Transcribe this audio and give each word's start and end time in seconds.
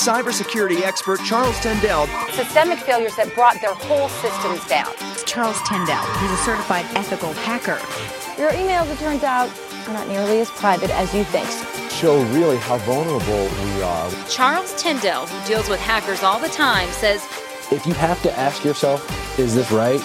cybersecurity 0.00 0.80
expert 0.80 1.20
Charles 1.26 1.58
Tendell. 1.60 2.06
Systemic 2.32 2.78
failures 2.78 3.14
that 3.16 3.34
brought 3.34 3.60
their 3.60 3.74
whole 3.74 4.08
systems 4.08 4.66
down. 4.66 4.90
Charles 5.26 5.60
Tendell. 5.66 6.02
He's 6.20 6.30
a 6.30 6.36
certified 6.38 6.86
ethical 6.94 7.34
hacker. 7.34 7.78
Your 8.40 8.50
emails, 8.52 8.90
it 8.90 8.98
turns 8.98 9.22
out, 9.24 9.50
are 9.86 9.92
not 9.92 10.08
nearly 10.08 10.40
as 10.40 10.50
private 10.52 10.88
as 10.90 11.12
you 11.14 11.22
think. 11.24 11.46
Show 11.90 12.22
really 12.32 12.56
how 12.56 12.78
vulnerable 12.78 13.44
we 13.62 13.82
are. 13.82 14.10
Charles 14.30 14.74
Tendell, 14.80 15.26
who 15.26 15.46
deals 15.46 15.68
with 15.68 15.80
hackers 15.80 16.22
all 16.22 16.38
the 16.38 16.48
time, 16.48 16.88
says 16.92 17.22
If 17.70 17.84
you 17.86 17.92
have 17.92 18.22
to 18.22 18.32
ask 18.38 18.64
yourself, 18.64 19.04
is 19.38 19.54
this 19.54 19.70
right? 19.70 20.00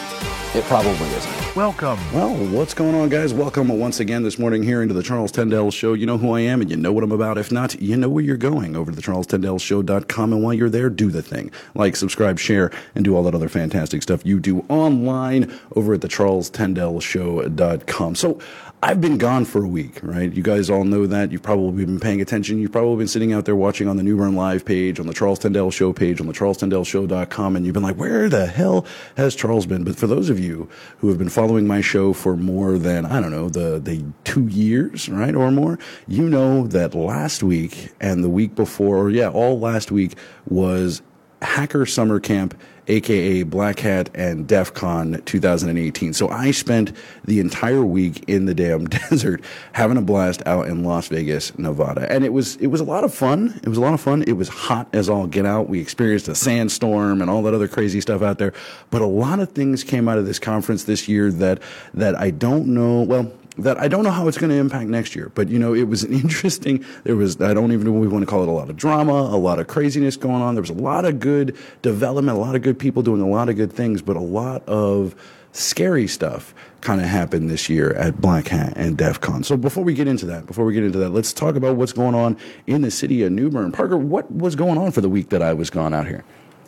It 0.56 0.64
probably 0.64 1.10
isn't. 1.10 1.56
Welcome. 1.56 2.00
Well, 2.14 2.34
what's 2.34 2.74
going 2.74 2.96
on, 2.96 3.10
guys? 3.10 3.34
Welcome 3.34 3.68
once 3.68 4.00
again 4.00 4.24
this 4.24 4.40
morning 4.40 4.64
here 4.64 4.82
into 4.82 4.94
the 4.94 5.04
Charles 5.04 5.34
Tendell 5.34 5.70
Show. 5.70 5.92
You 5.94 6.05
know 6.05 6.18
who 6.18 6.32
I 6.32 6.40
am 6.40 6.62
and 6.62 6.72
you 6.72 6.78
know 6.78 6.94
what 6.94 7.04
I'm 7.04 7.12
about. 7.12 7.38
If 7.38 7.52
not, 7.52 7.82
you 7.82 7.98
know 7.98 8.08
where 8.08 8.24
you're 8.24 8.38
going 8.38 8.73
over 8.73 8.90
to 8.90 8.96
the 8.96 9.02
charlestendellshow.com. 9.02 10.32
And 10.32 10.41
while 10.41 10.54
you're 10.54 10.70
there, 10.70 10.90
do 10.90 11.12
the 11.12 11.22
thing. 11.22 11.52
Like, 11.73 11.98
subscribe, 11.98 12.40
share, 12.40 12.72
and 12.95 13.04
do 13.04 13.18
all 13.18 13.23
that 13.23 13.36
other 13.36 13.50
fantastic 13.50 14.02
stuff 14.02 14.26
you 14.26 14.40
do 14.40 14.64
online 14.70 15.54
over 15.76 15.94
at 15.94 16.00
the 16.00 16.08
charles 16.08 16.50
charlestendellshow.com. 16.52 18.16
So, 18.16 18.40
I've 18.85 19.02
been 19.02 19.17
gone 19.17 19.45
for 19.45 19.63
a 19.63 19.67
week, 19.67 19.99
right? 20.03 20.31
You 20.31 20.44
guys 20.44 20.70
all 20.70 20.84
know 20.84 21.07
that. 21.07 21.31
You've 21.31 21.41
probably 21.41 21.85
been 21.85 21.99
paying 21.99 22.21
attention. 22.21 22.59
You've 22.59 22.71
probably 22.71 22.98
been 22.98 23.08
sitting 23.08 23.34
out 23.34 23.45
there 23.45 23.55
watching 23.55 23.88
on 23.88 23.98
the 23.98 24.03
New 24.03 24.16
Bern 24.16 24.35
Live 24.35 24.63
page, 24.63 24.99
on 24.99 25.08
the 25.08 25.13
Charles 25.13 25.39
Tendell 25.39 25.71
Show 25.71 25.91
page, 25.91 26.21
on 26.21 26.27
the 26.27 26.34
charlestendellshow.com, 26.34 27.55
and 27.55 27.66
you've 27.66 27.73
been 27.73 27.81
like, 27.81 27.95
where 27.95 28.30
the 28.30 28.45
hell 28.45 28.85
has 29.17 29.34
Charles 29.34 29.66
been? 29.66 29.84
But 29.84 29.95
for 29.95 30.05
those 30.05 30.30
of 30.30 30.39
you 30.39 30.70
who 30.99 31.08
have 31.08 31.17
been 31.17 31.30
following 31.30 31.66
my 31.66 31.81
show 31.81 32.13
for 32.13 32.38
more 32.38 32.77
than, 32.77 33.08
I 33.08 33.20
don't 33.21 33.31
know, 33.31 33.49
the, 33.49 33.80
the 33.80 34.05
two 34.23 34.45
years, 34.49 35.09
right, 35.09 35.33
or 35.33 35.49
more, 35.49 35.80
you 36.08 36.30
know 36.30 36.67
that 36.67 36.94
last 36.94 37.41
week 37.41 37.91
and 37.99 38.23
the 38.23 38.30
week 38.30 38.53
before, 38.53 38.97
or 38.97 39.09
yeah, 39.09 39.30
all 39.30 39.59
last 39.59 39.91
week 39.91 40.16
was 40.47 41.02
Hacker 41.41 41.88
Summer 41.88 42.20
Camp 42.20 42.55
aka 42.88 43.44
Black 43.44 43.80
Hat 43.80 44.09
and 44.14 44.47
DEF 44.47 44.73
CON 44.73 45.22
2018. 45.25 46.14
So 46.14 46.30
I 46.30 46.52
spent 46.52 46.92
the 47.25 47.39
entire 47.39 47.83
week 47.83 48.23
in 48.27 48.45
the 48.45 48.53
damn 48.53 48.86
desert 49.09 49.42
having 49.73 49.97
a 49.97 50.02
blast 50.02 50.42
out 50.45 50.67
in 50.67 50.83
Las 50.83 51.08
Vegas, 51.08 51.58
Nevada. 51.58 52.11
And 52.11 52.23
it 52.23 52.33
was 52.33 52.55
it 52.58 52.67
was 52.67 52.81
a 52.81 52.86
lot 52.86 53.03
of 53.03 53.14
fun. 53.14 53.59
It 53.64 53.69
was 53.69 53.77
a 53.77 53.81
lot 53.81 53.94
of 53.94 54.02
fun. 54.02 54.23
It 54.23 54.33
was 54.33 54.50
hot 54.50 54.88
as 54.94 55.09
all 55.09 55.27
get 55.27 55.45
out. 55.45 55.69
We 55.69 55.80
experienced 55.80 56.27
a 56.27 56.36
sandstorm 56.36 57.22
and 57.22 57.30
all 57.30 57.42
that 57.44 57.53
other 57.53 57.67
crazy 57.67 58.02
stuff 58.02 58.22
out 58.22 58.38
there. 58.38 58.53
But 58.89 59.02
a 59.02 59.08
lot 59.08 59.39
of 59.39 59.52
things 59.52 59.83
came 59.83 60.08
out 60.08 60.17
of 60.17 60.25
this 60.25 60.39
conference 60.39 60.83
this 60.83 61.08
year 61.08 61.31
that 61.31 61.61
that 61.94 62.16
I 62.16 62.31
don't 62.31 62.67
know, 62.67 63.02
well, 63.02 63.31
that 63.58 63.80
I 63.80 63.88
don't 63.88 64.03
know 64.03 64.11
how 64.11 64.28
it's 64.28 64.38
going 64.38 64.50
to 64.50 64.58
impact 64.58 64.89
next 64.89 65.16
year. 65.16 65.31
But 65.34 65.50
you 65.50 65.59
know, 65.59 65.73
it 65.73 65.84
was 65.84 66.03
an 66.03 66.14
interesting. 66.22 66.84
There 67.03 67.16
was 67.16 67.39
I 67.42 67.53
don't 67.53 67.72
even 67.72 67.86
know 67.86 67.92
we 67.92 68.08
want 68.08 68.23
to 68.23 68.30
call 68.30 68.44
it. 68.44 68.48
A 68.48 68.52
lot 68.52 68.70
of 68.70 68.75
drama, 68.75 69.14
a 69.14 69.38
lot 69.38 69.59
of 69.59 69.67
craziness 69.67 70.17
going 70.17 70.42
on. 70.42 70.56
There 70.56 70.61
was 70.61 70.70
a 70.70 70.73
lot 70.73 71.06
of 71.06 71.20
good 71.20 71.58
development, 71.81 72.38
a 72.38 72.42
lot 72.42 72.56
of 72.56 72.61
good 72.61 72.80
people 72.80 73.02
doing 73.02 73.22
a 73.22 73.28
lot 73.28 73.50
of 73.50 73.56
good 73.56 73.73
things, 73.73 74.02
but 74.02 74.16
a 74.16 74.22
lot 74.22 74.67
of 74.67 75.16
scary 75.52 76.06
stuff 76.08 76.53
kind 76.81 77.00
of 77.02 77.08
happened 77.08 77.50
this 77.50 77.70
year 77.70 77.94
at 77.94 78.20
Black 78.20 78.50
Hat 78.50 78.73
and 78.76 78.98
DEF 78.98 79.22
CON. 79.22 79.44
So 79.44 79.56
before 79.56 79.83
we 79.83 79.94
get 79.94 80.08
into 80.08 80.26
that, 80.28 80.45
before 80.45 80.66
we 80.66 80.73
get 80.73 80.83
into 80.83 81.00
that, 81.00 81.09
let's 81.09 81.33
talk 81.33 81.56
about 81.56 81.78
what's 81.78 81.94
going 81.94 82.14
on 82.14 82.38
in 82.67 82.81
the 82.81 82.92
city 82.92 83.23
of 83.23 83.31
New 83.31 83.50
Bern. 83.50 83.72
Parker, 83.72 83.98
what 83.98 84.30
was 84.31 84.56
going 84.56 84.78
on 84.78 84.92
for 84.92 85.02
the 85.02 85.09
week 85.09 85.30
that 85.30 85.42
I 85.42 85.53
was 85.53 85.70
gone 85.70 85.94
out 85.94 86.08
here? 86.08 86.23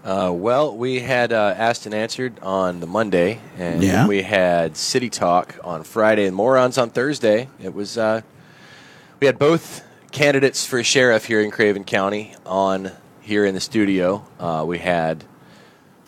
Uh, 0.08 0.32
well, 0.32 0.74
we 0.74 1.02
had 1.02 1.34
uh, 1.34 1.54
asked 1.58 1.86
and 1.86 1.94
answered 1.94 2.40
on 2.42 2.80
the 2.80 2.88
Monday, 2.88 3.42
and 3.58 3.84
Yeah. 3.84 4.08
we 4.08 4.22
had 4.22 4.78
City 4.78 5.10
Talk 5.10 5.56
on 5.66 5.84
Friday 5.84 6.26
and 6.26 6.34
Morons 6.34 6.78
on 6.78 6.92
Thursday. 6.92 7.50
It 7.62 7.74
was 7.74 7.98
uh, 7.98 8.22
we 9.20 9.28
had 9.28 9.38
both 9.38 9.84
candidates 10.14 10.66
for 10.66 10.82
sheriff 10.82 11.26
here 11.26 11.42
in 11.42 11.52
Craven 11.52 11.84
County 11.84 12.34
on 12.46 12.92
here 13.20 13.44
in 13.44 13.54
the 13.54 13.60
studio. 13.60 14.26
Uh, 14.40 14.64
we 14.66 14.78
had 14.78 15.26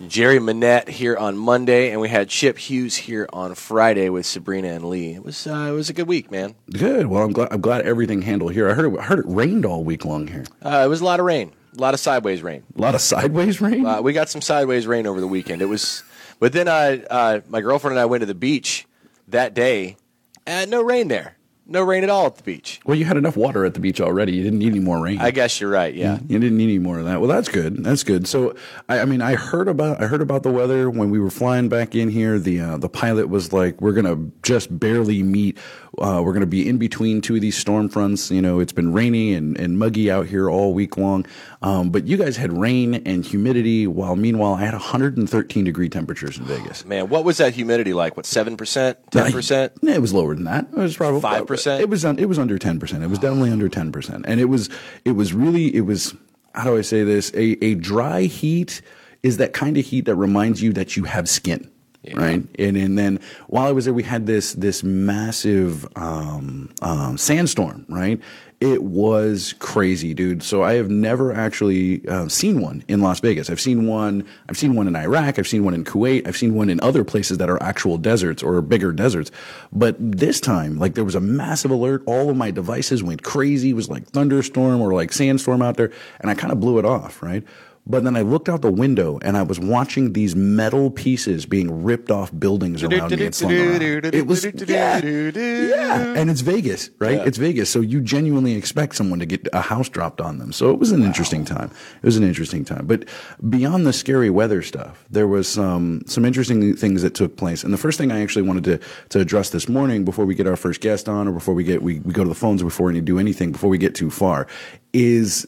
Jerry 0.07 0.39
Monette 0.39 0.87
here 0.87 1.17
on 1.17 1.35
Monday, 1.37 1.91
and 1.91 1.99
we 1.99 2.07
had 2.07 2.29
Chip 2.29 2.57
Hughes 2.57 2.95
here 2.95 3.27
on 3.33 3.53
Friday 3.53 4.07
with 4.07 4.25
Sabrina 4.25 4.69
and 4.69 4.85
Lee. 4.85 5.15
It 5.15 5.25
was 5.25 5.45
uh, 5.45 5.67
it 5.69 5.73
was 5.73 5.89
a 5.89 5.93
good 5.93 6.07
week, 6.07 6.31
man. 6.31 6.55
Good. 6.71 7.07
Well, 7.07 7.21
I'm 7.21 7.33
glad. 7.33 7.49
I'm 7.51 7.59
glad 7.59 7.81
everything 7.81 8.21
handled 8.21 8.53
here. 8.53 8.69
I 8.69 8.75
heard 8.75 8.93
it, 8.93 8.97
I 8.97 9.03
heard 9.03 9.19
it 9.19 9.25
rained 9.27 9.65
all 9.65 9.83
week 9.83 10.05
long 10.05 10.27
here. 10.27 10.45
Uh, 10.63 10.83
it 10.85 10.87
was 10.87 11.01
a 11.01 11.03
lot 11.03 11.19
of 11.19 11.25
rain, 11.25 11.51
a 11.77 11.81
lot 11.81 11.93
of 11.93 11.99
sideways 11.99 12.41
rain. 12.41 12.63
A 12.77 12.81
lot 12.81 12.95
of 12.95 13.01
sideways 13.01 13.61
rain. 13.61 13.85
Uh, 13.85 14.01
we 14.01 14.13
got 14.13 14.29
some 14.29 14.41
sideways 14.41 14.87
rain 14.87 15.05
over 15.07 15.19
the 15.19 15.27
weekend. 15.27 15.61
It 15.61 15.65
was, 15.65 16.03
but 16.39 16.53
then 16.53 16.67
I, 16.67 16.99
uh, 17.03 17.41
my 17.47 17.61
girlfriend 17.61 17.93
and 17.93 17.99
I 17.99 18.05
went 18.05 18.21
to 18.21 18.25
the 18.25 18.35
beach 18.35 18.85
that 19.27 19.53
day, 19.53 19.97
and 20.45 20.69
no 20.71 20.81
rain 20.81 21.07
there. 21.07 21.35
No 21.71 21.83
rain 21.83 22.03
at 22.03 22.09
all 22.09 22.25
at 22.25 22.35
the 22.35 22.41
beach. 22.41 22.79
well, 22.83 22.97
you 22.97 23.05
had 23.05 23.15
enough 23.15 23.37
water 23.37 23.63
at 23.63 23.75
the 23.75 23.79
beach 23.79 24.01
already. 24.01 24.31
You 24.31 24.41
didn't 24.41 24.57
need 24.57 24.69
any 24.69 24.79
more 24.79 24.99
rain. 25.03 25.19
I 25.19 25.29
guess 25.29 25.61
you're 25.61 25.69
right. 25.69 25.93
Yeah. 25.93 26.17
You 26.27 26.39
didn't 26.39 26.57
need 26.57 26.63
any 26.63 26.79
more 26.79 26.97
of 26.97 27.05
that. 27.05 27.21
Well, 27.21 27.29
that's 27.29 27.47
good. 27.47 27.83
That's 27.83 28.01
good. 28.03 28.27
So, 28.27 28.55
I, 28.87 29.01
I 29.01 29.05
mean, 29.05 29.21
I 29.21 29.35
heard 29.35 29.67
about 29.67 30.01
I 30.01 30.07
heard 30.07 30.21
about 30.21 30.41
the 30.41 30.49
weather 30.49 30.89
when 30.89 31.11
we 31.11 31.19
were 31.19 31.29
flying 31.29 31.69
back 31.69 31.93
in 31.93 32.09
here. 32.09 32.39
The 32.39 32.59
uh, 32.59 32.77
the 32.77 32.89
pilot 32.89 33.29
was 33.29 33.53
like, 33.53 33.79
"We're 33.81 33.93
gonna 33.93 34.17
just 34.41 34.79
barely 34.79 35.21
meet. 35.21 35.59
Uh, 36.01 36.21
we're 36.21 36.33
gonna 36.33 36.45
be 36.45 36.67
in 36.67 36.77
between 36.77 37.21
two 37.21 37.35
of 37.35 37.41
these 37.41 37.57
storm 37.57 37.89
fronts. 37.89 38.31
You 38.31 38.41
know, 38.41 38.59
it's 38.59 38.73
been 38.73 38.93
rainy 38.93 39.33
and, 39.33 39.57
and 39.59 39.77
muggy 39.77 40.09
out 40.09 40.27
here 40.27 40.49
all 40.49 40.73
week 40.73 40.97
long. 40.97 41.25
Um, 41.61 41.89
but 41.89 42.07
you 42.07 42.17
guys 42.17 42.37
had 42.37 42.53
rain 42.53 42.95
and 43.05 43.25
humidity, 43.25 43.87
while 43.87 44.15
meanwhile 44.15 44.53
I 44.53 44.65
had 44.65 44.73
113 44.73 45.63
degree 45.63 45.89
temperatures 45.89 46.37
in 46.37 46.45
Vegas. 46.45 46.85
Man, 46.85 47.09
what 47.09 47.23
was 47.23 47.37
that 47.37 47.53
humidity 47.53 47.93
like? 47.93 48.17
What 48.17 48.25
seven 48.25 48.57
percent, 48.57 48.97
ten 49.11 49.31
percent? 49.31 49.73
Yeah, 49.81 49.95
it 49.95 50.01
was 50.01 50.13
lower 50.13 50.35
than 50.35 50.45
that. 50.45 50.67
It 50.71 50.77
was 50.77 50.97
probably 50.97 51.21
5%? 51.21 51.79
It 51.79 51.89
was 51.89 52.05
un, 52.05 52.17
it 52.19 52.25
was 52.25 52.39
under 52.39 52.57
ten 52.57 52.79
percent. 52.79 53.03
It 53.03 53.07
was 53.07 53.19
definitely 53.19 53.51
under 53.51 53.69
ten 53.69 53.91
percent, 53.91 54.25
and 54.27 54.39
it 54.39 54.45
was 54.45 54.69
it 55.05 55.11
was 55.11 55.33
really 55.33 55.75
it 55.75 55.81
was 55.81 56.15
how 56.55 56.63
do 56.63 56.77
I 56.77 56.81
say 56.81 57.03
this? 57.03 57.31
A 57.33 57.63
a 57.63 57.75
dry 57.75 58.23
heat 58.23 58.81
is 59.23 59.37
that 59.37 59.53
kind 59.53 59.77
of 59.77 59.85
heat 59.85 60.05
that 60.05 60.15
reminds 60.15 60.61
you 60.61 60.73
that 60.73 60.95
you 60.95 61.03
have 61.03 61.27
skin. 61.27 61.69
Right, 62.15 62.41
and 62.57 62.77
and 62.77 62.97
then 62.97 63.19
while 63.47 63.67
I 63.67 63.71
was 63.73 63.83
there, 63.83 63.93
we 63.93 64.03
had 64.03 64.25
this 64.25 64.53
this 64.53 64.83
massive 64.83 65.85
um, 65.97 66.73
um, 66.81 67.17
sandstorm. 67.17 67.85
Right, 67.89 68.21
it 68.61 68.83
was 68.83 69.53
crazy, 69.59 70.13
dude. 70.13 70.41
So 70.41 70.63
I 70.63 70.73
have 70.73 70.89
never 70.89 71.33
actually 71.33 72.05
uh, 72.07 72.27
seen 72.27 72.61
one 72.61 72.83
in 72.87 73.01
Las 73.01 73.19
Vegas. 73.19 73.49
I've 73.49 73.59
seen 73.59 73.85
one. 73.85 74.25
I've 74.47 74.57
seen 74.57 74.75
one 74.75 74.87
in 74.87 74.95
Iraq. 74.95 75.39
I've 75.39 75.47
seen 75.47 75.63
one 75.65 75.73
in 75.73 75.83
Kuwait. 75.83 76.25
I've 76.25 76.37
seen 76.37 76.55
one 76.55 76.69
in 76.69 76.79
other 76.79 77.03
places 77.03 77.37
that 77.37 77.49
are 77.49 77.61
actual 77.61 77.97
deserts 77.97 78.43
or 78.43 78.61
bigger 78.61 78.93
deserts. 78.93 79.29
But 79.73 79.95
this 79.99 80.39
time, 80.39 80.77
like 80.77 80.95
there 80.95 81.05
was 81.05 81.15
a 81.15 81.21
massive 81.21 81.71
alert. 81.71 82.03
All 82.05 82.29
of 82.29 82.37
my 82.37 82.49
devices 82.51 83.03
went 83.03 83.23
crazy. 83.23 83.71
It 83.71 83.75
was 83.75 83.89
like 83.89 84.07
thunderstorm 84.07 84.81
or 84.81 84.93
like 84.93 85.11
sandstorm 85.11 85.61
out 85.61 85.77
there, 85.77 85.91
and 86.21 86.29
I 86.29 86.33
kind 86.33 86.51
of 86.51 86.59
blew 86.59 86.79
it 86.79 86.85
off, 86.85 87.21
right? 87.21 87.43
But 87.85 88.03
then 88.03 88.15
I 88.15 88.21
looked 88.21 88.49
out 88.49 88.61
the 88.61 88.71
window 88.71 89.19
and 89.23 89.35
I 89.35 89.41
was 89.41 89.59
watching 89.59 90.13
these 90.13 90.35
metal 90.35 90.91
pieces 90.91 91.45
being 91.47 91.83
ripped 91.83 92.11
off 92.11 92.31
buildings 92.37 92.83
around 92.83 93.11
me 93.11 93.25
and 93.25 93.33
slung 93.33 93.51
around. 93.53 93.81
It 93.81 94.27
was 94.27 94.45
yeah, 94.45 94.99
yeah, 95.03 96.13
and 96.15 96.29
it's 96.29 96.41
Vegas, 96.41 96.91
right? 96.99 97.25
It's 97.25 97.39
Vegas, 97.39 97.69
so 97.69 97.81
you 97.81 97.99
genuinely 97.99 98.53
expect 98.53 98.95
someone 98.95 99.19
to 99.19 99.25
get 99.25 99.47
a 99.53 99.61
house 99.61 99.89
dropped 99.89 100.21
on 100.21 100.37
them. 100.37 100.51
So 100.51 100.71
it 100.71 100.77
was 100.77 100.91
an 100.91 101.03
interesting 101.03 101.45
time. 101.45 101.71
It 101.97 102.05
was 102.05 102.15
an 102.15 102.23
interesting 102.23 102.63
time. 102.63 102.85
But 102.85 103.05
beyond 103.49 103.87
the 103.87 103.93
scary 103.93 104.29
weather 104.29 104.61
stuff, 104.61 105.05
there 105.09 105.27
was 105.27 105.47
some 105.47 106.03
some 106.05 106.25
interesting 106.25 106.75
things 106.75 107.01
that 107.01 107.15
took 107.15 107.37
place. 107.37 107.63
And 107.63 107.73
the 107.73 107.77
first 107.77 107.97
thing 107.97 108.11
I 108.11 108.21
actually 108.21 108.43
wanted 108.43 108.63
to 108.65 108.79
to 109.09 109.19
address 109.19 109.49
this 109.49 109.67
morning 109.67 110.05
before 110.05 110.25
we 110.25 110.35
get 110.35 110.45
our 110.45 110.55
first 110.55 110.81
guest 110.81 111.09
on, 111.09 111.27
or 111.27 111.31
before 111.31 111.55
we 111.55 111.63
get 111.63 111.81
we, 111.81 111.99
we 112.01 112.13
go 112.13 112.23
to 112.23 112.29
the 112.29 112.35
phones 112.35 112.61
or 112.61 112.65
before 112.65 112.91
we 112.91 113.01
do 113.01 113.17
anything, 113.17 113.51
before 113.51 113.69
we 113.69 113.79
get 113.79 113.95
too 113.95 114.11
far, 114.11 114.45
is 114.93 115.47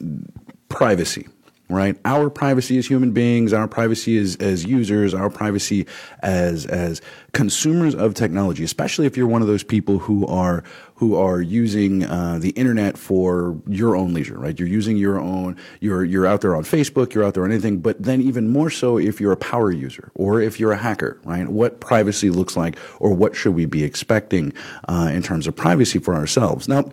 privacy 0.70 1.28
right? 1.72 1.98
Our 2.06 2.30
privacy 2.30 2.78
as 2.78 2.88
human 2.88 3.12
beings 3.12 3.54
our 3.54 3.68
privacy 3.68 4.18
as, 4.18 4.36
as 4.38 4.66
users 4.66 5.14
our 5.14 5.30
privacy 5.30 5.88
as 6.22 6.66
as 6.66 7.02
consumers 7.32 7.96
of 7.96 8.14
technology 8.14 8.64
especially 8.64 9.06
if 9.06 9.16
you're 9.16 9.28
one 9.28 9.42
of 9.42 9.48
those 9.48 9.64
people 9.64 10.00
who 10.00 10.26
are 10.28 10.64
who 10.96 11.16
are 11.16 11.42
using 11.42 12.04
uh, 12.04 12.38
the 12.40 12.50
internet 12.52 12.98
for 12.98 13.60
your 13.68 13.96
own 13.96 14.14
leisure 14.14 14.38
right? 14.38 14.60
You're 14.60 14.68
using 14.68 14.98
your 14.98 15.20
own 15.20 15.58
you're 15.80 16.04
you're 16.04 16.28
out 16.28 16.42
there 16.42 16.56
on 16.56 16.64
facebook 16.64 17.14
you're 17.14 17.24
out 17.24 17.34
there 17.34 17.44
on 17.44 17.52
anything 17.52 17.80
but 17.80 18.02
then 18.02 18.22
even 18.22 18.50
more 18.50 18.70
so 18.70 18.98
if 18.98 19.22
you're 19.22 19.32
a 19.32 19.38
power 19.38 19.72
user 19.72 20.12
or 20.16 20.42
if 20.42 20.60
you're 20.60 20.74
a 20.74 20.78
hacker 20.78 21.20
right? 21.24 21.48
What 21.48 21.80
privacy 21.80 22.30
looks 22.30 22.58
like 22.58 22.78
or 23.00 23.14
what 23.14 23.36
should 23.36 23.56
we 23.56 23.66
be 23.66 23.84
expecting 23.84 24.54
uh, 24.88 25.10
in 25.14 25.22
terms 25.22 25.48
of 25.48 25.56
privacy 25.56 26.00
for 26.00 26.16
ourselves? 26.16 26.68
Now 26.68 26.92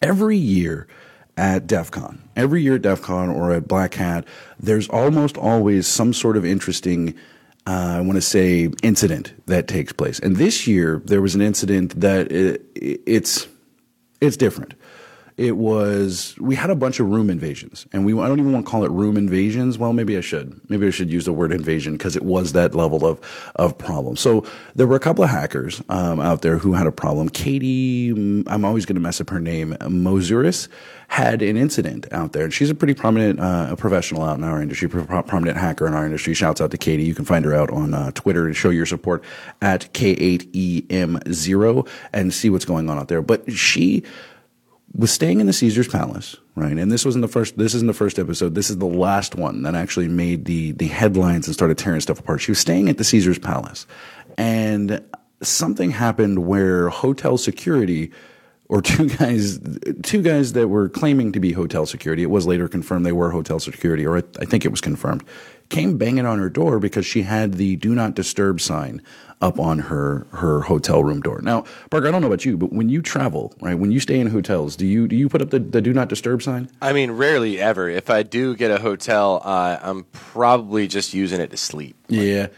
every 0.00 0.36
year 0.36 0.86
at 1.38 1.66
DEF 1.66 1.90
CON, 1.92 2.20
every 2.36 2.62
year 2.62 2.74
at 2.74 2.82
DEF 2.82 3.00
CON 3.00 3.30
or 3.30 3.52
at 3.52 3.68
Black 3.68 3.94
Hat, 3.94 4.26
there's 4.58 4.88
almost 4.88 5.38
always 5.38 5.86
some 5.86 6.12
sort 6.12 6.36
of 6.36 6.44
interesting, 6.44 7.14
uh, 7.66 7.96
I 7.96 8.00
want 8.00 8.16
to 8.16 8.22
say, 8.22 8.70
incident 8.82 9.32
that 9.46 9.68
takes 9.68 9.92
place. 9.92 10.18
And 10.18 10.36
this 10.36 10.66
year, 10.66 11.00
there 11.04 11.22
was 11.22 11.34
an 11.34 11.40
incident 11.40 12.00
that 12.00 12.32
it, 12.32 12.62
it's, 12.74 13.46
it's 14.20 14.36
different. 14.36 14.74
It 15.38 15.56
was 15.56 16.34
we 16.40 16.56
had 16.56 16.68
a 16.68 16.74
bunch 16.74 16.98
of 16.98 17.06
room 17.06 17.30
invasions, 17.30 17.86
and 17.92 18.04
we 18.04 18.12
I 18.12 18.26
don't 18.26 18.40
even 18.40 18.52
want 18.52 18.66
to 18.66 18.70
call 18.70 18.84
it 18.84 18.90
room 18.90 19.16
invasions. 19.16 19.78
Well, 19.78 19.92
maybe 19.92 20.16
I 20.16 20.20
should. 20.20 20.60
Maybe 20.68 20.88
I 20.88 20.90
should 20.90 21.12
use 21.12 21.26
the 21.26 21.32
word 21.32 21.52
invasion 21.52 21.92
because 21.92 22.16
it 22.16 22.24
was 22.24 22.54
that 22.54 22.74
level 22.74 23.06
of 23.06 23.20
of 23.54 23.78
problem. 23.78 24.16
So 24.16 24.44
there 24.74 24.88
were 24.88 24.96
a 24.96 25.00
couple 25.00 25.22
of 25.22 25.30
hackers 25.30 25.80
um, 25.90 26.18
out 26.18 26.42
there 26.42 26.58
who 26.58 26.72
had 26.72 26.88
a 26.88 26.92
problem. 26.92 27.28
Katie, 27.28 28.12
mm, 28.12 28.42
I'm 28.48 28.64
always 28.64 28.84
going 28.84 28.96
to 28.96 29.00
mess 29.00 29.20
up 29.20 29.30
her 29.30 29.38
name. 29.38 29.76
Moussouris 29.82 30.66
had 31.06 31.40
an 31.40 31.56
incident 31.56 32.12
out 32.12 32.32
there, 32.32 32.42
and 32.42 32.52
she's 32.52 32.68
a 32.68 32.74
pretty 32.74 32.94
prominent 32.94 33.38
uh, 33.38 33.76
professional 33.76 34.24
out 34.24 34.38
in 34.38 34.44
our 34.44 34.60
industry, 34.60 34.88
pro- 34.88 35.22
prominent 35.22 35.56
hacker 35.56 35.86
in 35.86 35.94
our 35.94 36.04
industry. 36.04 36.34
Shouts 36.34 36.60
out 36.60 36.72
to 36.72 36.78
Katie. 36.78 37.04
You 37.04 37.14
can 37.14 37.24
find 37.24 37.44
her 37.44 37.54
out 37.54 37.70
on 37.70 37.94
uh, 37.94 38.10
Twitter 38.10 38.46
and 38.46 38.56
show 38.56 38.70
your 38.70 38.86
support 38.86 39.22
at 39.62 39.92
K8EM0 39.94 41.88
and 42.12 42.34
see 42.34 42.50
what's 42.50 42.64
going 42.64 42.90
on 42.90 42.98
out 42.98 43.06
there. 43.06 43.22
But 43.22 43.52
she 43.52 44.02
was 44.94 45.12
staying 45.12 45.40
in 45.40 45.46
the 45.46 45.52
Caesar's 45.52 45.88
Palace, 45.88 46.36
right? 46.54 46.76
And 46.76 46.90
this 46.90 47.04
wasn't 47.04 47.22
the 47.22 47.28
first. 47.28 47.58
This 47.58 47.74
isn't 47.74 47.86
the 47.86 47.94
first 47.94 48.18
episode. 48.18 48.54
This 48.54 48.70
is 48.70 48.78
the 48.78 48.86
last 48.86 49.34
one 49.34 49.62
that 49.62 49.74
actually 49.74 50.08
made 50.08 50.44
the 50.44 50.72
the 50.72 50.88
headlines 50.88 51.46
and 51.46 51.54
started 51.54 51.78
tearing 51.78 52.00
stuff 52.00 52.20
apart. 52.20 52.40
She 52.40 52.50
was 52.50 52.58
staying 52.58 52.88
at 52.88 52.98
the 52.98 53.04
Caesar's 53.04 53.38
Palace, 53.38 53.86
and 54.36 55.04
something 55.42 55.90
happened 55.90 56.46
where 56.46 56.88
hotel 56.88 57.38
security 57.38 58.10
or 58.68 58.82
two 58.82 59.08
guys, 59.08 59.58
two 60.02 60.22
guys 60.22 60.52
that 60.52 60.68
were 60.68 60.88
claiming 60.88 61.32
to 61.32 61.40
be 61.40 61.52
hotel 61.52 61.86
security. 61.86 62.22
It 62.22 62.30
was 62.30 62.46
later 62.46 62.68
confirmed 62.68 63.06
they 63.06 63.12
were 63.12 63.30
hotel 63.30 63.58
security, 63.58 64.06
or 64.06 64.18
I 64.18 64.44
think 64.44 64.64
it 64.64 64.70
was 64.70 64.80
confirmed. 64.80 65.24
Came 65.70 65.98
banging 65.98 66.24
on 66.26 66.38
her 66.38 66.48
door 66.48 66.78
because 66.78 67.04
she 67.04 67.22
had 67.22 67.54
the 67.54 67.76
"Do 67.76 67.94
Not 67.94 68.14
Disturb" 68.14 68.60
sign 68.60 69.02
up 69.40 69.58
on 69.60 69.78
her 69.80 70.26
her 70.32 70.62
hotel 70.62 71.04
room 71.04 71.20
door. 71.20 71.40
Now, 71.42 71.64
Parker, 71.90 72.08
I 72.08 72.10
don't 72.10 72.22
know 72.22 72.26
about 72.26 72.44
you, 72.44 72.56
but 72.56 72.72
when 72.72 72.88
you 72.88 73.02
travel, 73.02 73.54
right, 73.60 73.78
when 73.78 73.92
you 73.92 74.00
stay 74.00 74.18
in 74.18 74.28
hotels, 74.28 74.76
do 74.76 74.86
you 74.86 75.06
do 75.06 75.14
you 75.14 75.28
put 75.28 75.42
up 75.42 75.50
the, 75.50 75.58
the 75.58 75.82
"Do 75.82 75.92
Not 75.92 76.08
Disturb" 76.08 76.42
sign? 76.42 76.70
I 76.80 76.92
mean, 76.94 77.10
rarely 77.10 77.60
ever. 77.60 77.88
If 77.88 78.08
I 78.08 78.22
do 78.22 78.56
get 78.56 78.70
a 78.70 78.78
hotel, 78.80 79.42
uh, 79.44 79.78
I'm 79.82 80.04
probably 80.04 80.88
just 80.88 81.12
using 81.12 81.40
it 81.40 81.50
to 81.50 81.56
sleep. 81.58 81.96
Yeah. 82.08 82.48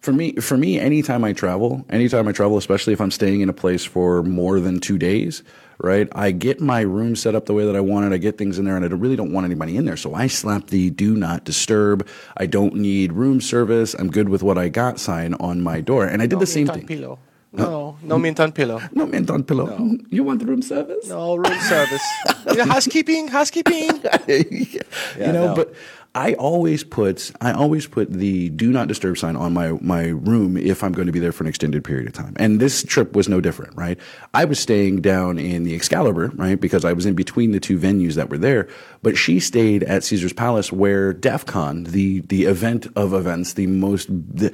For 0.00 0.12
me, 0.12 0.32
for 0.36 0.56
me, 0.56 0.78
anytime 0.78 1.24
I 1.24 1.34
travel, 1.34 1.84
anytime 1.90 2.26
I 2.26 2.32
travel, 2.32 2.56
especially 2.56 2.94
if 2.94 3.00
I'm 3.02 3.10
staying 3.10 3.42
in 3.42 3.50
a 3.50 3.52
place 3.52 3.84
for 3.84 4.22
more 4.22 4.58
than 4.58 4.80
two 4.80 4.96
days, 4.96 5.42
right? 5.78 6.08
I 6.12 6.30
get 6.30 6.58
my 6.58 6.80
room 6.80 7.16
set 7.16 7.34
up 7.34 7.44
the 7.44 7.52
way 7.52 7.66
that 7.66 7.76
I 7.76 7.80
want 7.80 8.06
it. 8.06 8.14
I 8.14 8.18
get 8.18 8.38
things 8.38 8.58
in 8.58 8.64
there, 8.64 8.76
and 8.76 8.84
I 8.84 8.88
really 8.88 9.16
don't 9.16 9.32
want 9.32 9.44
anybody 9.44 9.76
in 9.76 9.84
there. 9.84 9.98
So 9.98 10.14
I 10.14 10.26
slap 10.26 10.68
the 10.68 10.88
"Do 10.88 11.14
Not 11.16 11.44
Disturb." 11.44 12.06
I 12.38 12.46
don't 12.46 12.76
need 12.76 13.12
room 13.12 13.42
service. 13.42 13.94
I'm 13.94 14.10
good 14.10 14.30
with 14.30 14.42
what 14.42 14.56
I 14.56 14.70
got 14.70 14.98
sign 14.98 15.34
on 15.34 15.60
my 15.60 15.82
door, 15.82 16.06
and 16.06 16.22
I 16.22 16.26
did 16.26 16.36
No 16.36 16.40
the 16.40 16.46
same 16.46 16.66
thing. 16.66 16.86
Pillow. 16.86 17.18
No, 17.52 17.98
no 18.02 18.16
mint 18.16 18.38
on 18.38 18.52
pillow. 18.52 18.80
No 18.92 19.06
mint 19.06 19.28
on 19.28 19.42
pillow. 19.42 19.66
You 20.10 20.22
want 20.24 20.38
the 20.38 20.46
room 20.46 20.62
service? 20.62 21.08
No 21.08 21.34
room 21.36 21.60
service. 21.60 22.02
You 22.46 22.56
know, 22.56 22.64
housekeeping, 22.64 23.28
housekeeping. 23.28 24.02
you 24.28 24.80
know, 25.18 25.48
no. 25.48 25.54
but 25.54 25.74
I 26.14 26.34
always 26.34 26.82
put 26.82 27.30
I 27.40 27.52
always 27.52 27.86
put 27.86 28.12
the 28.12 28.48
do 28.50 28.72
not 28.72 28.88
disturb 28.88 29.16
sign 29.16 29.36
on 29.36 29.52
my 29.52 29.72
my 29.80 30.06
room 30.06 30.56
if 30.56 30.82
I'm 30.82 30.92
going 30.92 31.06
to 31.06 31.12
be 31.12 31.20
there 31.20 31.30
for 31.30 31.44
an 31.44 31.48
extended 31.48 31.84
period 31.84 32.08
of 32.08 32.12
time. 32.12 32.34
And 32.36 32.58
this 32.58 32.82
trip 32.82 33.14
was 33.14 33.28
no 33.28 33.40
different, 33.40 33.76
right? 33.76 33.98
I 34.34 34.44
was 34.44 34.58
staying 34.58 35.02
down 35.02 35.38
in 35.38 35.62
the 35.62 35.74
Excalibur, 35.74 36.32
right? 36.34 36.60
Because 36.60 36.84
I 36.84 36.92
was 36.94 37.06
in 37.06 37.14
between 37.14 37.52
the 37.52 37.60
two 37.60 37.78
venues 37.78 38.14
that 38.14 38.28
were 38.28 38.38
there, 38.38 38.66
but 39.02 39.16
she 39.16 39.38
stayed 39.38 39.84
at 39.84 40.02
Caesar's 40.02 40.32
Palace 40.32 40.72
where 40.72 41.12
DEF 41.12 41.46
CON, 41.46 41.84
the 41.84 42.20
the 42.22 42.44
event 42.44 42.88
of 42.96 43.14
events, 43.14 43.52
the 43.52 43.68
most 43.68 44.08
the, 44.08 44.52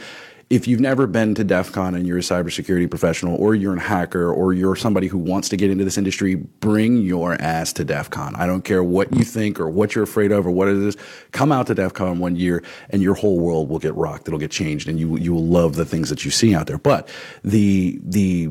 if 0.48 0.68
you've 0.68 0.80
never 0.80 1.08
been 1.08 1.34
to 1.34 1.42
DEF 1.42 1.72
CON 1.72 1.96
and 1.96 2.06
you're 2.06 2.18
a 2.18 2.20
cybersecurity 2.20 2.88
professional 2.88 3.34
or 3.36 3.56
you're 3.56 3.76
a 3.76 3.80
hacker 3.80 4.32
or 4.32 4.52
you're 4.52 4.76
somebody 4.76 5.08
who 5.08 5.18
wants 5.18 5.48
to 5.48 5.56
get 5.56 5.70
into 5.70 5.84
this 5.84 5.98
industry, 5.98 6.36
bring 6.36 6.98
your 6.98 7.34
ass 7.42 7.72
to 7.72 7.84
DEF 7.84 8.10
CON. 8.10 8.36
I 8.36 8.46
don't 8.46 8.62
care 8.62 8.84
what 8.84 9.12
you 9.12 9.24
think 9.24 9.58
or 9.58 9.68
what 9.68 9.94
you're 9.94 10.04
afraid 10.04 10.30
of 10.30 10.46
or 10.46 10.52
what 10.52 10.68
it 10.68 10.76
is. 10.76 10.96
Come 11.32 11.50
out 11.50 11.66
to 11.66 11.74
DEF 11.74 11.94
CON 11.94 12.20
one 12.20 12.36
year 12.36 12.62
and 12.90 13.02
your 13.02 13.14
whole 13.14 13.40
world 13.40 13.68
will 13.68 13.80
get 13.80 13.94
rocked. 13.96 14.28
It'll 14.28 14.38
get 14.38 14.52
changed 14.52 14.88
and 14.88 15.00
you, 15.00 15.16
you 15.16 15.34
will 15.34 15.46
love 15.46 15.74
the 15.74 15.84
things 15.84 16.10
that 16.10 16.24
you 16.24 16.30
see 16.30 16.54
out 16.54 16.68
there. 16.68 16.78
But 16.78 17.08
the, 17.42 17.98
the, 18.04 18.50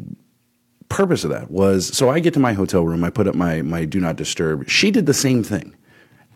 purpose 0.87 1.23
of 1.23 1.31
that 1.31 1.49
was 1.49 1.87
so 1.97 2.09
I 2.09 2.19
get 2.19 2.35
to 2.35 2.39
my 2.39 2.53
hotel 2.53 2.85
room, 2.85 3.03
I 3.03 3.09
put 3.09 3.27
up 3.27 3.33
my 3.33 3.63
my 3.63 3.85
do 3.85 3.99
not 3.99 4.15
disturb. 4.15 4.69
She 4.69 4.91
did 4.91 5.07
the 5.07 5.15
same 5.15 5.43
thing. 5.43 5.75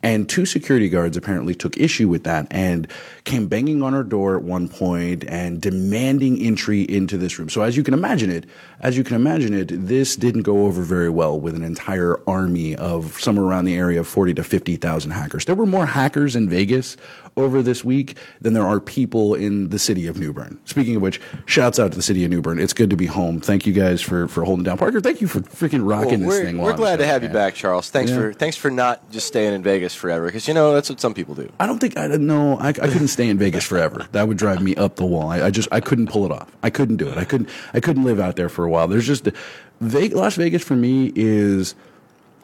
And 0.01 0.29
two 0.29 0.45
security 0.45 0.87
guards 0.89 1.17
apparently 1.17 1.53
took 1.53 1.77
issue 1.77 2.07
with 2.07 2.23
that 2.23 2.47
and 2.51 2.87
came 3.25 3.47
banging 3.47 3.81
on 3.83 3.91
her 3.93 4.03
door 4.03 4.37
at 4.37 4.43
one 4.43 4.69
point 4.69 5.25
and 5.27 5.61
demanding 5.61 6.39
entry 6.41 6.83
into 6.83 7.17
this 7.17 7.37
room. 7.37 7.49
So 7.49 7.61
as 7.61 7.75
you 7.75 7.83
can 7.83 7.93
imagine 7.93 8.29
it, 8.31 8.45
as 8.79 8.97
you 8.97 9.03
can 9.03 9.15
imagine 9.17 9.53
it, 9.53 9.67
this 9.87 10.15
didn't 10.15 10.43
go 10.43 10.65
over 10.65 10.81
very 10.83 11.09
well 11.09 11.37
with 11.37 11.53
an 11.53 11.63
entire 11.63 12.17
army 12.27 12.75
of 12.77 13.19
somewhere 13.19 13.45
around 13.45 13.65
the 13.65 13.75
area 13.75 13.99
of 13.99 14.07
40 14.07 14.35
to 14.35 14.43
50,000 14.43 15.11
hackers. 15.11 15.45
There 15.45 15.55
were 15.55 15.65
more 15.65 15.85
hackers 15.85 16.35
in 16.35 16.47
Vegas 16.47 16.95
over 17.37 17.61
this 17.61 17.83
week 17.83 18.17
than 18.41 18.53
there 18.53 18.65
are 18.65 18.79
people 18.79 19.35
in 19.35 19.69
the 19.69 19.79
city 19.79 20.07
of 20.07 20.17
New 20.17 20.33
Bern. 20.33 20.59
Speaking 20.65 20.95
of 20.95 21.01
which, 21.01 21.19
shouts 21.45 21.77
out 21.77 21.91
to 21.91 21.97
the 21.97 22.01
city 22.03 22.23
of 22.23 22.29
New 22.31 22.41
Bern. 22.41 22.59
It's 22.59 22.73
good 22.73 22.89
to 22.89 22.95
be 22.97 23.05
home. 23.05 23.39
Thank 23.41 23.65
you 23.65 23.73
guys 23.73 24.01
for, 24.01 24.27
for 24.27 24.43
holding 24.45 24.63
down. 24.63 24.77
Parker, 24.77 25.01
thank 25.01 25.19
you 25.21 25.27
for 25.27 25.41
freaking 25.41 25.87
rocking 25.87 26.21
Well, 26.25 26.29
this 26.37 26.45
thing. 26.45 26.57
we're 26.57 26.73
glad 26.73 26.97
to 26.97 27.03
still 27.03 27.13
have 27.13 27.23
you 27.23 27.29
back, 27.29 27.53
Charles. 27.55 27.89
Thanks 27.89 28.11
Yeah. 28.11 28.17
for 28.17 28.33
thanks 28.33 28.55
for 28.57 28.71
not 28.71 29.11
just 29.11 29.27
staying 29.27 29.53
in 29.53 29.61
Vegas 29.63 29.88
forever, 29.93 30.25
because 30.25 30.47
you 30.47 30.53
know 30.53 30.73
that's 30.73 30.89
what 30.89 30.99
some 30.99 31.13
people 31.13 31.35
do. 31.35 31.51
I 31.59 31.65
don't 31.67 31.79
think 31.79 31.97
I 31.97 32.07
know. 32.07 32.57
I, 32.57 32.69
I 32.69 32.73
couldn't 32.73 33.09
stay 33.09 33.29
in 33.29 33.37
Vegas 33.37 33.65
forever. 33.65 34.07
That 34.11 34.27
would 34.27 34.37
drive 34.37 34.61
me 34.61 34.75
up 34.75 34.95
the 34.95 35.05
wall. 35.05 35.29
I, 35.29 35.43
I 35.43 35.51
just 35.51 35.67
I 35.71 35.79
couldn't 35.79 36.07
pull 36.07 36.25
it 36.25 36.31
off. 36.31 36.51
I 36.63 36.69
couldn't 36.69 36.97
do 36.97 37.07
it. 37.07 37.17
I 37.17 37.25
couldn't 37.25 37.49
I 37.73 37.79
couldn't 37.79 38.03
live 38.03 38.19
out 38.19 38.35
there 38.35 38.49
for 38.49 38.65
a 38.65 38.69
while. 38.69 38.87
There's 38.87 39.07
just 39.07 39.27
Vegas, 39.81 40.17
Las 40.17 40.35
Vegas 40.35 40.63
for 40.63 40.75
me 40.75 41.11
is 41.15 41.75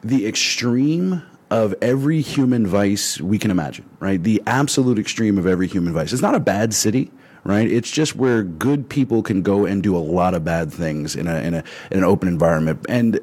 the 0.02 0.26
extreme 0.26 1.22
of 1.50 1.74
every 1.80 2.20
human 2.20 2.66
vice 2.66 3.20
we 3.20 3.38
can 3.38 3.50
imagine. 3.50 3.88
Right, 4.00 4.22
the 4.22 4.42
absolute 4.46 4.98
extreme 4.98 5.38
of 5.38 5.46
every 5.46 5.66
human 5.66 5.92
vice. 5.92 6.12
It's 6.12 6.22
not 6.22 6.34
a 6.34 6.40
bad 6.40 6.74
city. 6.74 7.10
Right, 7.44 7.70
it's 7.70 7.92
just 7.92 8.16
where 8.16 8.42
good 8.42 8.88
people 8.88 9.22
can 9.22 9.42
go 9.42 9.66
and 9.66 9.80
do 9.80 9.96
a 9.96 9.98
lot 9.98 10.34
of 10.34 10.42
bad 10.42 10.72
things 10.72 11.14
in 11.14 11.28
a 11.28 11.36
in 11.36 11.54
a 11.54 11.62
in 11.92 11.98
an 11.98 12.04
open 12.04 12.26
environment 12.26 12.84
and 12.88 13.20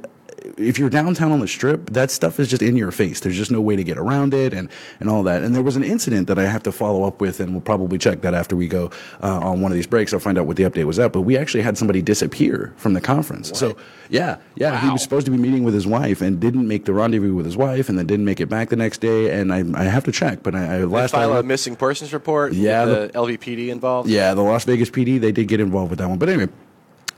if 0.58 0.78
you're 0.78 0.90
downtown 0.90 1.32
on 1.32 1.40
the 1.40 1.48
strip, 1.48 1.90
that 1.92 2.12
stuff 2.12 2.40
is 2.40 2.48
just 2.48 2.62
in 2.62 2.76
your 2.76 2.92
face. 2.92 3.20
There's 3.20 3.36
just 3.36 3.52
no 3.52 3.62
way 3.62 3.76
to 3.76 3.84
get 3.84 3.98
around 3.98 4.34
it 4.34 4.54
and, 4.54 4.70
and 5.00 5.10
all 5.10 5.24
that. 5.24 5.42
And 5.42 5.56
there 5.56 5.64
was 5.64 5.76
an 5.76 5.84
incident 5.84 6.28
that 6.28 6.38
I 6.38 6.46
have 6.46 6.64
to 6.64 6.72
follow 6.72 7.04
up 7.04 7.22
with, 7.22 7.40
and 7.40 7.52
we'll 7.54 7.62
probably 7.62 7.98
check 7.98 8.22
that 8.22 8.34
after 8.34 8.56
we 8.56 8.68
go 8.68 8.92
uh, 9.22 9.40
on 9.40 9.62
one 9.62 9.72
of 9.72 9.76
these 9.76 9.88
breaks. 9.88 10.14
I'll 10.14 10.20
find 10.20 10.38
out 10.38 10.46
what 10.46 10.58
the 10.58 10.64
update 10.64 10.86
was 10.86 11.00
at. 11.00 11.12
But 11.12 11.22
we 11.22 11.38
actually 11.38 11.64
had 11.64 11.78
somebody 11.78 12.02
disappear 12.02 12.74
from 12.78 12.94
the 12.94 13.02
conference. 13.02 13.58
So, 13.58 13.76
yeah, 14.10 14.38
yeah, 14.56 14.80
he 14.80 14.90
was 14.90 15.02
supposed 15.02 15.26
to 15.26 15.32
be 15.32 15.38
meeting 15.38 15.64
with 15.64 15.74
his 15.74 15.88
wife 15.88 16.22
and 16.22 16.40
didn't 16.40 16.68
make 16.68 16.86
the 16.86 16.94
rendezvous 16.94 17.34
with 17.34 17.46
his 17.46 17.58
wife 17.58 17.90
and 17.90 17.98
then 17.98 18.06
didn't 18.06 18.26
make 18.26 18.40
it 18.40 18.48
back 18.48 18.70
the 18.70 18.76
next 18.76 19.00
day. 19.02 19.32
And 19.40 19.52
I, 19.52 19.64
I 19.74 19.86
have 19.86 20.04
to 20.06 20.12
check, 20.12 20.44
but 20.44 20.54
I, 20.54 20.82
I 20.82 20.84
last 20.84 21.12
file 21.12 21.34
I 21.34 21.40
a 21.40 21.44
missing 21.44 21.76
persons 21.76 22.14
report. 22.14 22.54
Yeah, 22.54 22.86
with 22.86 23.12
the, 23.14 23.20
LVPD 23.20 23.70
involved. 23.70 24.10
yeah, 24.10 24.34
the 24.34 24.44
Las 24.44 24.66
Vegas 24.66 24.90
PD, 24.90 25.20
they 25.20 25.32
did 25.32 25.48
get 25.48 25.60
involved 25.60 25.90
with 25.90 26.00
that 26.00 26.10
one. 26.10 26.20
But 26.20 26.30
anyway, 26.30 26.52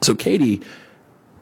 so 0.02 0.16
Katie, 0.16 0.62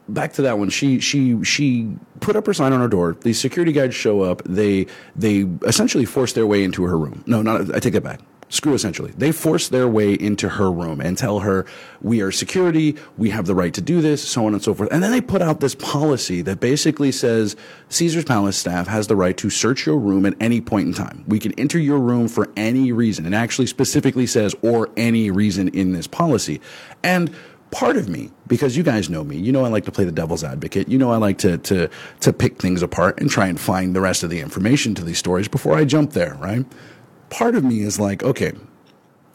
back 0.08 0.32
to 0.34 0.42
that 0.42 0.58
one. 0.58 0.68
She 0.68 1.00
she 1.00 1.42
she 1.44 1.96
put 2.20 2.36
up 2.36 2.46
her 2.46 2.54
sign 2.54 2.72
on 2.72 2.80
her 2.80 2.88
door. 2.88 3.16
The 3.20 3.32
security 3.32 3.72
guards 3.72 3.94
show 3.94 4.22
up. 4.22 4.42
They 4.44 4.86
they 5.16 5.46
essentially 5.62 6.04
force 6.04 6.32
their 6.32 6.46
way 6.46 6.64
into 6.64 6.84
her 6.84 6.98
room. 6.98 7.24
No, 7.26 7.42
not 7.42 7.74
I 7.74 7.78
take 7.78 7.94
that 7.94 8.04
back. 8.04 8.20
Screw 8.50 8.74
essentially. 8.74 9.12
They 9.16 9.32
force 9.32 9.68
their 9.68 9.88
way 9.88 10.12
into 10.12 10.48
her 10.48 10.70
room 10.70 11.00
and 11.00 11.16
tell 11.18 11.40
her, 11.40 11.66
we 12.02 12.20
are 12.20 12.30
security, 12.30 12.96
we 13.16 13.30
have 13.30 13.46
the 13.46 13.54
right 13.54 13.72
to 13.74 13.80
do 13.80 14.00
this, 14.00 14.22
so 14.22 14.46
on 14.46 14.52
and 14.52 14.62
so 14.62 14.74
forth. 14.74 14.90
And 14.92 15.02
then 15.02 15.10
they 15.10 15.20
put 15.20 15.42
out 15.42 15.58
this 15.58 15.74
policy 15.74 16.42
that 16.42 16.60
basically 16.60 17.10
says 17.10 17.56
Caesar's 17.88 18.24
Palace 18.24 18.56
staff 18.56 18.86
has 18.86 19.06
the 19.06 19.16
right 19.16 19.36
to 19.38 19.50
search 19.50 19.86
your 19.86 19.98
room 19.98 20.24
at 20.26 20.34
any 20.40 20.60
point 20.60 20.86
in 20.86 20.94
time. 20.94 21.24
We 21.26 21.40
can 21.40 21.52
enter 21.58 21.78
your 21.78 21.98
room 21.98 22.28
for 22.28 22.48
any 22.56 22.92
reason. 22.92 23.26
and 23.26 23.34
actually 23.34 23.66
specifically 23.66 24.26
says, 24.26 24.54
or 24.62 24.90
any 24.96 25.30
reason 25.30 25.68
in 25.68 25.92
this 25.92 26.06
policy. 26.06 26.60
And 27.02 27.34
part 27.74 27.96
of 27.96 28.08
me, 28.08 28.30
because 28.46 28.76
you 28.76 28.84
guys 28.84 29.10
know 29.10 29.24
me, 29.24 29.36
you 29.36 29.50
know 29.50 29.64
I 29.64 29.68
like 29.68 29.84
to 29.86 29.92
play 29.92 30.04
the 30.04 30.12
devil's 30.12 30.44
advocate. 30.44 30.88
You 30.88 30.96
know 30.96 31.10
I 31.10 31.16
like 31.16 31.38
to 31.38 31.58
to 31.58 31.90
to 32.20 32.32
pick 32.32 32.62
things 32.62 32.82
apart 32.82 33.20
and 33.20 33.28
try 33.28 33.48
and 33.48 33.58
find 33.58 33.96
the 33.96 34.00
rest 34.00 34.22
of 34.22 34.30
the 34.30 34.38
information 34.38 34.94
to 34.94 35.04
these 35.04 35.18
stories 35.18 35.48
before 35.48 35.76
I 35.76 35.84
jump 35.84 36.12
there, 36.12 36.34
right? 36.34 36.64
Part 37.30 37.56
of 37.56 37.64
me 37.64 37.80
is 37.80 37.98
like, 37.98 38.22
okay, 38.22 38.52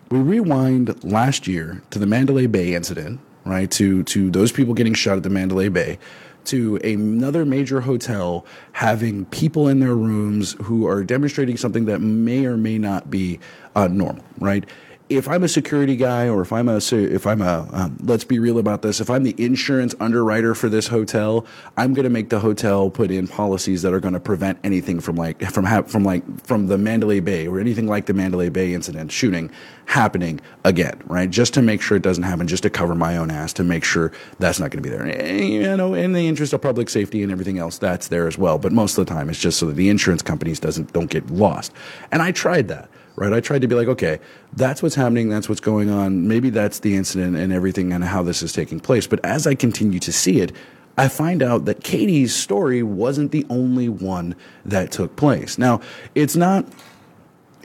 we 0.10 0.20
rewind 0.20 1.04
last 1.04 1.48
year 1.48 1.84
to 1.90 2.00
the 2.00 2.06
Mandalay 2.08 2.48
Bay 2.48 2.74
incident, 2.74 3.20
right? 3.44 3.70
To 3.72 4.04
to 4.04 4.32
those 4.32 4.54
people 4.54 4.74
getting 4.74 4.94
shot 4.94 5.18
at 5.18 5.24
the 5.24 5.30
Mandalay 5.30 5.68
Bay, 5.68 6.00
to 6.46 6.78
another 6.78 7.44
major 7.44 7.82
hotel 7.82 8.46
having 8.72 9.26
people 9.26 9.68
in 9.68 9.82
their 9.82 9.96
rooms 9.96 10.56
who 10.64 10.88
are 10.88 11.04
demonstrating 11.04 11.58
something 11.58 11.86
that 11.86 12.00
may 12.00 12.46
or 12.46 12.56
may 12.56 12.78
not 12.78 13.12
be 13.12 13.38
uh, 13.76 13.90
normal, 13.90 14.24
right? 14.40 14.66
If 15.10 15.28
I'm 15.28 15.44
a 15.44 15.48
security 15.48 15.96
guy 15.96 16.30
or 16.30 16.42
if 16.42 16.54
I'm 16.54 16.70
a 16.70 16.78
if 16.78 17.26
I'm 17.26 17.42
a 17.42 17.68
um, 17.74 17.98
let's 18.04 18.24
be 18.24 18.38
real 18.38 18.60
about 18.60 18.84
this 18.84 19.02
if 19.02 19.10
I'm 19.10 19.24
the 19.24 19.34
insurance 19.44 19.96
underwriter 20.00 20.54
for 20.54 20.70
this 20.70 20.88
hotel 20.88 21.48
I'm 21.76 21.96
going 21.96 22.04
to 22.04 22.12
make 22.12 22.30
the 22.30 22.40
hotel 22.40 22.92
put 22.92 23.10
in 23.10 23.28
policies 23.28 23.82
that 23.82 23.92
are 23.92 24.00
going 24.00 24.14
to 24.14 24.20
prevent 24.20 24.60
anything 24.64 25.00
from 25.00 25.16
like 25.16 25.42
from 25.52 25.66
ha- 25.66 25.82
from 25.82 26.04
like 26.04 26.24
from 26.46 26.68
the 26.68 26.78
Mandalay 26.78 27.20
Bay 27.22 27.48
or 27.48 27.60
anything 27.60 27.88
like 27.88 28.06
the 28.06 28.14
Mandalay 28.14 28.50
Bay 28.50 28.74
incident 28.74 29.12
shooting 29.12 29.50
happening 29.88 30.40
again 30.64 31.02
right? 31.08 31.30
Just 31.30 31.56
to 31.56 31.62
make 31.64 31.82
sure 31.82 31.98
it 31.98 32.04
doesn't 32.04 32.24
happen 32.24 32.48
just 32.48 32.64
to 32.64 32.70
cover 32.70 32.94
my 32.94 33.18
own 33.18 33.32
ass 33.32 33.52
to 33.54 33.64
make 33.64 33.84
sure 33.84 34.12
that's 34.38 34.60
not 34.60 34.70
going 34.70 34.84
to 34.84 34.88
be 34.88 34.96
there. 34.96 35.04
And, 35.04 35.50
you 35.50 35.76
know 35.76 35.96
in 35.96 36.14
the 36.14 36.28
interest 36.28 36.54
of 36.54 36.62
public 36.62 36.88
safety 36.88 37.24
and 37.24 37.32
everything 37.32 37.58
else 37.58 37.80
that's 37.80 38.10
there 38.10 38.28
as 38.28 38.38
well. 38.38 38.60
But 38.60 38.72
most 38.74 38.98
of 38.98 39.08
the 39.08 39.12
time 39.12 39.30
it's 39.30 39.40
just 39.40 39.58
so 39.58 39.66
that 39.66 39.76
the 39.76 39.90
insurance 39.90 40.22
companies 40.22 40.60
doesn't 40.60 40.94
don't 40.94 41.10
get 41.10 41.32
lost. 41.32 41.74
And 42.12 42.22
I 42.22 42.32
tried 42.32 42.68
that 42.68 42.90
right? 43.20 43.34
I 43.34 43.42
tried 43.42 43.62
to 43.62 43.68
be 43.68 43.76
like, 43.76 43.88
okay, 43.90 44.20
that's 44.54 44.82
what's 44.82 44.96
happening, 44.96 45.30
that's 45.30 45.50
what's 45.50 45.62
going 45.62 45.90
on. 45.90 46.28
Maybe 46.28 46.50
that's 46.50 46.80
the 46.80 46.96
incident 46.96 47.36
and 47.36 47.52
everything 47.52 47.92
and 47.92 48.04
how 48.04 48.24
this 48.24 48.42
is 48.42 48.54
taking 48.54 48.80
place. 48.80 49.08
But 49.08 49.24
as 49.26 49.46
I 49.46 49.56
continue 49.56 50.00
to 50.00 50.12
see 50.12 50.40
it, 50.40 50.54
I 50.98 51.08
find 51.08 51.44
out 51.44 51.66
that 51.66 51.84
Katie's 51.84 52.34
story 52.34 52.82
wasn't 52.82 53.32
the 53.32 53.46
only 53.50 53.90
one 53.90 54.36
that 54.66 54.92
took 54.92 55.16
place. 55.16 55.58
Now, 55.58 55.82
it's 56.16 56.36
not 56.36 56.66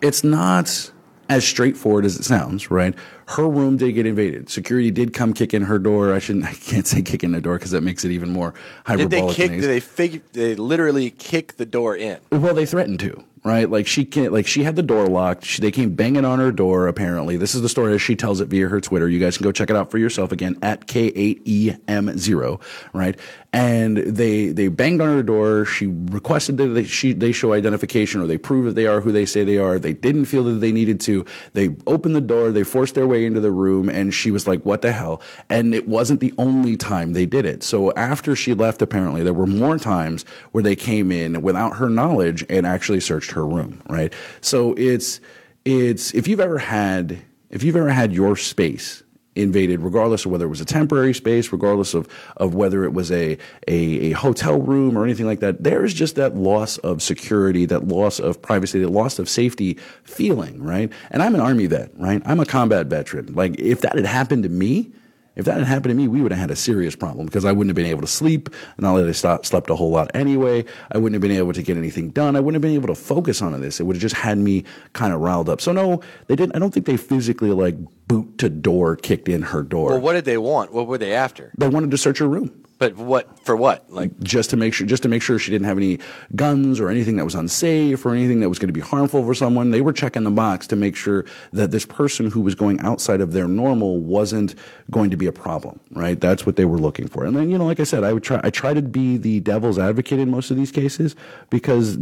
it's 0.02 0.22
not 0.22 0.90
as 1.28 1.44
straightforward 1.46 2.04
as 2.04 2.16
it 2.18 2.24
sounds, 2.24 2.70
right? 2.70 2.94
Her 3.28 3.48
room 3.48 3.76
did 3.76 3.92
get 3.92 4.06
invaded. 4.06 4.50
Security 4.50 4.90
did 4.90 5.14
come 5.14 5.32
kick 5.32 5.54
in 5.54 5.62
her 5.62 5.78
door. 5.78 6.12
I 6.12 6.18
shouldn't, 6.18 6.44
I 6.50 6.52
can't 6.52 6.86
say 6.86 7.00
kick 7.02 7.24
in 7.24 7.32
the 7.32 7.40
door 7.40 7.56
because 7.56 7.70
that 7.70 7.80
makes 7.82 8.04
it 8.04 8.10
even 8.10 8.30
more 8.30 8.54
hyperbolic. 8.86 9.10
Did 9.10 9.10
they 9.10 9.48
kick? 9.48 9.60
Did 9.60 9.70
they 9.70 9.80
fig- 9.80 10.32
They 10.32 10.54
literally 10.54 11.10
kick 11.10 11.56
the 11.56 11.64
door 11.66 11.96
in. 11.96 12.18
Well, 12.30 12.54
they 12.54 12.66
threatened 12.66 13.00
to, 13.00 13.24
right? 13.44 13.70
Like 13.70 13.86
she 13.86 14.06
can't, 14.06 14.32
like 14.32 14.46
she 14.46 14.62
had 14.64 14.74
the 14.74 14.82
door 14.82 15.06
locked. 15.06 15.44
She, 15.44 15.60
they 15.60 15.70
came 15.70 15.94
banging 15.94 16.24
on 16.24 16.38
her 16.38 16.50
door. 16.50 16.88
Apparently, 16.88 17.36
this 17.36 17.54
is 17.54 17.60
the 17.60 17.68
story 17.68 17.94
as 17.94 18.00
she 18.00 18.16
tells 18.16 18.40
it 18.40 18.48
via 18.48 18.68
her 18.68 18.80
Twitter. 18.80 19.08
You 19.08 19.20
guys 19.20 19.36
can 19.36 19.44
go 19.44 19.52
check 19.52 19.68
it 19.68 19.76
out 19.76 19.90
for 19.90 19.98
yourself 19.98 20.32
again 20.32 20.56
at 20.62 20.86
K8EM0, 20.86 22.60
right? 22.94 23.18
And 23.52 23.98
they 23.98 24.48
they 24.48 24.68
banged 24.68 25.00
on 25.00 25.08
her 25.08 25.22
door. 25.22 25.64
She 25.66 25.86
requested 25.86 26.56
that 26.56 26.68
they, 26.68 26.84
she 26.84 27.12
they 27.12 27.32
show 27.32 27.52
identification 27.52 28.20
or 28.20 28.26
they 28.26 28.38
prove 28.38 28.64
that 28.64 28.74
they 28.74 28.86
are 28.86 29.00
who 29.00 29.12
they 29.12 29.26
say 29.26 29.44
they 29.44 29.58
are. 29.58 29.78
They 29.78 29.92
didn't 29.92 30.24
feel 30.24 30.44
that 30.44 30.54
they 30.54 30.72
needed 30.72 30.98
to. 31.02 31.24
They 31.52 31.76
opened 31.86 32.16
the 32.16 32.20
door. 32.20 32.50
They 32.50 32.64
forced 32.64 32.94
their 32.94 33.06
way 33.06 33.26
into 33.26 33.40
the 33.40 33.52
room, 33.52 33.88
and 33.88 34.12
she 34.12 34.30
was 34.30 34.48
like, 34.48 34.64
"What 34.64 34.82
the 34.82 34.90
hell?" 34.90 35.20
And 35.50 35.74
it 35.74 35.86
wasn't 35.86 36.20
the 36.20 36.32
only 36.38 36.76
time 36.76 37.12
they 37.12 37.26
did 37.26 37.44
it. 37.44 37.62
So 37.62 37.92
after 37.92 38.34
she 38.34 38.54
left, 38.54 38.82
apparently 38.82 39.22
there 39.22 39.34
were 39.34 39.46
more 39.46 39.78
times 39.78 40.24
where 40.50 40.62
they 40.62 40.74
came 40.74 41.12
in 41.12 41.42
without 41.42 41.76
her 41.76 41.88
knowledge 41.88 42.44
and 42.48 42.66
actually 42.66 43.00
searched 43.00 43.33
her 43.34 43.46
room, 43.46 43.82
right? 43.88 44.12
So 44.40 44.74
it's 44.74 45.20
it's 45.64 46.12
if 46.14 46.26
you've 46.26 46.40
ever 46.40 46.58
had 46.58 47.22
if 47.50 47.62
you've 47.62 47.76
ever 47.76 47.90
had 47.90 48.12
your 48.12 48.36
space 48.36 49.04
invaded, 49.36 49.80
regardless 49.80 50.24
of 50.24 50.32
whether 50.32 50.44
it 50.44 50.48
was 50.48 50.60
a 50.60 50.64
temporary 50.64 51.14
space, 51.14 51.52
regardless 51.52 51.94
of, 51.94 52.08
of 52.36 52.54
whether 52.54 52.84
it 52.84 52.92
was 52.92 53.10
a, 53.10 53.36
a, 53.66 53.76
a, 53.76 54.10
hotel 54.12 54.60
room 54.60 54.96
or 54.96 55.04
anything 55.04 55.26
like 55.26 55.40
that, 55.40 55.62
there 55.62 55.84
is 55.84 55.92
just 55.92 56.16
that 56.16 56.36
loss 56.36 56.78
of 56.78 57.02
security, 57.02 57.66
that 57.66 57.88
loss 57.88 58.20
of 58.20 58.40
privacy, 58.40 58.80
that 58.80 58.90
loss 58.90 59.18
of 59.18 59.28
safety 59.28 59.78
feeling, 60.04 60.62
right? 60.62 60.92
And 61.10 61.22
I'm 61.22 61.34
an 61.34 61.40
Army 61.40 61.66
vet, 61.66 61.90
right? 61.96 62.22
I'm 62.24 62.40
a 62.40 62.46
combat 62.46 62.86
veteran. 62.86 63.34
Like, 63.34 63.58
if 63.58 63.80
that 63.80 63.96
had 63.96 64.06
happened 64.06 64.44
to 64.44 64.48
me, 64.48 64.92
if 65.36 65.44
that 65.46 65.58
had 65.58 65.66
happened 65.66 65.90
to 65.90 65.94
me, 65.94 66.08
we 66.08 66.20
would 66.20 66.32
have 66.32 66.40
had 66.40 66.50
a 66.50 66.56
serious 66.56 66.94
problem 66.94 67.26
because 67.26 67.44
I 67.44 67.52
wouldn't 67.52 67.70
have 67.70 67.76
been 67.76 67.90
able 67.90 68.02
to 68.02 68.06
sleep. 68.06 68.48
Not 68.78 68.96
that 68.96 69.08
I 69.08 69.42
slept 69.42 69.70
a 69.70 69.74
whole 69.74 69.90
lot 69.90 70.10
anyway. 70.14 70.64
I 70.92 70.98
wouldn't 70.98 71.14
have 71.14 71.22
been 71.22 71.36
able 71.36 71.52
to 71.52 71.62
get 71.62 71.76
anything 71.76 72.10
done. 72.10 72.36
I 72.36 72.40
wouldn't 72.40 72.54
have 72.54 72.62
been 72.62 72.74
able 72.74 72.88
to 72.88 72.94
focus 72.94 73.42
on 73.42 73.60
this. 73.60 73.80
It 73.80 73.84
would 73.84 73.96
have 73.96 74.02
just 74.02 74.16
had 74.16 74.38
me 74.38 74.64
kind 74.92 75.12
of 75.12 75.20
riled 75.20 75.48
up. 75.48 75.60
So 75.60 75.72
no, 75.72 76.00
they 76.26 76.36
didn't. 76.36 76.54
I 76.54 76.58
don't 76.58 76.72
think 76.72 76.86
they 76.86 76.96
physically 76.96 77.50
like 77.50 77.76
boot 78.06 78.38
to 78.38 78.48
door 78.48 78.96
kicked 78.96 79.28
in 79.28 79.42
her 79.42 79.62
door. 79.62 79.90
Well, 79.90 80.00
what 80.00 80.12
did 80.12 80.24
they 80.24 80.38
want? 80.38 80.72
What 80.72 80.86
were 80.86 80.98
they 80.98 81.12
after? 81.12 81.52
They 81.56 81.68
wanted 81.68 81.90
to 81.90 81.98
search 81.98 82.18
her 82.18 82.28
room. 82.28 82.63
But 82.76 82.96
what 82.96 83.38
for? 83.44 83.54
What 83.54 83.88
like 83.88 84.18
just 84.20 84.50
to 84.50 84.56
make 84.56 84.74
sure, 84.74 84.86
just 84.86 85.04
to 85.04 85.08
make 85.08 85.22
sure 85.22 85.38
she 85.38 85.52
didn't 85.52 85.66
have 85.66 85.76
any 85.76 86.00
guns 86.34 86.80
or 86.80 86.90
anything 86.90 87.16
that 87.16 87.24
was 87.24 87.34
unsafe 87.36 88.04
or 88.04 88.14
anything 88.14 88.40
that 88.40 88.48
was 88.48 88.58
going 88.58 88.68
to 88.68 88.72
be 88.72 88.80
harmful 88.80 89.24
for 89.24 89.32
someone. 89.32 89.70
They 89.70 89.80
were 89.80 89.92
checking 89.92 90.24
the 90.24 90.30
box 90.32 90.66
to 90.68 90.76
make 90.76 90.96
sure 90.96 91.24
that 91.52 91.70
this 91.70 91.86
person 91.86 92.30
who 92.30 92.40
was 92.40 92.56
going 92.56 92.80
outside 92.80 93.20
of 93.20 93.32
their 93.32 93.46
normal 93.46 94.00
wasn't 94.00 94.56
going 94.90 95.10
to 95.10 95.16
be 95.16 95.26
a 95.26 95.32
problem. 95.32 95.78
Right? 95.92 96.20
That's 96.20 96.44
what 96.44 96.56
they 96.56 96.64
were 96.64 96.78
looking 96.78 97.06
for. 97.06 97.24
And 97.24 97.36
then 97.36 97.48
you 97.48 97.58
know, 97.58 97.64
like 97.64 97.78
I 97.78 97.84
said, 97.84 98.02
I 98.02 98.12
would 98.12 98.24
try. 98.24 98.40
I 98.42 98.50
try 98.50 98.74
to 98.74 98.82
be 98.82 99.18
the 99.18 99.38
devil's 99.40 99.78
advocate 99.78 100.18
in 100.18 100.30
most 100.30 100.50
of 100.50 100.56
these 100.56 100.72
cases 100.72 101.14
because 101.50 101.96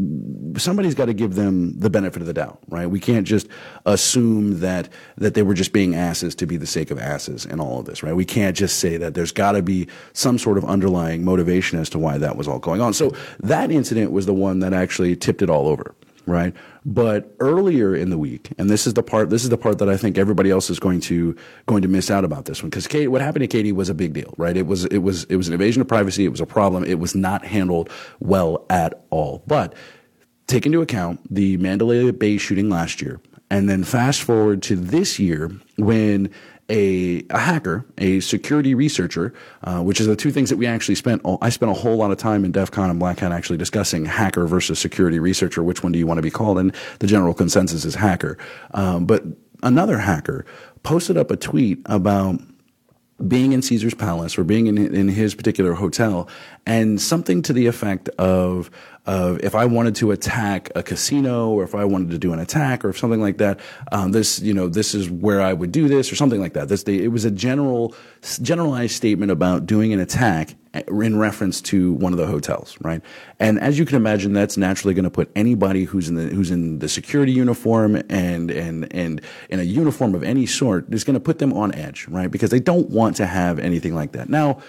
somebody's 0.57 0.95
got 0.95 1.07
to 1.07 1.15
give 1.15 1.35
them 1.35 1.79
the 1.79 1.91
benefit 1.91 2.23
of 2.23 2.27
the 2.27 2.35
doubt. 2.35 2.61
Right? 2.69 2.87
We 2.87 2.99
can't 2.99 3.27
just 3.27 3.47
assume 3.85 4.61
that 4.61 4.89
that 5.19 5.35
they 5.35 5.43
were 5.43 5.55
just 5.55 5.75
being 5.75 5.95
asses 5.95 6.35
to 6.37 6.47
be 6.47 6.57
the 6.57 6.67
sake 6.67 6.91
of 6.91 6.99
asses 6.99 7.45
in 7.45 7.61
all 7.61 7.81
of 7.81 7.85
this. 7.85 8.03
Right? 8.03 8.15
We 8.15 8.25
can't 8.25 8.57
just 8.57 8.79
say 8.79 8.97
that 8.97 9.13
there's 9.13 9.33
got 9.33 9.53
to 9.53 9.63
be 9.63 9.87
some 10.15 10.39
sort 10.39 10.57
of 10.57 10.62
underlying 10.65 11.25
motivation 11.25 11.79
as 11.79 11.89
to 11.91 11.99
why 11.99 12.19
that 12.19 12.37
was 12.37 12.49
all 12.49 12.59
going 12.59 12.81
on. 12.81 12.93
So 12.93 13.15
that 13.41 13.71
incident 13.71 14.13
was 14.13 14.27
the 14.27 14.35
one 14.35 14.61
that 14.61 14.73
actually 14.73 15.17
tipped 15.17 15.43
it 15.43 15.51
all 15.51 15.69
over, 15.69 15.95
right? 16.27 16.55
But 16.85 17.35
earlier 17.39 17.95
in 17.95 18.11
the 18.11 18.19
week, 18.19 18.51
and 18.59 18.69
this 18.69 18.87
is 18.87 18.95
the 18.95 19.03
part, 19.03 19.31
this 19.31 19.45
is 19.45 19.51
the 19.51 19.57
part 19.57 19.79
that 19.79 19.89
I 19.89 19.97
think 19.97 20.19
everybody 20.19 20.51
else 20.51 20.69
is 20.69 20.81
going 20.81 21.01
to 21.03 21.37
going 21.67 21.83
to 21.83 21.89
miss 21.89 22.11
out 22.11 22.25
about 22.25 22.47
this 22.47 22.63
one 22.63 22.71
because 22.71 22.89
kate 22.89 23.09
what 23.09 23.21
happened 23.21 23.43
to 23.43 23.47
Katie 23.47 23.73
was 23.73 23.89
a 23.89 23.95
big 23.95 24.13
deal, 24.13 24.35
right? 24.37 24.57
It 24.57 24.67
was 24.67 24.85
it 24.87 24.99
was 24.99 25.25
it 25.25 25.37
was 25.37 25.47
an 25.49 25.55
invasion 25.55 25.81
of 25.81 25.89
privacy. 25.89 26.25
It 26.25 26.31
was 26.31 26.41
a 26.41 26.47
problem. 26.47 26.85
It 26.85 26.99
was 26.99 27.15
not 27.15 27.45
handled 27.45 27.91
well 28.19 28.67
at 28.69 29.05
all. 29.11 29.45
But 29.47 29.75
take 30.49 30.67
into 30.67 30.83
account 30.83 31.21
the 31.33 31.57
Mandalay 31.59 32.11
Bay 32.11 32.37
shooting 32.37 32.69
last 32.69 33.01
year, 33.01 33.21
and 33.49 33.69
then 33.69 33.85
fast 33.85 34.23
forward 34.23 34.63
to 34.63 34.77
this 34.77 35.19
year 35.19 35.53
when 35.77 36.31
a, 36.69 37.25
a 37.31 37.39
hacker, 37.39 37.85
a 37.99 38.21
security 38.21 38.75
researcher, 38.75 39.35
uh, 39.65 39.83
which 39.83 40.01
is 40.01 40.07
the 40.07 40.17
two 40.17 40.31
things 40.31 40.49
that 40.51 40.57
we 40.57 40.67
actually 40.67 40.95
spent. 40.95 41.21
I 41.41 41.51
spent 41.51 41.71
a 41.71 41.75
whole 41.75 41.97
lot 41.97 42.11
of 42.11 42.19
time 42.19 42.45
in 42.45 42.53
DEF 42.53 42.71
CON 42.71 42.91
and 42.91 42.99
Black 42.99 43.19
Hat 43.19 43.33
actually 43.33 43.59
discussing 43.59 44.05
hacker 44.05 44.47
versus 44.47 44.79
security 44.79 45.19
researcher. 45.19 45.63
Which 45.63 45.83
one 45.83 45.93
do 45.93 45.99
you 45.99 46.07
want 46.07 46.19
to 46.19 46.23
be 46.23 46.31
called? 46.31 46.59
And 46.59 46.75
the 47.01 47.07
general 47.07 47.35
consensus 47.35 47.85
is 47.85 47.95
hacker. 47.95 48.39
Um, 48.73 49.07
but 49.07 49.25
another 49.63 49.99
hacker 49.99 50.45
posted 50.83 51.17
up 51.17 51.31
a 51.31 51.37
tweet 51.37 51.81
about 51.87 52.41
being 53.27 53.53
in 53.53 53.63
Caesar's 53.63 53.95
Palace 53.95 54.37
or 54.37 54.45
being 54.45 54.67
in, 54.67 54.79
in 54.79 55.09
his 55.09 55.35
particular 55.35 55.75
hotel 55.75 56.29
and 56.67 57.01
something 57.01 57.43
to 57.43 57.53
the 57.53 57.67
effect 57.67 58.09
of 58.11 58.71
of 59.05 59.41
if 59.43 59.57
I 59.57 59.65
wanted 59.65 59.97
to 59.97 60.13
attack 60.13 60.71
a 60.77 60.83
casino 60.83 61.51
or 61.51 61.65
if 61.65 61.75
I 61.75 61.85
wanted 61.85 62.11
to 62.11 62.19
do 62.19 62.33
an 62.33 62.39
attack 62.39 62.85
or 62.85 62.93
something 62.93 63.21
like 63.21 63.39
that, 63.39 63.59
um, 63.91 64.13
this 64.13 64.41
you 64.41 64.55
know 64.55 64.69
this 64.69 64.95
is 64.95 65.11
where 65.11 65.41
I 65.41 65.53
would 65.53 65.73
do 65.73 65.89
this 65.89 66.13
or 66.13 66.17
something 66.17 66.41
like 66.41 66.53
that. 66.53 66.69
This 66.69 66.83
it 66.85 67.09
was 67.09 67.25
a 67.25 67.31
general 67.31 67.95
generalized 68.43 68.95
statement 68.95 69.33
about 69.33 69.67
doing 69.67 69.93
an 69.93 70.01
attack 70.01 70.55
in 70.75 71.19
reference 71.19 71.61
to 71.61 71.93
one 71.95 72.13
of 72.13 72.19
the 72.19 72.27
hotels, 72.27 72.77
right? 72.81 73.03
And 73.39 73.61
as 73.61 73.79
you 73.79 73.85
can 73.85 73.97
imagine, 73.97 74.33
that's 74.33 74.57
naturally 74.57 74.95
going 74.95 75.05
to 75.05 75.11
put 75.11 75.31
anybody 75.37 75.85
who's 75.85 76.09
in 76.09 76.15
the 76.15 76.29
who's 76.29 76.51
in 76.51 76.79
the 76.79 76.89
security 76.89 77.33
uniform 77.33 77.97
and 78.09 78.51
and 78.51 78.93
and 78.93 79.21
in 79.51 79.61
a 79.61 79.65
uniform 79.65 80.15
of 80.15 80.23
any 80.23 80.47
sort 80.47 80.93
is 80.93 81.05
going 81.05 81.15
to 81.15 81.21
put 81.21 81.39
them 81.39 81.53
on 81.53 81.75
edge, 81.75 82.07
right? 82.09 82.31
Because 82.31 82.51
they 82.51 82.61
don't 82.61 82.91
want 82.91 83.17
to 83.17 83.27
have 83.27 83.59
anything 83.59 83.95
like 83.95 84.13
that. 84.13 84.29
Now 84.29 84.63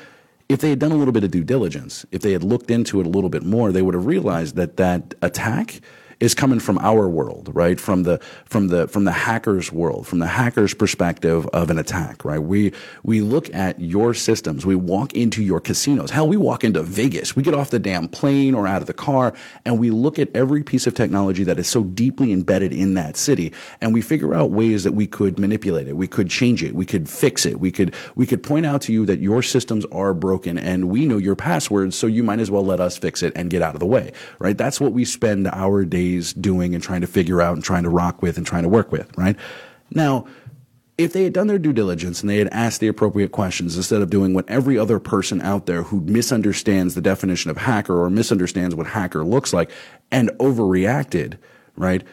if 0.49 0.59
they 0.59 0.69
had 0.69 0.79
done 0.79 0.91
a 0.91 0.95
little 0.95 1.13
bit 1.13 1.23
of 1.23 1.31
due 1.31 1.43
diligence, 1.43 2.05
if 2.11 2.21
they 2.21 2.33
had 2.33 2.43
looked 2.43 2.69
into 2.69 2.99
it 2.99 3.07
a 3.07 3.09
little 3.09 3.29
bit 3.29 3.43
more, 3.43 3.71
they 3.71 3.81
would 3.81 3.93
have 3.93 4.05
realized 4.05 4.55
that 4.55 4.77
that 4.77 5.15
attack 5.21 5.79
is 6.19 6.33
coming 6.33 6.59
from 6.59 6.77
our 6.79 7.09
world, 7.09 7.49
right? 7.53 7.79
From 7.79 8.03
the 8.03 8.19
from 8.45 8.67
the 8.67 8.87
from 8.87 9.05
the 9.05 9.11
hacker's 9.11 9.71
world, 9.71 10.07
from 10.07 10.19
the 10.19 10.27
hacker's 10.27 10.73
perspective 10.73 11.47
of 11.47 11.69
an 11.69 11.77
attack, 11.77 12.25
right? 12.25 12.39
We 12.39 12.73
we 13.03 13.21
look 13.21 13.53
at 13.53 13.79
your 13.79 14.13
systems, 14.13 14.65
we 14.65 14.75
walk 14.75 15.13
into 15.13 15.43
your 15.43 15.59
casinos. 15.59 16.11
Hell, 16.11 16.27
we 16.27 16.37
walk 16.37 16.63
into 16.63 16.83
Vegas. 16.83 17.35
We 17.35 17.43
get 17.43 17.53
off 17.53 17.69
the 17.69 17.79
damn 17.79 18.07
plane 18.07 18.55
or 18.55 18.67
out 18.67 18.81
of 18.81 18.87
the 18.87 18.93
car 18.93 19.33
and 19.65 19.79
we 19.79 19.89
look 19.89 20.19
at 20.19 20.29
every 20.35 20.63
piece 20.63 20.87
of 20.87 20.93
technology 20.93 21.43
that 21.43 21.59
is 21.59 21.67
so 21.67 21.83
deeply 21.83 22.31
embedded 22.31 22.73
in 22.73 22.93
that 22.95 23.17
city 23.17 23.53
and 23.81 23.93
we 23.93 24.01
figure 24.01 24.33
out 24.33 24.51
ways 24.51 24.83
that 24.83 24.93
we 24.93 25.07
could 25.07 25.39
manipulate 25.39 25.87
it. 25.87 25.97
We 25.97 26.07
could 26.07 26.29
change 26.29 26.63
it. 26.63 26.75
We 26.75 26.85
could 26.85 27.09
fix 27.09 27.45
it. 27.45 27.59
We 27.59 27.71
could 27.71 27.93
we 28.15 28.25
could 28.25 28.43
point 28.43 28.65
out 28.65 28.81
to 28.83 28.93
you 28.93 29.05
that 29.05 29.19
your 29.19 29.41
systems 29.41 29.85
are 29.91 30.13
broken 30.13 30.57
and 30.57 30.89
we 30.89 31.05
know 31.05 31.17
your 31.17 31.35
passwords, 31.35 31.95
so 31.95 32.07
you 32.07 32.23
might 32.23 32.39
as 32.39 32.51
well 32.51 32.65
let 32.65 32.79
us 32.79 32.97
fix 32.97 33.23
it 33.23 33.33
and 33.35 33.49
get 33.49 33.61
out 33.61 33.73
of 33.73 33.79
the 33.79 33.85
way, 33.85 34.11
right? 34.39 34.57
That's 34.57 34.79
what 34.79 34.93
we 34.93 35.05
spend 35.05 35.47
our 35.47 35.85
days 35.85 36.02
days 36.03 36.33
doing 36.33 36.73
and 36.73 36.83
trying 36.83 37.01
to 37.01 37.07
figure 37.07 37.41
out 37.41 37.55
and 37.55 37.63
trying 37.63 37.83
to 37.83 37.89
rock 37.89 38.21
with 38.21 38.37
and 38.37 38.45
trying 38.45 38.63
to 38.63 38.69
work 38.69 38.91
with, 38.91 39.09
right? 39.17 39.35
Now, 39.91 40.25
if 40.97 41.13
they 41.13 41.23
had 41.23 41.33
done 41.33 41.47
their 41.47 41.59
due 41.59 41.73
diligence 41.73 42.21
and 42.21 42.29
they 42.29 42.37
had 42.37 42.49
asked 42.49 42.79
the 42.79 42.87
appropriate 42.87 43.31
questions 43.31 43.75
instead 43.75 44.01
of 44.01 44.09
doing 44.09 44.33
what 44.33 44.47
every 44.47 44.77
other 44.77 44.99
person 44.99 45.41
out 45.41 45.65
there 45.65 45.83
who 45.83 46.01
misunderstands 46.01 46.93
the 46.93 47.01
definition 47.01 47.49
of 47.49 47.57
hacker 47.57 47.99
or 47.99 48.09
misunderstands 48.09 48.75
what 48.75 48.87
hacker 48.87 49.23
looks 49.23 49.53
like 49.53 49.71
and 50.11 50.29
overreacted, 50.39 51.37
right? 51.75 52.03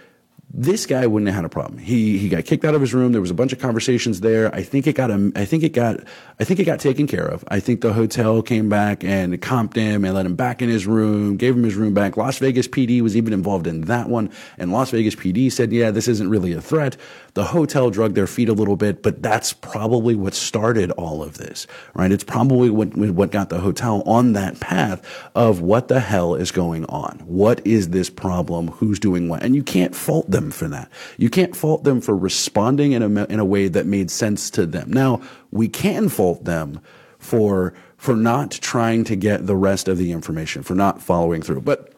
This 0.52 0.84
guy 0.84 1.06
wouldn't 1.06 1.28
have 1.28 1.36
had 1.36 1.44
a 1.44 1.48
problem. 1.48 1.78
He 1.78 2.18
he 2.18 2.28
got 2.28 2.44
kicked 2.44 2.64
out 2.64 2.74
of 2.74 2.80
his 2.80 2.92
room. 2.92 3.12
There 3.12 3.20
was 3.20 3.30
a 3.30 3.34
bunch 3.34 3.52
of 3.52 3.60
conversations 3.60 4.20
there. 4.20 4.52
I 4.52 4.64
think 4.64 4.88
it 4.88 4.94
got 4.94 5.08
him. 5.08 5.32
I 5.36 5.44
think 5.44 5.62
it 5.62 5.68
got. 5.68 6.00
I 6.40 6.44
think 6.44 6.58
it 6.58 6.64
got 6.64 6.80
taken 6.80 7.06
care 7.06 7.24
of. 7.24 7.44
I 7.46 7.60
think 7.60 7.82
the 7.82 7.92
hotel 7.92 8.42
came 8.42 8.68
back 8.68 9.04
and 9.04 9.40
comped 9.40 9.76
him 9.76 10.04
and 10.04 10.12
let 10.12 10.26
him 10.26 10.34
back 10.34 10.60
in 10.60 10.68
his 10.68 10.88
room, 10.88 11.36
gave 11.36 11.54
him 11.54 11.62
his 11.62 11.76
room 11.76 11.94
back. 11.94 12.16
Las 12.16 12.38
Vegas 12.38 12.66
PD 12.66 13.00
was 13.00 13.16
even 13.16 13.32
involved 13.32 13.68
in 13.68 13.82
that 13.82 14.08
one, 14.08 14.28
and 14.58 14.72
Las 14.72 14.90
Vegas 14.90 15.14
PD 15.14 15.52
said, 15.52 15.72
"Yeah, 15.72 15.92
this 15.92 16.08
isn't 16.08 16.28
really 16.28 16.52
a 16.52 16.60
threat." 16.60 16.96
The 17.34 17.44
hotel 17.44 17.90
drug 17.90 18.14
their 18.14 18.26
feet 18.26 18.48
a 18.48 18.52
little 18.52 18.76
bit, 18.76 19.02
but 19.02 19.22
that's 19.22 19.52
probably 19.52 20.14
what 20.14 20.34
started 20.34 20.90
all 20.92 21.22
of 21.22 21.38
this, 21.38 21.66
right? 21.94 22.10
It's 22.10 22.24
probably 22.24 22.70
what 22.70 22.96
what 22.96 23.30
got 23.30 23.48
the 23.48 23.60
hotel 23.60 24.02
on 24.06 24.32
that 24.34 24.60
path 24.60 25.04
of 25.34 25.60
what 25.60 25.88
the 25.88 26.00
hell 26.00 26.34
is 26.34 26.50
going 26.50 26.84
on. 26.86 27.18
What 27.26 27.66
is 27.66 27.90
this 27.90 28.10
problem? 28.10 28.68
Who's 28.68 28.98
doing 28.98 29.28
what? 29.28 29.42
And 29.42 29.54
you 29.54 29.62
can't 29.62 29.94
fault 29.94 30.30
them 30.30 30.50
for 30.50 30.68
that. 30.68 30.90
You 31.18 31.30
can't 31.30 31.54
fault 31.54 31.84
them 31.84 32.00
for 32.00 32.16
responding 32.16 32.92
in 32.92 33.02
a, 33.02 33.24
in 33.26 33.38
a 33.38 33.44
way 33.44 33.68
that 33.68 33.86
made 33.86 34.10
sense 34.10 34.50
to 34.50 34.66
them. 34.66 34.92
Now, 34.92 35.20
we 35.50 35.68
can 35.68 36.08
fault 36.08 36.44
them 36.44 36.80
for, 37.18 37.74
for 37.96 38.16
not 38.16 38.50
trying 38.50 39.04
to 39.04 39.16
get 39.16 39.46
the 39.46 39.56
rest 39.56 39.88
of 39.88 39.98
the 39.98 40.12
information, 40.12 40.62
for 40.62 40.74
not 40.74 41.02
following 41.02 41.42
through. 41.42 41.60
But 41.60 41.92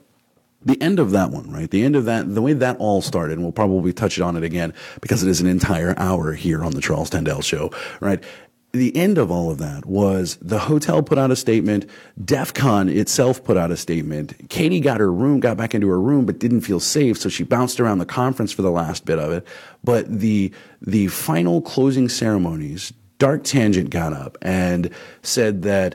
the 0.65 0.81
end 0.81 0.99
of 0.99 1.11
that 1.13 1.31
one, 1.31 1.51
right? 1.51 1.71
The 1.71 1.83
end 1.83 1.97
of 1.97 2.05
that, 2.07 2.35
the 2.35 2.43
way 2.43 2.53
that 2.53 2.77
all 2.79 3.03
started, 3.03 3.35
and 3.35 3.43
we'll 3.43 3.53
probably 3.53 3.93
touch 3.93 4.21
on 4.21 4.37
it 4.37 4.43
again 4.43 4.73
because 5.01 5.23
it 5.23 5.29
is 5.29 5.41
an 5.41 5.47
entire 5.47 5.95
hour 5.99 6.33
here 6.33 6.65
on 6.65 6.73
the 6.73 6.81
Charles 6.81 7.11
Tendell 7.11 7.43
show, 7.43 7.71
right? 8.01 8.23
the 8.73 8.95
end 8.97 9.19
of 9.19 9.31
all 9.31 9.51
of 9.51 9.59
that 9.59 9.85
was 9.85 10.37
the 10.41 10.59
hotel 10.59 11.03
put 11.03 11.19
out 11.19 11.31
a 11.31 11.37
statement. 11.37 11.85
DEF 12.23 12.55
CON 12.55 12.89
itself 12.89 13.45
put 13.45 13.57
out 13.57 13.71
a 13.71 13.77
statement. 13.77 14.49
Katie 14.49 14.81
got 14.81 15.01
her 15.01 15.13
room, 15.13 15.41
got 15.41 15.59
back 15.59 15.75
into 15.75 15.89
her 15.89 16.01
room, 16.01 16.25
but 16.25 16.39
didn't 16.39 16.63
feel 16.63 16.81
safe. 16.81 17.19
So 17.19 17.29
she 17.29 17.45
bounced 17.45 17.81
around 17.81 17.99
the 17.99 18.07
conference 18.07 18.51
for 18.51 18.63
the 18.63 18.71
last 18.71 19.05
bit 19.05 19.19
of 19.19 19.31
it. 19.31 19.47
But 19.85 20.21
the, 20.21 20.53
the 20.81 21.09
final 21.09 21.61
closing 21.61 22.09
ceremonies, 22.09 22.95
Dark 23.19 23.45
Tangent 23.45 23.91
got 23.91 24.15
up 24.15 24.39
and 24.41 24.91
said 25.23 25.63
that 25.63 25.95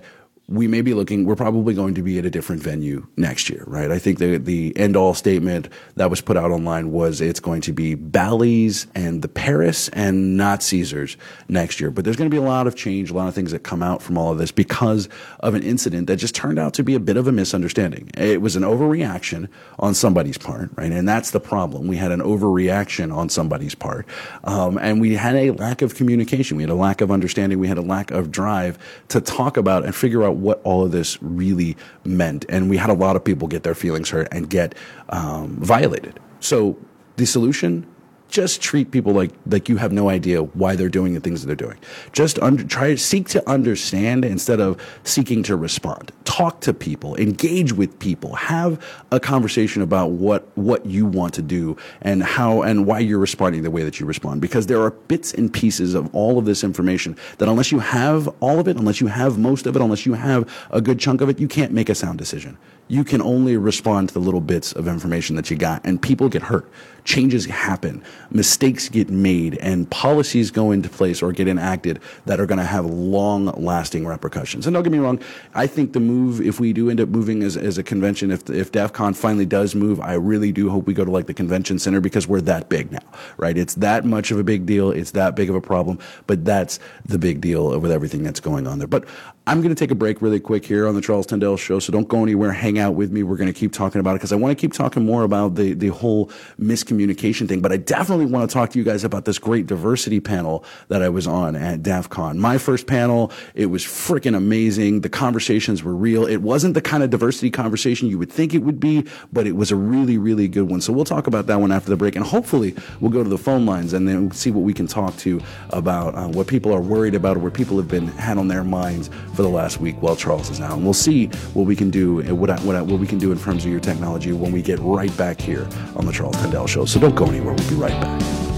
we 0.50 0.66
may 0.66 0.82
be 0.82 0.94
looking, 0.94 1.26
we're 1.26 1.36
probably 1.36 1.74
going 1.74 1.94
to 1.96 2.02
be 2.02 2.18
at 2.18 2.26
a 2.26 2.30
different 2.30 2.64
venue 2.64 3.06
next 3.18 3.50
year, 3.50 3.66
right? 3.68 3.92
I 3.92 4.00
think 4.00 4.18
the, 4.18 4.38
the 4.38 4.72
end 4.78 4.96
all 4.96 5.14
statement 5.14 5.68
that 5.96 6.10
was 6.10 6.22
put 6.22 6.38
out 6.38 6.52
online 6.52 6.94
was 6.94 7.20
it's 7.20 7.42
going 7.42 7.60
to 7.62 7.74
be 7.74 7.96
Bally's 7.96 8.88
and 8.96 9.22
the 9.22 9.28
Paris 9.28 9.90
and 9.90 10.38
not 10.38 10.64
Caesars 10.64 11.18
next 11.50 11.82
year. 11.82 11.92
But 11.92 12.06
there's 12.06 12.16
going 12.16 12.30
to 12.30 12.34
be 12.34 12.42
a 12.42 12.48
lot 12.48 12.66
of 12.66 12.78
change, 12.78 13.12
a 13.12 13.14
lot 13.14 13.28
of 13.28 13.36
things 13.36 13.52
that 13.52 13.64
come 13.64 13.84
out 13.84 14.02
from 14.02 14.18
all 14.18 14.32
of 14.32 14.38
this 14.38 14.54
because 14.54 15.10
of 15.42 15.54
an 15.54 15.64
incident 15.64 16.08
that 16.08 16.16
just 16.16 16.34
turned 16.34 16.60
out 16.60 16.74
to 16.76 16.84
be 16.84 16.96
a 16.96 17.00
bit 17.00 17.18
of 17.18 17.28
a 17.28 17.34
misunderstanding. 17.34 18.10
It 18.16 18.42
was 18.42 18.56
an 18.56 18.64
overreaction 18.64 19.50
on 19.80 19.96
somebody's 19.96 20.38
part, 20.38 20.70
right? 20.78 20.94
And 20.94 21.10
that's 21.10 21.32
the 21.32 21.42
problem. 21.42 21.88
We 21.88 21.98
had 21.98 22.14
an 22.14 22.22
overreaction 22.22 23.14
on 23.14 23.28
somebody's 23.28 23.76
part. 23.76 24.08
Um, 24.46 24.78
and 24.78 25.02
we 25.02 25.16
had 25.16 25.36
a 25.36 25.52
lack 25.52 25.82
of 25.82 25.96
communication. 25.96 26.56
We 26.56 26.64
had 26.64 26.70
a 26.70 26.76
lack 26.76 27.02
of 27.02 27.12
understanding. 27.12 27.60
We 27.60 27.68
had 27.68 27.78
a 27.78 27.82
lack 27.82 28.12
of 28.12 28.32
drive 28.32 28.80
to 29.10 29.20
talk 29.20 29.58
about 29.58 29.84
and 29.84 29.94
figure 29.94 30.24
out 30.24 30.37
what 30.38 30.62
all 30.64 30.86
of 30.86 30.92
this 30.92 31.22
really 31.22 31.78
meant. 32.04 32.46
And 32.50 32.70
we 32.70 32.78
had 32.78 32.90
a 32.90 32.94
lot 32.94 33.16
of 33.16 33.24
people 33.24 33.48
get 33.48 33.64
their 33.64 33.76
feelings 33.76 34.10
hurt 34.10 34.28
and 34.32 34.50
get 34.50 34.76
um, 35.10 35.58
violated. 35.58 36.20
So 36.40 36.78
the 37.18 37.26
solution 37.26 37.88
just 38.30 38.62
treat 38.62 38.92
people 38.92 39.14
like 39.14 39.32
like 39.46 39.70
you 39.70 39.78
have 39.78 39.92
no 39.92 40.10
idea 40.10 40.44
why 40.44 40.76
they're 40.76 40.90
doing 40.90 41.14
the 41.14 41.20
things 41.20 41.42
that 41.42 41.48
they're 41.48 41.68
doing. 41.68 41.78
Just 42.12 42.40
under, 42.40 42.64
try 42.64 42.96
seek 42.96 43.30
to 43.30 43.50
understand 43.50 44.26
instead 44.26 44.60
of 44.60 44.82
seeking 45.04 45.44
to 45.44 45.56
respond. 45.56 46.12
Talk 46.26 46.62
to 46.62 46.74
people, 46.74 47.16
engage 47.16 47.74
with 47.74 47.98
people, 48.00 48.36
have 48.36 48.84
a 49.12 49.20
conversation 49.20 49.82
about 49.82 50.12
what 50.12 50.48
what 50.56 50.86
you 50.86 51.06
want 51.06 51.34
to 51.36 51.42
do 51.42 51.78
and 52.02 52.24
how 52.24 52.62
and 52.62 52.86
why 52.86 53.00
you're 53.00 53.20
responding 53.20 53.64
the 53.64 53.72
way 53.72 53.84
that 53.84 54.00
you 54.00 54.06
respond. 54.06 54.42
Because 54.42 54.68
there 54.68 54.82
are 54.82 54.92
bits 54.92 55.34
and 55.34 55.52
pieces 55.52 55.94
of 55.94 56.14
all 56.14 56.38
of 56.38 56.46
this 56.46 56.64
information 56.64 57.16
that 57.38 57.48
unless 57.48 57.72
you 57.72 57.80
have 57.80 58.28
all 58.40 58.60
of 58.60 58.68
it, 58.68 58.78
unless 58.78 59.02
you 59.02 59.08
have 59.08 59.38
most 59.38 59.66
of 59.66 59.76
it, 59.76 59.82
unless 59.82 60.06
you 60.06 60.14
have 60.14 60.50
a 60.72 60.82
good 60.82 61.00
chunk 61.00 61.22
of 61.22 61.30
it, 61.30 61.40
you 61.40 61.48
can't 61.48 61.72
make 61.72 61.90
a 61.90 61.96
sound 61.96 62.18
decision 62.18 62.58
you 62.88 63.04
can 63.04 63.22
only 63.22 63.58
respond 63.58 64.10
to 64.10 64.14
the 64.14 64.20
little 64.20 64.42
bits 64.42 64.72
of 64.74 64.88
information 64.88 65.36
that 65.36 65.50
you 65.50 65.58
got 65.58 65.82
and 65.86 66.02
people 66.02 66.30
get 66.30 66.42
hurt 66.42 66.70
changes 67.08 67.46
happen 67.46 68.04
mistakes 68.32 68.90
get 68.90 69.10
made 69.10 69.56
and 69.60 69.90
policies 69.90 70.52
go 70.52 70.72
into 70.72 70.90
place 70.90 71.22
or 71.22 71.32
get 71.32 71.48
enacted 71.48 72.00
that 72.26 72.40
are 72.40 72.46
going 72.46 72.60
to 72.60 72.66
have 72.66 72.86
long 72.86 73.46
lasting 73.46 74.06
repercussions. 74.06 74.68
And 74.68 74.74
don't 74.74 74.84
get 74.84 74.92
me 74.92 75.00
wrong 75.00 75.20
i 75.56 75.66
think 75.66 75.94
the 75.94 76.02
move 76.02 76.42
if 76.42 76.60
we 76.60 76.74
do 76.74 76.90
end 76.90 77.00
up 77.00 77.10
moving 77.10 77.44
as, 77.44 77.56
as 77.56 77.78
a 77.78 77.84
convention 77.84 78.30
if, 78.30 78.50
if 78.50 78.72
def 78.72 78.92
con 78.92 79.14
finally 79.14 79.46
does 79.46 79.74
move 79.74 80.02
i 80.02 80.14
really 80.14 80.52
do 80.52 80.70
hope 80.70 80.86
we 80.86 80.94
go 80.94 81.06
to 81.06 81.12
like 81.12 81.28
the 81.28 81.34
convention 81.34 81.80
center 81.80 82.02
because 82.02 82.28
we're 82.28 82.42
that 82.42 82.68
big 82.68 82.92
now 82.92 83.00
right? 83.38 83.58
It's 83.58 83.76
that 83.76 84.04
much 84.06 84.32
of 84.32 84.40
a 84.40 84.44
big 84.44 84.66
deal 84.66 84.92
it's 84.92 85.12
that 85.12 85.36
big 85.36 85.50
of 85.50 85.56
a 85.56 85.62
problem 85.62 86.00
but 86.26 86.44
that's 86.44 86.80
the 87.06 87.18
big 87.18 87.42
deal 87.42 87.80
with 87.80 87.92
everything 87.92 88.24
that's 88.24 88.40
going 88.40 88.68
on 88.68 88.80
there. 88.80 88.88
But 88.88 89.06
i'm 89.48 89.62
going 89.62 89.74
to 89.74 89.80
take 89.80 89.92
a 89.92 89.96
break 89.96 90.22
really 90.22 90.40
quick 90.40 90.66
here 90.66 90.88
on 90.88 90.94
the 90.94 91.02
charles 91.02 91.26
tendell 91.26 91.58
show 91.58 91.80
so 91.80 91.92
don't 91.92 92.10
go 92.10 92.22
anywhere. 92.22 92.52
Hang 92.52 92.80
out 92.80 92.96
with 92.96 93.12
me. 93.12 93.24
We're 93.24 93.38
going 93.38 93.52
to 93.52 93.58
keep 93.58 93.72
talking 93.72 94.00
about 94.00 94.12
it 94.12 94.16
because 94.16 94.34
i 94.34 94.36
want 94.36 94.58
to 94.58 94.62
keep 94.62 94.74
talking 94.74 95.06
more 95.06 95.24
about 95.24 95.56
the, 95.56 95.74
the 95.74 95.88
whole 95.88 96.28
miscommunication 96.60 97.48
thing 97.48 97.62
but 97.62 97.72
i 97.72 97.78
definitely 97.78 98.26
want 98.26 98.50
to 98.50 98.54
talk 98.54 98.72
to 98.72 98.80
you 98.80 98.84
guys 98.84 99.04
about 99.04 99.26
this 99.26 99.40
great 99.40 99.68
diversity 99.68 100.20
panel 100.20 100.66
that 100.90 101.02
i 101.02 101.10
was 101.10 101.28
on 101.28 101.56
at 101.56 101.82
def 101.82 102.10
con. 102.10 102.38
My 102.38 102.58
first 102.58 102.88
panel 102.88 103.32
it 103.56 103.68
was 103.68 103.84
freaking 103.84 104.36
amazing. 104.36 105.02
The 105.02 105.10
conversations 105.10 105.84
were 105.84 105.96
real. 105.96 106.26
It 106.26 106.38
wasn't 106.38 106.74
the 106.74 106.82
kind 106.82 107.04
of 107.04 107.10
diversity 107.10 107.50
conversation 107.50 108.10
you 108.10 108.20
would 108.20 108.32
think 108.32 108.54
it 108.54 108.64
would 108.64 108.80
be 108.80 109.06
but 109.32 109.48
it 109.48 109.54
was 109.54 109.72
a 109.72 109.76
really 109.76 110.18
really 110.18 110.48
good 110.48 110.70
one. 110.70 110.82
So 110.82 110.92
we'll 110.92 111.06
talk 111.06 111.28
about 111.28 111.48
that 111.48 111.60
one 111.62 111.72
after 111.72 111.90
the 111.90 111.96
break 111.96 112.16
and 112.16 112.26
hopefully 112.26 112.76
we'll 113.00 113.12
go 113.12 113.24
to 113.24 113.30
the 113.30 113.38
phone 113.38 113.66
lines 113.66 113.94
and 113.94 114.08
then 114.08 114.32
see 114.32 114.52
what 114.52 114.62
we 114.62 114.74
can 114.74 114.88
talk 114.88 115.16
to 115.18 115.42
about 115.70 116.16
uh, 116.16 116.28
what 116.28 116.48
people 116.48 116.74
are 116.74 116.82
worried 116.82 117.16
about 117.16 117.38
or 117.38 117.40
what 117.40 117.54
people 117.54 117.78
have 117.78 117.88
been 117.88 118.08
had 118.08 118.38
on 118.38 118.48
their 118.48 118.64
minds 118.64 119.10
for 119.38 119.44
the 119.44 119.50
last 119.50 119.80
week 119.80 119.96
while 120.02 120.16
charles 120.16 120.50
is 120.50 120.60
out. 120.60 120.74
And 120.74 120.84
we'll 120.84 120.94
see 120.94 121.28
what 121.54 121.68
we 121.68 121.76
can 121.76 121.92
do 121.92 122.24
what, 122.34 122.50
I, 122.50 122.60
what, 122.62 122.76
I, 122.76 122.82
what 122.82 123.00
we 123.00 123.06
can 123.06 123.20
do 123.20 123.32
in 123.32 123.38
terms 123.38 123.64
of 123.64 123.72
your 123.72 123.80
technology 123.80 124.34
when 124.34 124.52
we 124.52 124.64
get 124.64 124.80
right 124.80 125.16
back 125.16 125.40
here 125.40 125.70
on 125.96 126.08
the 126.08 126.12
charles 126.12 126.36
tendell 126.38 126.66
show. 126.66 126.86
So 126.86 127.00
don't 127.00 127.16
go 127.16 127.26
anywhere. 127.26 127.54
We'll 127.54 127.70
be 127.70 127.76
right 127.76 128.02
back 128.02 128.57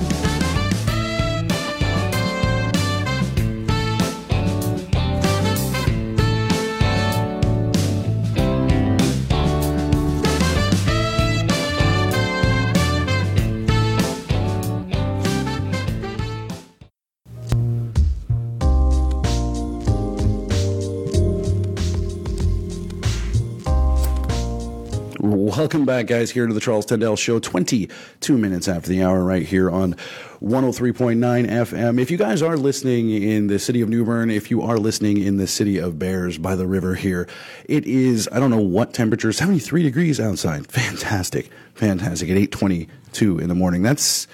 Welcome 25.59 25.83
back, 25.83 26.07
guys, 26.07 26.31
here 26.31 26.47
to 26.47 26.53
the 26.53 26.61
Charles 26.61 26.85
Tendell 26.85 27.17
Show. 27.17 27.37
22 27.37 28.37
minutes 28.37 28.69
after 28.69 28.87
the 28.87 29.03
hour, 29.03 29.25
right 29.25 29.45
here 29.45 29.69
on 29.69 29.95
103.9 30.41 31.17
FM. 31.19 31.99
If 31.99 32.09
you 32.09 32.17
guys 32.17 32.41
are 32.41 32.55
listening 32.55 33.09
in 33.09 33.47
the 33.47 33.59
city 33.59 33.81
of 33.81 33.89
New 33.89 34.05
Bern, 34.05 34.31
if 34.31 34.49
you 34.49 34.61
are 34.61 34.77
listening 34.77 35.17
in 35.17 35.35
the 35.35 35.47
city 35.47 35.77
of 35.77 35.99
Bears 35.99 36.37
by 36.37 36.55
the 36.55 36.65
river 36.65 36.95
here, 36.95 37.27
it 37.65 37.85
is, 37.85 38.29
I 38.31 38.39
don't 38.39 38.51
know 38.51 38.61
what 38.61 38.93
temperature, 38.93 39.33
73 39.33 39.83
degrees 39.83 40.17
outside. 40.17 40.65
Fantastic. 40.71 41.49
Fantastic. 41.73 42.29
At 42.29 42.37
822 42.37 43.39
in 43.39 43.49
the 43.49 43.53
morning. 43.55 43.83
That's 43.83 44.27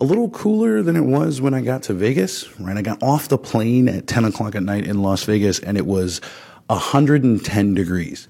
a 0.00 0.04
little 0.04 0.28
cooler 0.30 0.82
than 0.82 0.96
it 0.96 1.04
was 1.04 1.40
when 1.40 1.54
I 1.54 1.60
got 1.60 1.84
to 1.84 1.94
Vegas, 1.94 2.50
right? 2.58 2.76
I 2.76 2.82
got 2.82 3.00
off 3.00 3.28
the 3.28 3.38
plane 3.38 3.88
at 3.88 4.08
10 4.08 4.24
o'clock 4.24 4.56
at 4.56 4.64
night 4.64 4.88
in 4.88 5.02
Las 5.02 5.22
Vegas 5.22 5.60
and 5.60 5.78
it 5.78 5.86
was 5.86 6.20
110 6.66 7.74
degrees 7.74 8.26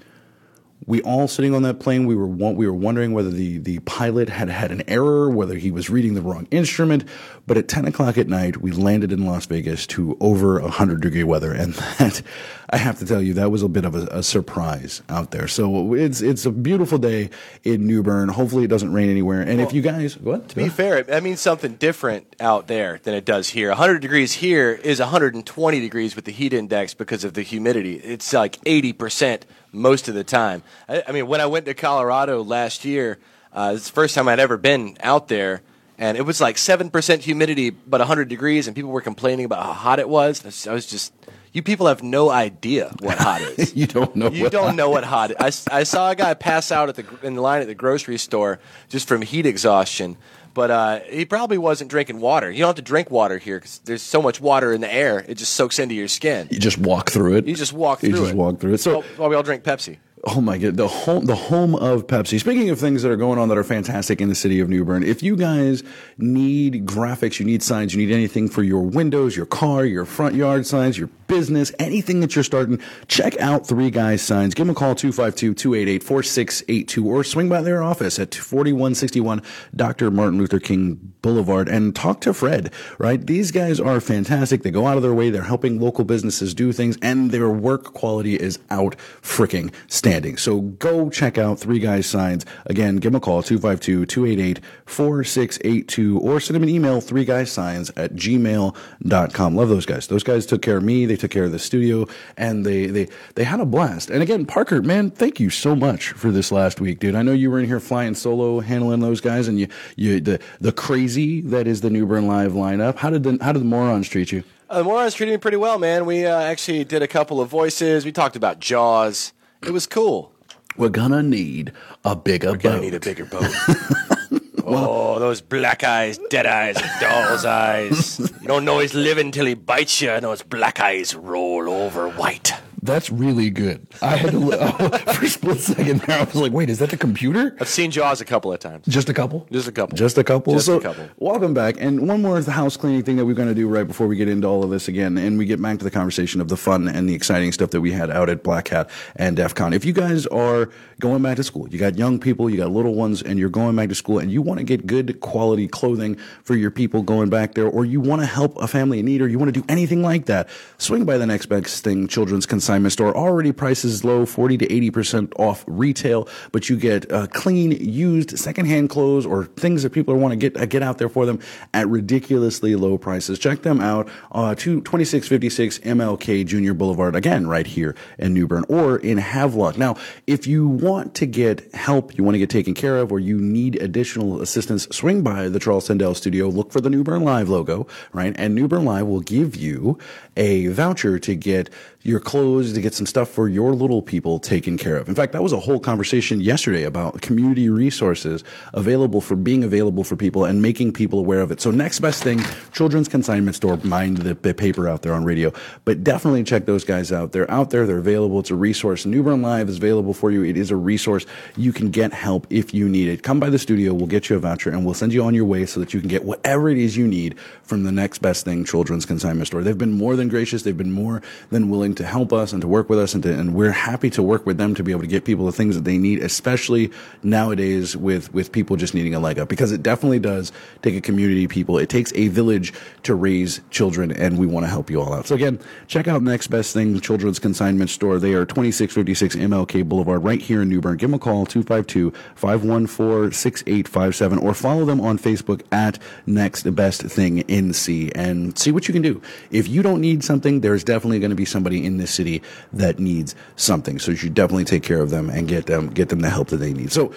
we 0.87 1.01
all 1.01 1.27
sitting 1.27 1.55
on 1.55 1.63
that 1.63 1.79
plane, 1.79 2.05
we 2.05 2.15
were 2.15 2.27
we 2.27 2.67
were 2.67 2.73
wondering 2.73 3.13
whether 3.13 3.31
the 3.31 3.57
the 3.57 3.79
pilot 3.79 4.29
had 4.29 4.49
had 4.49 4.71
an 4.71 4.83
error, 4.87 5.29
whether 5.29 5.55
he 5.55 5.71
was 5.71 5.89
reading 5.89 6.13
the 6.13 6.21
wrong 6.21 6.47
instrument. 6.51 7.05
But 7.47 7.57
at 7.57 7.67
ten 7.67 7.85
o'clock 7.85 8.17
at 8.17 8.27
night, 8.27 8.57
we 8.57 8.71
landed 8.71 9.11
in 9.11 9.25
Las 9.25 9.45
Vegas 9.45 9.85
to 9.87 10.17
over 10.19 10.59
hundred 10.59 11.01
degree 11.01 11.23
weather, 11.23 11.51
and 11.53 11.73
that 11.99 12.21
I 12.69 12.77
have 12.77 12.97
to 12.99 13.05
tell 13.05 13.21
you 13.21 13.35
that 13.35 13.51
was 13.51 13.61
a 13.61 13.67
bit 13.67 13.85
of 13.85 13.93
a, 13.93 14.07
a, 14.07 14.23
surprise 14.23 15.03
out 15.09 15.31
there. 15.31 15.47
So 15.47 15.93
it's 15.93 16.21
it's 16.21 16.45
a 16.45 16.51
beautiful 16.51 16.97
day 16.97 17.29
in 17.63 17.85
New 17.85 18.01
Bern. 18.01 18.29
Hopefully, 18.29 18.63
it 18.63 18.69
doesn't 18.69 18.91
rain 18.91 19.09
anywhere. 19.09 19.41
And 19.41 19.57
well, 19.57 19.67
if 19.67 19.73
you 19.73 19.81
guys, 19.81 20.17
what 20.17 20.49
to 20.49 20.55
be 20.55 20.69
fair, 20.69 21.03
that 21.03 21.21
means 21.21 21.39
something 21.39 21.75
different 21.75 22.35
out 22.39 22.67
there 22.67 22.99
than 23.03 23.13
it 23.13 23.25
does 23.25 23.49
here. 23.49 23.69
100 23.69 23.99
degrees 23.99 24.33
here 24.33 24.71
is 24.71 24.99
120 24.99 25.79
degrees 25.79 26.15
with 26.15 26.25
the 26.25 26.31
heat 26.31 26.53
index 26.53 26.93
because 26.93 27.23
of 27.23 27.35
the 27.35 27.43
humidity. 27.43 27.95
It's 27.97 28.33
like 28.33 28.57
80 28.65 28.93
percent 28.93 29.45
most 29.71 30.07
of 30.07 30.15
the 30.15 30.23
time. 30.23 30.63
I, 30.89 31.03
I, 31.07 31.11
mean, 31.11 31.27
when 31.27 31.41
I 31.41 31.45
went 31.45 31.65
to 31.65 31.73
Colorado 31.73 32.41
last 32.43 32.85
year, 32.85 33.19
uh, 33.53 33.73
it's 33.75 33.87
the 33.87 33.93
first 33.93 34.15
time 34.15 34.27
I'd 34.27 34.39
ever 34.39 34.57
been 34.57 34.97
out 35.01 35.27
there, 35.27 35.61
and 35.97 36.17
it 36.17 36.21
was 36.23 36.41
like 36.41 36.57
seven 36.57 36.89
percent 36.89 37.21
humidity, 37.23 37.69
but 37.69 37.99
100 37.99 38.27
degrees, 38.27 38.67
and 38.67 38.75
people 38.75 38.91
were 38.91 39.01
complaining 39.01 39.45
about 39.45 39.63
how 39.63 39.73
hot 39.73 39.99
it 39.99 40.09
was. 40.09 40.67
I 40.67 40.73
was 40.73 40.85
just 40.85 41.13
you 41.53 41.63
people 41.63 41.87
have 41.87 42.03
no 42.03 42.29
idea 42.29 42.93
what 42.99 43.17
hot 43.17 43.41
is. 43.57 43.73
you 43.75 43.87
don't 43.87 44.15
know. 44.15 44.29
You 44.29 44.49
don't 44.49 44.75
know 44.75 44.89
what 44.89 45.03
hot. 45.05 45.31
Is. 45.31 45.65
I, 45.71 45.79
I 45.79 45.83
saw 45.83 46.11
a 46.11 46.15
guy 46.15 46.33
pass 46.33 46.71
out 46.71 46.89
at 46.89 46.95
the 46.95 47.05
in 47.23 47.35
the 47.35 47.41
line 47.41 47.61
at 47.61 47.67
the 47.67 47.75
grocery 47.75 48.17
store 48.17 48.59
just 48.89 49.07
from 49.07 49.21
heat 49.21 49.45
exhaustion. 49.45 50.17
But 50.53 50.71
uh, 50.71 50.99
he 51.09 51.25
probably 51.25 51.57
wasn't 51.57 51.89
drinking 51.89 52.21
water. 52.21 52.49
You 52.49 52.59
don't 52.59 52.69
have 52.69 52.75
to 52.77 52.81
drink 52.81 53.11
water 53.11 53.37
here 53.37 53.57
because 53.57 53.79
there's 53.79 54.01
so 54.01 54.21
much 54.21 54.39
water 54.39 54.71
in 54.71 54.79
the 54.79 54.93
air; 54.93 55.19
it 55.27 55.35
just 55.35 55.53
soaks 55.53 55.79
into 55.79 55.95
your 55.95 56.07
skin. 56.07 56.47
You 56.49 56.59
just 56.59 56.77
walk 56.77 57.09
through 57.09 57.35
it. 57.35 57.45
You 57.45 57.55
just 57.55 57.73
walk 57.73 57.99
through 57.99 58.09
You 58.11 58.15
through 58.15 58.23
just 58.27 58.33
it. 58.35 58.37
walk 58.37 58.59
through 58.61 58.73
it. 58.75 58.77
So, 58.79 59.03
well, 59.17 59.27
we 59.27 59.35
all 59.35 59.43
drink 59.43 59.63
Pepsi. 59.63 59.97
Oh 60.27 60.41
my 60.41 60.57
god, 60.57 60.75
the 60.75 60.87
home 60.87 61.25
the 61.25 61.35
home 61.35 61.75
of 61.75 62.07
Pepsi. 62.07 62.39
Speaking 62.39 62.71
of 62.71 62.79
things 62.79 63.03
that 63.03 63.11
are 63.11 63.15
going 63.15 63.37
on 63.37 63.47
that 63.49 63.59
are 63.59 63.63
fantastic 63.63 64.19
in 64.19 64.27
the 64.27 64.33
city 64.33 64.59
of 64.59 64.67
New 64.67 64.83
Bern, 64.83 65.03
if 65.03 65.21
you 65.21 65.35
guys 65.35 65.83
need 66.17 66.87
graphics, 66.87 67.39
you 67.39 67.45
need 67.45 67.61
signs, 67.61 67.93
you 67.93 68.03
need 68.03 68.11
anything 68.11 68.49
for 68.49 68.63
your 68.63 68.81
windows, 68.81 69.37
your 69.37 69.45
car, 69.45 69.85
your 69.85 70.03
front 70.03 70.33
yard 70.33 70.65
signs, 70.65 70.97
your 70.97 71.11
business, 71.27 71.71
anything 71.79 72.19
that 72.21 72.35
you're 72.35 72.43
starting, 72.43 72.79
check 73.07 73.39
out 73.39 73.67
Three 73.67 73.89
Guys 73.89 74.21
Signs. 74.21 74.53
Give 74.53 74.67
them 74.67 74.75
a 74.75 74.79
call 74.79 74.95
252-288-4682 74.95 77.05
or 77.05 77.23
swing 77.23 77.49
by 77.49 77.61
their 77.61 77.83
office 77.83 78.19
at 78.19 78.33
4161 78.33 79.41
Dr. 79.75 80.11
Martin 80.11 80.39
Luther 80.39 80.59
King 80.59 81.13
Boulevard 81.21 81.67
and 81.67 81.95
talk 81.95 82.21
to 82.21 82.33
Fred, 82.33 82.71
right? 82.97 83.25
These 83.25 83.51
guys 83.51 83.79
are 83.79 83.99
fantastic. 83.99 84.63
They 84.63 84.71
go 84.71 84.87
out 84.87 84.97
of 84.97 85.03
their 85.03 85.13
way. 85.13 85.29
They're 85.29 85.43
helping 85.43 85.79
local 85.79 86.03
businesses 86.03 86.53
do 86.53 86.71
things 86.71 86.97
and 87.01 87.31
their 87.31 87.49
work 87.49 87.93
quality 87.93 88.35
is 88.35 88.59
out 88.69 88.95
freaking 89.21 89.73
standing. 89.87 90.14
So 90.37 90.61
go 90.61 91.09
check 91.09 91.37
out 91.37 91.59
Three 91.59 91.79
Guys 91.79 92.07
Signs. 92.07 92.45
Again, 92.67 92.95
give 92.97 93.11
them 93.11 93.17
a 93.17 93.19
call 93.19 93.43
252-288-4682 93.43 96.21
or 96.21 96.39
send 96.39 96.55
them 96.55 96.63
an 96.63 96.69
email 96.69 97.01
three 97.01 97.25
guys 97.25 97.51
signs 97.51 97.91
at 97.97 98.13
gmail.com. 98.13 99.55
Love 99.55 99.69
those 99.69 99.85
guys. 99.85 100.07
Those 100.07 100.23
guys 100.23 100.45
took 100.45 100.61
care 100.61 100.77
of 100.77 100.83
me. 100.83 101.05
They 101.05 101.17
took 101.17 101.31
care 101.31 101.43
of 101.43 101.51
the 101.51 101.59
studio 101.59 102.07
and 102.37 102.65
they, 102.65 102.85
they, 102.87 103.09
they 103.35 103.43
had 103.43 103.59
a 103.59 103.65
blast. 103.65 104.09
And 104.09 104.23
again, 104.23 104.45
Parker, 104.45 104.81
man, 104.81 105.11
thank 105.11 105.37
you 105.39 105.49
so 105.49 105.75
much 105.75 106.11
for 106.11 106.31
this 106.31 106.49
last 106.51 106.79
week, 106.79 106.99
dude. 106.99 107.15
I 107.15 107.21
know 107.21 107.33
you 107.33 107.51
were 107.51 107.59
in 107.59 107.65
here 107.65 107.81
flying 107.81 108.15
solo, 108.15 108.61
handling 108.61 109.01
those 109.01 109.19
guys 109.21 109.49
and 109.49 109.59
you, 109.59 109.67
you, 109.97 110.21
the, 110.21 110.39
the 110.61 110.71
crazy 110.71 111.41
that 111.41 111.67
is 111.67 111.81
the 111.81 111.89
New 111.89 112.05
Bern 112.05 112.27
Live 112.27 112.53
lineup. 112.53 112.95
How 112.95 113.09
did 113.09 113.23
the, 113.23 113.37
how 113.41 113.51
did 113.51 113.61
the 113.61 113.65
morons 113.65 114.07
treat 114.07 114.31
you? 114.31 114.43
Uh, 114.67 114.79
the 114.79 114.83
Morons 114.83 115.13
treated 115.13 115.31
me 115.31 115.37
pretty 115.37 115.57
well, 115.57 115.77
man. 115.77 116.07
We 116.07 116.25
uh, 116.25 116.39
actually 116.39 116.83
did 116.85 117.03
a 117.03 117.07
couple 117.07 117.39
of 117.39 117.49
voices. 117.49 118.03
We 118.03 118.11
talked 118.11 118.35
about 118.35 118.59
Jaws. 118.59 119.31
It 119.63 119.71
was 119.71 119.87
cool. 119.87 120.31
We're 120.77 120.89
gonna 120.89 121.23
need 121.23 121.71
a 122.03 122.15
bigger 122.15 122.47
boat. 122.47 122.63
We're 122.63 122.69
gonna 122.71 122.81
need 122.81 122.93
a 122.93 122.99
bigger 122.99 123.25
boat. 123.25 123.45
oh, 124.65 125.19
those 125.19 125.41
black 125.41 125.83
eyes, 125.83 126.19
dead 126.29 126.45
eyes, 126.45 126.75
doll's 126.99 127.45
eyes. 127.45 128.19
You 128.19 128.47
don't 128.47 128.65
know 128.65 128.79
he's 128.79 128.93
living 128.93 129.31
till 129.31 129.45
he 129.45 129.53
bites 129.53 130.01
you, 130.01 130.09
and 130.09 130.23
those 130.23 130.41
black 130.43 130.79
eyes 130.79 131.15
roll 131.15 131.69
over 131.69 132.09
white. 132.09 132.53
That's 132.85 133.09
really 133.09 133.49
good. 133.49 133.87
I 134.01 134.15
had 134.15 134.31
to 134.31 134.51
for 135.13 135.25
a 135.25 135.27
split 135.27 135.59
second 135.59 136.01
there. 136.01 136.19
I 136.19 136.23
was 136.23 136.35
like, 136.35 136.51
"Wait, 136.51 136.69
is 136.69 136.79
that 136.79 136.91
the 136.91 136.97
computer?" 136.97 137.55
I've 137.59 137.67
seen 137.67 137.89
Jaws 137.89 138.21
a 138.21 138.25
couple 138.25 138.53
of 138.53 138.59
times. 138.59 138.85
Just 138.85 139.09
a 139.09 139.13
couple. 139.13 139.47
Just 139.51 139.67
a 139.67 139.71
couple. 139.71 139.97
Just 139.97 140.17
a 140.19 140.23
couple. 140.23 140.53
Just 140.53 140.67
so, 140.67 140.77
a 140.77 140.81
couple. 140.81 141.09
Welcome 141.17 141.55
back. 141.55 141.77
And 141.79 142.07
one 142.07 142.21
more 142.21 142.37
is 142.37 142.45
the 142.45 142.51
house 142.51 142.77
cleaning 142.77 143.01
thing 143.01 143.15
that 143.15 143.25
we're 143.25 143.33
going 143.33 143.47
to 143.47 143.55
do 143.55 143.67
right 143.67 143.87
before 143.87 144.05
we 144.05 144.15
get 144.15 144.29
into 144.29 144.47
all 144.47 144.63
of 144.63 144.69
this 144.69 144.87
again, 144.87 145.17
and 145.17 145.39
we 145.39 145.45
get 145.45 145.59
back 145.59 145.79
to 145.79 145.83
the 145.83 145.89
conversation 145.89 146.41
of 146.41 146.47
the 146.49 146.57
fun 146.57 146.87
and 146.87 147.09
the 147.09 147.15
exciting 147.15 147.51
stuff 147.51 147.71
that 147.71 147.81
we 147.81 147.91
had 147.91 148.11
out 148.11 148.29
at 148.29 148.43
Black 148.43 148.67
Hat 148.67 148.87
and 149.15 149.35
DEF 149.35 149.55
CON. 149.55 149.73
If 149.73 149.83
you 149.83 149.93
guys 149.93 150.27
are 150.27 150.69
going 150.99 151.23
back 151.23 151.37
to 151.37 151.43
school, 151.43 151.67
you 151.69 151.79
got 151.79 151.97
young 151.97 152.19
people, 152.19 152.51
you 152.51 152.57
got 152.57 152.69
little 152.69 152.93
ones, 152.93 153.23
and 153.23 153.39
you're 153.39 153.49
going 153.49 153.75
back 153.75 153.89
to 153.89 153.95
school, 153.95 154.19
and 154.19 154.31
you 154.31 154.43
want 154.43 154.59
to 154.59 154.63
get 154.63 154.85
good 154.85 155.19
quality 155.21 155.67
clothing 155.67 156.17
for 156.43 156.55
your 156.55 156.69
people 156.69 157.01
going 157.01 157.29
back 157.29 157.55
there, 157.55 157.67
or 157.67 157.83
you 157.83 157.99
want 157.99 158.21
to 158.21 158.27
help 158.27 158.55
a 158.57 158.67
family 158.67 158.99
in 158.99 159.05
need, 159.05 159.21
or 159.21 159.27
you 159.27 159.39
want 159.39 159.51
to 159.51 159.59
do 159.59 159.65
anything 159.67 160.03
like 160.03 160.25
that, 160.27 160.47
swing 160.77 161.03
by 161.03 161.17
the 161.17 161.25
next 161.25 161.47
best 161.47 161.83
thing 161.83 162.07
children's 162.07 162.45
consignment 162.45 162.74
store. 162.89 163.15
Already 163.15 163.51
prices 163.51 164.03
low, 164.03 164.25
40 164.25 164.57
to 164.59 164.67
80% 164.67 165.33
off 165.37 165.63
retail, 165.67 166.27
but 166.51 166.69
you 166.69 166.77
get 166.77 167.11
uh, 167.11 167.27
clean, 167.27 167.71
used, 167.71 168.37
secondhand 168.37 168.89
clothes 168.89 169.25
or 169.25 169.45
things 169.45 169.83
that 169.83 169.91
people 169.91 170.15
want 170.15 170.31
to 170.31 170.35
get 170.35 170.57
uh, 170.57 170.65
get 170.65 170.83
out 170.83 170.97
there 170.97 171.09
for 171.09 171.25
them 171.25 171.39
at 171.73 171.87
ridiculously 171.87 172.75
low 172.75 172.97
prices. 172.97 173.39
Check 173.39 173.61
them 173.61 173.81
out, 173.81 174.09
uh, 174.31 174.55
to 174.55 174.81
2656 174.81 175.79
MLK 175.79 176.45
Junior 176.45 176.73
Boulevard, 176.73 177.15
again, 177.15 177.47
right 177.47 177.67
here 177.67 177.95
in 178.17 178.33
New 178.33 178.47
Bern 178.47 178.65
or 178.69 178.97
in 178.97 179.17
Havelock. 179.17 179.77
Now, 179.77 179.95
if 180.27 180.47
you 180.47 180.67
want 180.67 181.15
to 181.15 181.25
get 181.25 181.73
help, 181.73 182.17
you 182.17 182.23
want 182.23 182.35
to 182.35 182.39
get 182.39 182.49
taken 182.49 182.73
care 182.73 182.97
of, 182.97 183.11
or 183.11 183.19
you 183.19 183.39
need 183.39 183.81
additional 183.81 184.41
assistance, 184.41 184.87
swing 184.91 185.21
by 185.21 185.49
the 185.49 185.59
Charles 185.59 185.87
Tendell 185.87 186.15
studio, 186.15 186.47
look 186.47 186.71
for 186.71 186.81
the 186.81 186.89
New 186.89 187.03
Bern 187.03 187.23
Live 187.23 187.49
logo, 187.49 187.87
right? 188.13 188.35
And 188.37 188.55
New 188.55 188.67
Bern 188.67 188.85
Live 188.85 189.07
will 189.07 189.21
give 189.21 189.55
you 189.55 189.97
a 190.35 190.67
voucher 190.67 191.19
to 191.19 191.35
get 191.35 191.69
your 192.05 192.19
clothes, 192.19 192.73
to 192.73 192.81
get 192.81 192.93
some 192.93 193.07
stuff 193.07 193.29
for 193.29 193.49
your 193.49 193.73
little 193.73 193.99
people 193.99 194.37
taken 194.37 194.77
care 194.77 194.95
of. 194.95 195.09
In 195.09 195.15
fact, 195.15 195.33
that 195.33 195.41
was 195.41 195.51
a 195.51 195.59
whole 195.59 195.79
conversation 195.79 196.39
yesterday 196.39 196.83
about 196.83 197.21
community 197.21 197.67
resources 197.67 198.43
available 198.75 199.21
for 199.21 199.35
being 199.35 199.63
available 199.63 200.03
for 200.03 200.15
people 200.15 200.45
and 200.45 200.61
making 200.61 200.93
people 200.93 201.17
aware 201.17 201.41
of 201.41 201.49
it. 201.49 201.59
So 201.61 201.71
next 201.71 202.01
best 202.01 202.21
thing, 202.21 202.41
children's 202.73 203.07
consignment 203.07 203.55
store, 203.55 203.77
mind 203.77 204.17
the, 204.17 204.35
paper 204.55 204.87
out 204.87 205.01
there 205.01 205.13
on 205.13 205.25
radio, 205.25 205.51
but 205.83 206.03
definitely 206.03 206.43
check 206.43 206.65
those 206.65 206.83
guys 206.85 207.11
out. 207.11 207.31
They're 207.31 207.49
out 207.49 207.71
there. 207.71 207.87
They're 207.87 207.97
available. 207.97 208.39
It's 208.39 208.51
a 208.51 208.55
resource. 208.55 209.05
New 209.05 209.23
Bern 209.23 209.41
Live 209.41 209.67
is 209.67 209.77
available 209.77 210.13
for 210.13 210.31
you. 210.31 210.45
It 210.45 210.55
is 210.55 210.71
a 210.71 210.75
resource. 210.75 211.25
You 211.57 211.73
can 211.73 211.89
get 211.89 212.13
help 212.13 212.45
if 212.51 212.73
you 212.73 212.87
need 212.87 213.09
it. 213.09 213.23
Come 213.23 213.39
by 213.39 213.49
the 213.49 213.59
studio. 213.59 213.93
We'll 213.93 214.07
get 214.07 214.29
you 214.29 214.35
a 214.35 214.39
voucher 214.39 214.69
and 214.69 214.85
we'll 214.85 214.93
send 214.93 215.11
you 215.11 215.23
on 215.23 215.33
your 215.33 215.45
way 215.45 215.65
so 215.65 215.79
that 215.79 215.93
you 215.93 215.99
can 215.99 216.07
get 216.07 216.23
whatever 216.23 216.69
it 216.69 216.77
is 216.77 216.95
you 216.95 217.07
need 217.07 217.37
from 217.63 217.83
the 217.83 217.91
next 217.91 218.19
best 218.19 218.45
thing 218.45 218.63
children's 218.63 219.05
consignment 219.05 219.47
store. 219.47 219.63
They've 219.63 219.77
been 219.77 219.93
more 219.93 220.15
than 220.15 220.24
gracious. 220.29 220.63
They've 220.63 220.77
been 220.77 220.91
more 220.91 221.21
than 221.49 221.69
willing 221.69 221.95
to 221.95 222.05
help 222.05 222.33
us 222.33 222.53
and 222.53 222.61
to 222.61 222.67
work 222.67 222.89
with 222.89 222.99
us 222.99 223.13
and 223.13 223.23
to, 223.23 223.33
and 223.33 223.53
we're 223.53 223.71
happy 223.71 224.09
to 224.11 224.23
work 224.23 224.45
with 224.45 224.57
them 224.57 224.75
to 224.75 224.83
be 224.83 224.91
able 224.91 225.01
to 225.01 225.07
get 225.07 225.25
people 225.25 225.45
the 225.45 225.51
things 225.51 225.75
that 225.75 225.83
they 225.83 225.97
need, 225.97 226.19
especially 226.19 226.91
nowadays 227.23 227.95
with, 227.95 228.33
with 228.33 228.51
people 228.51 228.75
just 228.75 228.93
needing 228.93 229.15
a 229.15 229.19
leg 229.19 229.39
up 229.39 229.49
because 229.49 229.71
it 229.71 229.83
definitely 229.83 230.19
does 230.19 230.51
take 230.81 230.95
a 230.95 231.01
community 231.01 231.47
people. 231.47 231.77
It 231.77 231.89
takes 231.89 232.11
a 232.15 232.27
village 232.29 232.73
to 233.03 233.15
raise 233.15 233.61
children 233.69 234.11
and 234.11 234.37
we 234.37 234.47
want 234.47 234.65
to 234.65 234.69
help 234.69 234.89
you 234.89 235.01
all 235.01 235.13
out. 235.13 235.27
So 235.27 235.35
again, 235.35 235.59
check 235.87 236.07
out 236.07 236.23
Next 236.23 236.47
Best 236.47 236.73
Thing 236.73 236.99
Children's 236.99 237.39
Consignment 237.39 237.89
Store. 237.89 238.19
They 238.19 238.33
are 238.33 238.45
2656 238.45 239.35
MLK 239.35 239.87
Boulevard 239.87 240.23
right 240.23 240.41
here 240.41 240.61
in 240.61 240.69
New 240.69 240.81
Bern. 240.81 240.97
Give 240.97 241.09
them 241.09 241.15
a 241.15 241.19
call 241.19 241.45
252-514-6857 241.45 244.41
or 244.41 244.53
follow 244.53 244.85
them 244.85 245.01
on 245.01 245.17
Facebook 245.17 245.61
at 245.71 245.99
Next 246.25 246.63
Best 246.75 247.01
Thing 247.01 247.43
NC 247.43 248.11
and 248.15 248.57
see 248.57 248.71
what 248.71 248.87
you 248.87 248.93
can 248.93 249.01
do. 249.01 249.21
If 249.51 249.67
you 249.67 249.81
don't 249.81 249.99
need 250.01 250.14
something, 250.23 250.61
there's 250.61 250.83
definitely 250.83 251.19
going 251.19 251.29
to 251.29 251.35
be 251.35 251.45
somebody 251.45 251.85
in 251.85 251.97
this 251.97 252.11
city 252.11 252.41
that 252.73 252.99
needs 252.99 253.35
something. 253.55 253.99
So 253.99 254.11
you 254.11 254.17
should 254.17 254.33
definitely 254.33 254.65
take 254.65 254.83
care 254.83 255.01
of 255.01 255.09
them 255.09 255.29
and 255.29 255.47
get 255.47 255.65
them 255.65 255.89
get 255.89 256.09
them 256.09 256.19
the 256.19 256.29
help 256.29 256.49
that 256.49 256.57
they 256.57 256.73
need. 256.73 256.91
So 256.91 257.13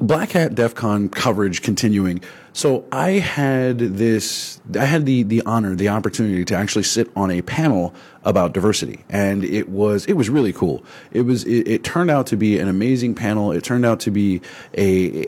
Black 0.00 0.32
Hat 0.32 0.56
DEF 0.56 0.74
CON 0.74 1.08
coverage 1.08 1.62
continuing. 1.62 2.20
So 2.52 2.84
I 2.90 3.12
had 3.12 3.78
this, 3.78 4.60
I 4.78 4.84
had 4.86 5.06
the, 5.06 5.22
the 5.22 5.42
honor, 5.42 5.76
the 5.76 5.88
opportunity 5.88 6.44
to 6.46 6.54
actually 6.54 6.82
sit 6.82 7.10
on 7.14 7.30
a 7.30 7.42
panel 7.42 7.94
about 8.24 8.54
diversity. 8.54 9.04
And 9.08 9.44
it 9.44 9.68
was, 9.68 10.04
it 10.06 10.14
was 10.14 10.28
really 10.28 10.52
cool. 10.52 10.84
It 11.12 11.22
was, 11.22 11.44
it, 11.44 11.68
it 11.68 11.84
turned 11.84 12.10
out 12.10 12.26
to 12.28 12.36
be 12.36 12.58
an 12.58 12.66
amazing 12.66 13.14
panel. 13.14 13.52
It 13.52 13.62
turned 13.62 13.86
out 13.86 14.00
to 14.00 14.10
be 14.10 14.40
a, 14.76 15.26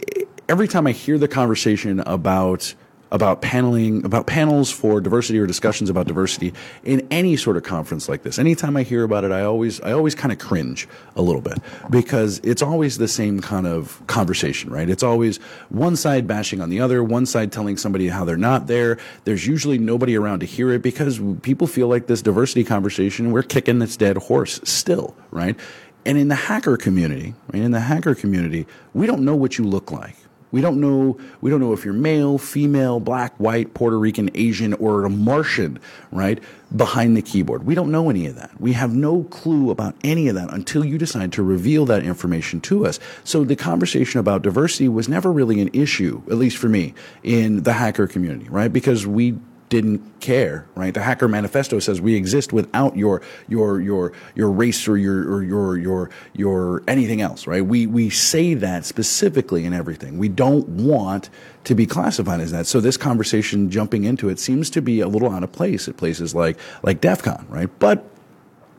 every 0.48 0.66
time 0.66 0.86
I 0.88 0.92
hear 0.92 1.16
the 1.16 1.28
conversation 1.28 2.00
about, 2.00 2.74
about 3.10 3.40
paneling, 3.40 4.04
about 4.04 4.26
panels 4.26 4.70
for 4.70 5.00
diversity 5.00 5.38
or 5.38 5.46
discussions 5.46 5.88
about 5.88 6.06
diversity 6.06 6.52
in 6.84 7.06
any 7.10 7.36
sort 7.36 7.56
of 7.56 7.62
conference 7.62 8.08
like 8.08 8.22
this. 8.22 8.38
Anytime 8.38 8.76
I 8.76 8.82
hear 8.82 9.04
about 9.04 9.24
it, 9.24 9.32
I 9.32 9.42
always, 9.42 9.80
I 9.80 9.92
always 9.92 10.14
kind 10.14 10.32
of 10.32 10.38
cringe 10.38 10.88
a 11.14 11.22
little 11.22 11.40
bit 11.40 11.58
because 11.90 12.40
it's 12.42 12.62
always 12.62 12.98
the 12.98 13.08
same 13.08 13.40
kind 13.40 13.66
of 13.66 14.02
conversation, 14.06 14.70
right? 14.70 14.88
It's 14.88 15.02
always 15.02 15.36
one 15.68 15.96
side 15.96 16.26
bashing 16.26 16.60
on 16.60 16.68
the 16.68 16.80
other, 16.80 17.02
one 17.02 17.26
side 17.26 17.52
telling 17.52 17.76
somebody 17.76 18.08
how 18.08 18.24
they're 18.24 18.36
not 18.36 18.66
there. 18.66 18.98
There's 19.24 19.46
usually 19.46 19.78
nobody 19.78 20.16
around 20.16 20.40
to 20.40 20.46
hear 20.46 20.72
it 20.72 20.82
because 20.82 21.20
people 21.42 21.66
feel 21.66 21.88
like 21.88 22.08
this 22.08 22.22
diversity 22.22 22.64
conversation, 22.64 23.30
we're 23.30 23.42
kicking 23.42 23.78
this 23.78 23.96
dead 23.96 24.16
horse 24.16 24.60
still, 24.64 25.16
right? 25.30 25.56
And 26.04 26.18
in 26.18 26.28
the 26.28 26.36
hacker 26.36 26.76
community, 26.76 27.34
in 27.52 27.72
the 27.72 27.80
hacker 27.80 28.14
community, 28.14 28.66
we 28.94 29.06
don't 29.06 29.24
know 29.24 29.34
what 29.34 29.58
you 29.58 29.64
look 29.64 29.90
like. 29.90 30.16
We 30.56 30.62
don't 30.62 30.80
know. 30.80 31.18
We 31.42 31.50
don't 31.50 31.60
know 31.60 31.74
if 31.74 31.84
you're 31.84 31.92
male, 31.92 32.38
female, 32.38 32.98
black, 32.98 33.34
white, 33.36 33.74
Puerto 33.74 33.98
Rican, 33.98 34.30
Asian, 34.34 34.72
or 34.72 35.04
a 35.04 35.10
Martian, 35.10 35.78
right? 36.10 36.42
Behind 36.74 37.14
the 37.14 37.20
keyboard, 37.20 37.66
we 37.66 37.74
don't 37.74 37.92
know 37.92 38.08
any 38.08 38.26
of 38.26 38.36
that. 38.36 38.58
We 38.58 38.72
have 38.72 38.94
no 38.94 39.24
clue 39.24 39.70
about 39.70 39.96
any 40.02 40.28
of 40.28 40.34
that 40.34 40.50
until 40.50 40.82
you 40.82 40.96
decide 40.96 41.30
to 41.34 41.42
reveal 41.42 41.84
that 41.84 42.04
information 42.04 42.62
to 42.62 42.86
us. 42.86 42.98
So 43.22 43.44
the 43.44 43.54
conversation 43.54 44.18
about 44.18 44.40
diversity 44.40 44.88
was 44.88 45.10
never 45.10 45.30
really 45.30 45.60
an 45.60 45.68
issue, 45.74 46.22
at 46.28 46.38
least 46.38 46.56
for 46.56 46.70
me, 46.70 46.94
in 47.22 47.64
the 47.64 47.74
hacker 47.74 48.06
community, 48.06 48.48
right? 48.48 48.72
Because 48.72 49.06
we 49.06 49.38
didn't 49.68 50.20
care, 50.20 50.66
right? 50.74 50.94
The 50.94 51.02
Hacker 51.02 51.26
Manifesto 51.26 51.78
says 51.78 52.00
we 52.00 52.14
exist 52.14 52.52
without 52.52 52.96
your 52.96 53.20
your 53.48 53.80
your 53.80 54.12
your 54.34 54.50
race 54.50 54.86
or 54.86 54.96
your 54.96 55.32
or 55.32 55.42
your 55.42 55.76
your 55.76 56.10
your 56.34 56.82
anything 56.86 57.20
else, 57.20 57.46
right? 57.46 57.64
We 57.64 57.86
we 57.86 58.10
say 58.10 58.54
that 58.54 58.84
specifically 58.84 59.64
in 59.64 59.72
everything. 59.72 60.18
We 60.18 60.28
don't 60.28 60.68
want 60.68 61.30
to 61.64 61.74
be 61.74 61.86
classified 61.86 62.40
as 62.40 62.52
that. 62.52 62.66
So 62.66 62.80
this 62.80 62.96
conversation 62.96 63.70
jumping 63.70 64.04
into 64.04 64.28
it 64.28 64.38
seems 64.38 64.70
to 64.70 64.82
be 64.82 65.00
a 65.00 65.08
little 65.08 65.30
out 65.30 65.42
of 65.42 65.50
place 65.50 65.88
at 65.88 65.96
places 65.96 66.34
like 66.34 66.58
like 66.82 67.00
DEF 67.00 67.22
CON, 67.22 67.46
right? 67.48 67.70
But 67.78 68.08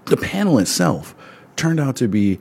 the 0.06 0.18
panel 0.18 0.58
itself 0.58 1.16
turned 1.58 1.80
out 1.80 1.98
to 1.98 2.08
be 2.08 2.40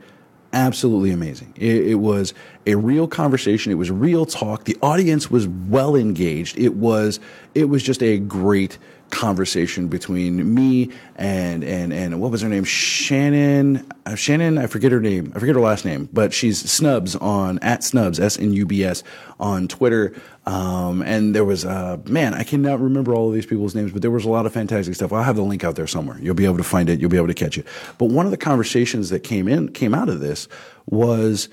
absolutely 0.53 1.11
amazing. 1.11 1.53
It, 1.55 1.87
it, 1.87 1.95
was 1.95 2.33
a 2.65 2.75
real 2.75 3.07
conversation. 3.07 3.71
It 3.71 3.75
was 3.75 3.91
real 3.91 4.25
talk. 4.25 4.65
The 4.65 4.77
audience 4.81 5.29
was 5.29 5.47
well 5.47 5.95
engaged. 5.95 6.57
It 6.57 6.75
was 6.75 7.19
it 7.55 7.65
was 7.65 7.83
just 7.83 8.01
a 8.03 8.17
great 8.19 8.77
conversation 9.09 9.87
between 9.87 10.53
me 10.53 10.91
and 11.15 11.63
and 11.63 11.93
and 11.93 12.19
what 12.21 12.31
was 12.31 12.41
her 12.41 12.49
name? 12.49 12.63
Shannon 12.63 13.89
uh, 14.05 14.15
Shannon 14.15 14.57
I 14.57 14.67
forget 14.67 14.91
her 14.91 14.99
name. 14.99 15.31
I 15.35 15.39
forget 15.39 15.55
her 15.55 15.61
last 15.61 15.85
name 15.85 16.09
but 16.11 16.33
she's 16.33 16.59
Snubs 16.69 17.15
on 17.15 17.59
at 17.59 17.83
Snubs 17.83 18.19
S 18.19 18.37
N 18.37 18.53
U 18.53 18.65
B 18.65 18.83
S 18.83 19.03
on 19.39 19.67
Twitter. 19.67 20.13
Um, 20.45 21.01
and 21.01 21.35
there 21.35 21.45
was 21.45 21.65
uh, 21.65 21.97
man 22.05 22.33
I 22.33 22.43
cannot 22.43 22.79
remember 22.79 23.13
all 23.13 23.29
of 23.29 23.33
these 23.33 23.45
people's 23.45 23.75
names 23.75 23.91
but 23.91 24.01
there 24.01 24.11
was 24.11 24.25
a 24.25 24.29
lot 24.29 24.45
of 24.45 24.53
fantastic 24.53 24.95
stuff. 24.95 25.13
I'll 25.13 25.23
have 25.23 25.35
the 25.35 25.41
link 25.41 25.63
out 25.63 25.75
there 25.75 25.87
somewhere. 25.87 26.17
You'll 26.19 26.35
be 26.35 26.45
able 26.45 26.57
to 26.57 26.63
find 26.63 26.89
it. 26.89 26.99
You'll 26.99 27.09
be 27.09 27.17
able 27.17 27.27
to 27.27 27.33
catch 27.33 27.57
it. 27.57 27.65
But 27.97 28.05
one 28.05 28.25
of 28.25 28.31
the 28.31 28.37
conversations 28.37 29.09
that 29.09 29.21
came 29.21 29.47
in 29.47 29.69
came 29.73 29.93
out 29.93 30.09
of 30.09 30.19
this 30.19 30.47
was 30.85 31.49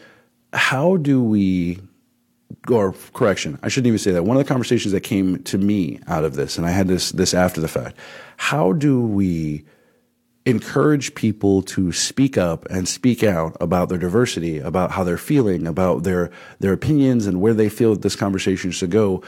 how 0.52 0.96
do 0.96 1.22
we 1.22 1.80
or 2.68 2.94
correction, 3.12 3.58
I 3.62 3.68
shouldn't 3.68 3.88
even 3.88 3.98
say 3.98 4.12
that. 4.12 4.24
One 4.24 4.36
of 4.36 4.42
the 4.42 4.48
conversations 4.48 4.92
that 4.92 5.00
came 5.00 5.42
to 5.44 5.58
me 5.58 6.00
out 6.06 6.24
of 6.24 6.34
this, 6.34 6.58
and 6.58 6.66
I 6.66 6.70
had 6.70 6.88
this 6.88 7.12
this 7.12 7.34
after 7.34 7.60
the 7.60 7.68
fact. 7.68 7.96
How 8.36 8.72
do 8.72 9.00
we 9.00 9.64
encourage 10.46 11.14
people 11.14 11.62
to 11.62 11.90
speak 11.92 12.36
up 12.36 12.66
and 12.66 12.86
speak 12.86 13.22
out 13.22 13.56
about 13.60 13.88
their 13.88 13.98
diversity, 13.98 14.58
about 14.58 14.90
how 14.90 15.02
they're 15.02 15.16
feeling, 15.16 15.66
about 15.66 16.02
their 16.02 16.30
their 16.60 16.72
opinions, 16.72 17.26
and 17.26 17.40
where 17.40 17.54
they 17.54 17.68
feel 17.68 17.94
this 17.94 18.16
conversation 18.16 18.70
should 18.70 18.90
go, 18.90 19.22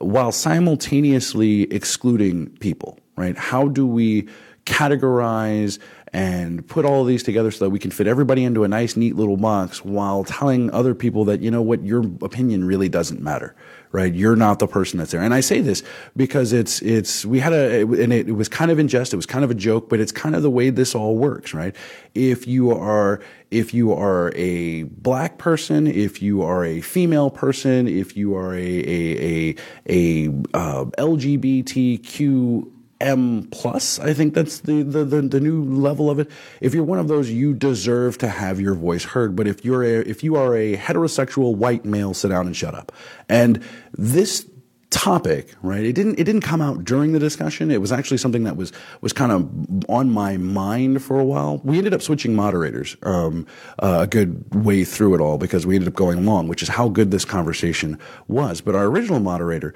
while 0.00 0.32
simultaneously 0.32 1.62
excluding 1.72 2.48
people? 2.58 2.98
Right? 3.16 3.36
How 3.36 3.68
do 3.68 3.86
we 3.86 4.28
categorize 4.64 5.78
and 6.12 6.66
put 6.68 6.84
all 6.84 7.00
of 7.00 7.06
these 7.06 7.22
together 7.22 7.50
so 7.50 7.64
that 7.64 7.70
we 7.70 7.78
can 7.78 7.90
fit 7.90 8.06
everybody 8.06 8.44
into 8.44 8.64
a 8.64 8.68
nice, 8.68 8.96
neat 8.96 9.16
little 9.16 9.38
box 9.38 9.82
while 9.82 10.24
telling 10.24 10.70
other 10.70 10.94
people 10.94 11.24
that, 11.24 11.40
you 11.40 11.50
know 11.50 11.62
what, 11.62 11.82
your 11.82 12.02
opinion 12.20 12.66
really 12.66 12.90
doesn't 12.90 13.22
matter, 13.22 13.54
right? 13.92 14.12
You're 14.12 14.36
not 14.36 14.58
the 14.58 14.66
person 14.66 14.98
that's 14.98 15.12
there. 15.12 15.22
And 15.22 15.32
I 15.32 15.40
say 15.40 15.62
this 15.62 15.82
because 16.14 16.52
it's, 16.52 16.82
it's, 16.82 17.24
we 17.24 17.38
had 17.38 17.54
a, 17.54 17.80
and 17.80 18.12
it, 18.12 18.28
it 18.28 18.32
was 18.32 18.50
kind 18.50 18.70
of 18.70 18.78
in 18.78 18.88
jest, 18.88 19.14
it 19.14 19.16
was 19.16 19.24
kind 19.24 19.42
of 19.42 19.50
a 19.50 19.54
joke, 19.54 19.88
but 19.88 20.00
it's 20.00 20.12
kind 20.12 20.36
of 20.36 20.42
the 20.42 20.50
way 20.50 20.68
this 20.68 20.94
all 20.94 21.16
works, 21.16 21.54
right? 21.54 21.74
If 22.14 22.46
you 22.46 22.72
are, 22.72 23.22
if 23.50 23.72
you 23.72 23.94
are 23.94 24.32
a 24.34 24.82
black 24.82 25.38
person, 25.38 25.86
if 25.86 26.20
you 26.20 26.42
are 26.42 26.62
a 26.62 26.82
female 26.82 27.30
person, 27.30 27.88
if 27.88 28.18
you 28.18 28.36
are 28.36 28.54
a, 28.54 28.58
a, 28.60 29.56
a, 29.88 30.26
a 30.26 30.28
uh, 30.52 30.84
LGBTQ 30.98 32.70
M 33.02 33.48
plus. 33.50 33.98
I 33.98 34.14
think 34.14 34.32
that's 34.32 34.60
the, 34.60 34.82
the, 34.82 35.04
the, 35.04 35.22
the, 35.22 35.40
new 35.40 35.64
level 35.64 36.08
of 36.08 36.18
it. 36.18 36.30
If 36.60 36.72
you're 36.72 36.84
one 36.84 37.00
of 37.00 37.08
those, 37.08 37.30
you 37.30 37.52
deserve 37.52 38.16
to 38.18 38.28
have 38.28 38.60
your 38.60 38.74
voice 38.74 39.04
heard. 39.04 39.34
But 39.34 39.48
if 39.48 39.64
you're 39.64 39.82
a, 39.82 39.98
if 40.08 40.22
you 40.22 40.36
are 40.36 40.56
a 40.56 40.76
heterosexual 40.76 41.56
white 41.56 41.84
male, 41.84 42.14
sit 42.14 42.28
down 42.28 42.46
and 42.46 42.56
shut 42.56 42.74
up. 42.74 42.92
And 43.28 43.62
this 43.92 44.48
topic, 44.90 45.54
right? 45.62 45.84
It 45.84 45.94
didn't 45.94 46.20
it 46.20 46.24
didn't 46.24 46.42
come 46.42 46.60
out 46.60 46.84
during 46.84 47.12
the 47.12 47.18
discussion. 47.18 47.70
It 47.70 47.80
was 47.80 47.90
actually 47.90 48.18
something 48.18 48.44
that 48.44 48.56
was 48.56 48.72
was 49.00 49.12
kind 49.12 49.32
of 49.32 49.90
on 49.90 50.10
my 50.10 50.36
mind 50.36 51.02
for 51.02 51.18
a 51.18 51.24
while. 51.24 51.60
We 51.64 51.78
ended 51.78 51.94
up 51.94 52.02
switching 52.02 52.34
moderators 52.34 52.96
um, 53.02 53.46
uh, 53.82 54.00
a 54.02 54.06
good 54.06 54.54
way 54.54 54.84
through 54.84 55.14
it 55.14 55.20
all 55.20 55.38
because 55.38 55.66
we 55.66 55.74
ended 55.74 55.88
up 55.88 55.94
going 55.94 56.24
long, 56.24 56.46
which 56.46 56.62
is 56.62 56.68
how 56.68 56.88
good 56.88 57.10
this 57.10 57.24
conversation 57.24 57.98
was. 58.28 58.60
But 58.60 58.74
our 58.74 58.84
original 58.84 59.18
moderator 59.18 59.74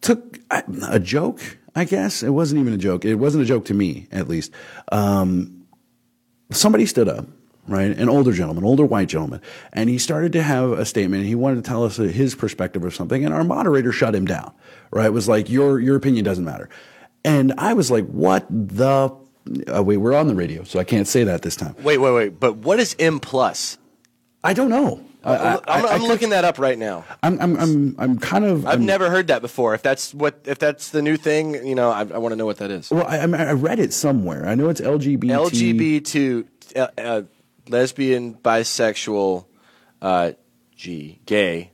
took 0.00 0.38
a, 0.50 0.64
a 0.90 0.98
joke 0.98 1.57
I 1.74 1.84
guess 1.84 2.22
it 2.22 2.30
wasn't 2.30 2.60
even 2.60 2.72
a 2.72 2.78
joke. 2.78 3.04
It 3.04 3.16
wasn't 3.16 3.44
a 3.44 3.46
joke 3.46 3.66
to 3.66 3.74
me, 3.74 4.08
at 4.10 4.28
least. 4.28 4.52
Um, 4.90 5.66
somebody 6.50 6.86
stood 6.86 7.08
up, 7.08 7.26
right? 7.66 7.96
An 7.96 8.08
older 8.08 8.32
gentleman, 8.32 8.64
older 8.64 8.84
white 8.84 9.08
gentleman, 9.08 9.40
and 9.72 9.88
he 9.88 9.98
started 9.98 10.32
to 10.32 10.42
have 10.42 10.72
a 10.72 10.84
statement. 10.84 11.26
He 11.26 11.34
wanted 11.34 11.56
to 11.56 11.68
tell 11.68 11.84
us 11.84 11.96
his 11.96 12.34
perspective 12.34 12.84
of 12.84 12.94
something, 12.94 13.24
and 13.24 13.34
our 13.34 13.44
moderator 13.44 13.92
shut 13.92 14.14
him 14.14 14.24
down. 14.24 14.52
Right? 14.90 15.06
It 15.06 15.12
was 15.12 15.28
like 15.28 15.50
your 15.50 15.78
your 15.78 15.96
opinion 15.96 16.24
doesn't 16.24 16.44
matter, 16.44 16.68
and 17.24 17.52
I 17.58 17.74
was 17.74 17.90
like, 17.90 18.06
what 18.06 18.46
the. 18.50 19.14
Uh, 19.74 19.82
wait, 19.82 19.96
we're 19.96 20.14
on 20.14 20.26
the 20.26 20.34
radio, 20.34 20.62
so 20.62 20.78
I 20.78 20.84
can't 20.84 21.08
say 21.08 21.24
that 21.24 21.40
this 21.40 21.56
time. 21.56 21.74
Wait, 21.82 21.96
wait, 21.96 22.12
wait. 22.12 22.40
But 22.40 22.56
what 22.56 22.78
is 22.78 22.94
M 22.98 23.18
plus? 23.18 23.78
I 24.44 24.52
don't 24.52 24.68
know. 24.68 25.02
I, 25.24 25.54
am 25.54 25.86
I, 25.86 25.96
looking 25.96 26.30
that 26.30 26.44
up 26.44 26.58
right 26.58 26.78
now. 26.78 27.04
I'm, 27.22 27.40
I'm, 27.40 27.56
I'm, 27.56 27.96
I'm 27.98 28.18
kind 28.18 28.44
of. 28.44 28.66
I've 28.66 28.74
I'm, 28.74 28.86
never 28.86 29.10
heard 29.10 29.26
that 29.28 29.42
before. 29.42 29.74
If 29.74 29.82
that's 29.82 30.14
what, 30.14 30.40
if 30.44 30.58
that's 30.58 30.90
the 30.90 31.02
new 31.02 31.16
thing, 31.16 31.54
you 31.66 31.74
know, 31.74 31.90
I, 31.90 32.00
I 32.00 32.18
want 32.18 32.32
to 32.32 32.36
know 32.36 32.46
what 32.46 32.58
that 32.58 32.70
is. 32.70 32.90
Well, 32.90 33.06
I, 33.06 33.18
I 33.18 33.52
read 33.52 33.80
it 33.80 33.92
somewhere. 33.92 34.46
I 34.46 34.54
know 34.54 34.68
it's 34.68 34.80
LGBT. 34.80 35.20
LGBT, 35.20 36.46
uh, 36.76 36.88
uh, 36.96 37.22
lesbian, 37.68 38.34
bisexual, 38.34 39.46
uh, 40.00 40.32
G, 40.76 41.20
gay, 41.26 41.72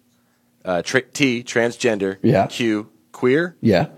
uh, 0.64 0.82
tra- 0.82 1.02
T, 1.02 1.42
transgender, 1.44 2.18
yeah. 2.22 2.46
Q, 2.46 2.90
queer, 3.12 3.56
yeah, 3.60 3.88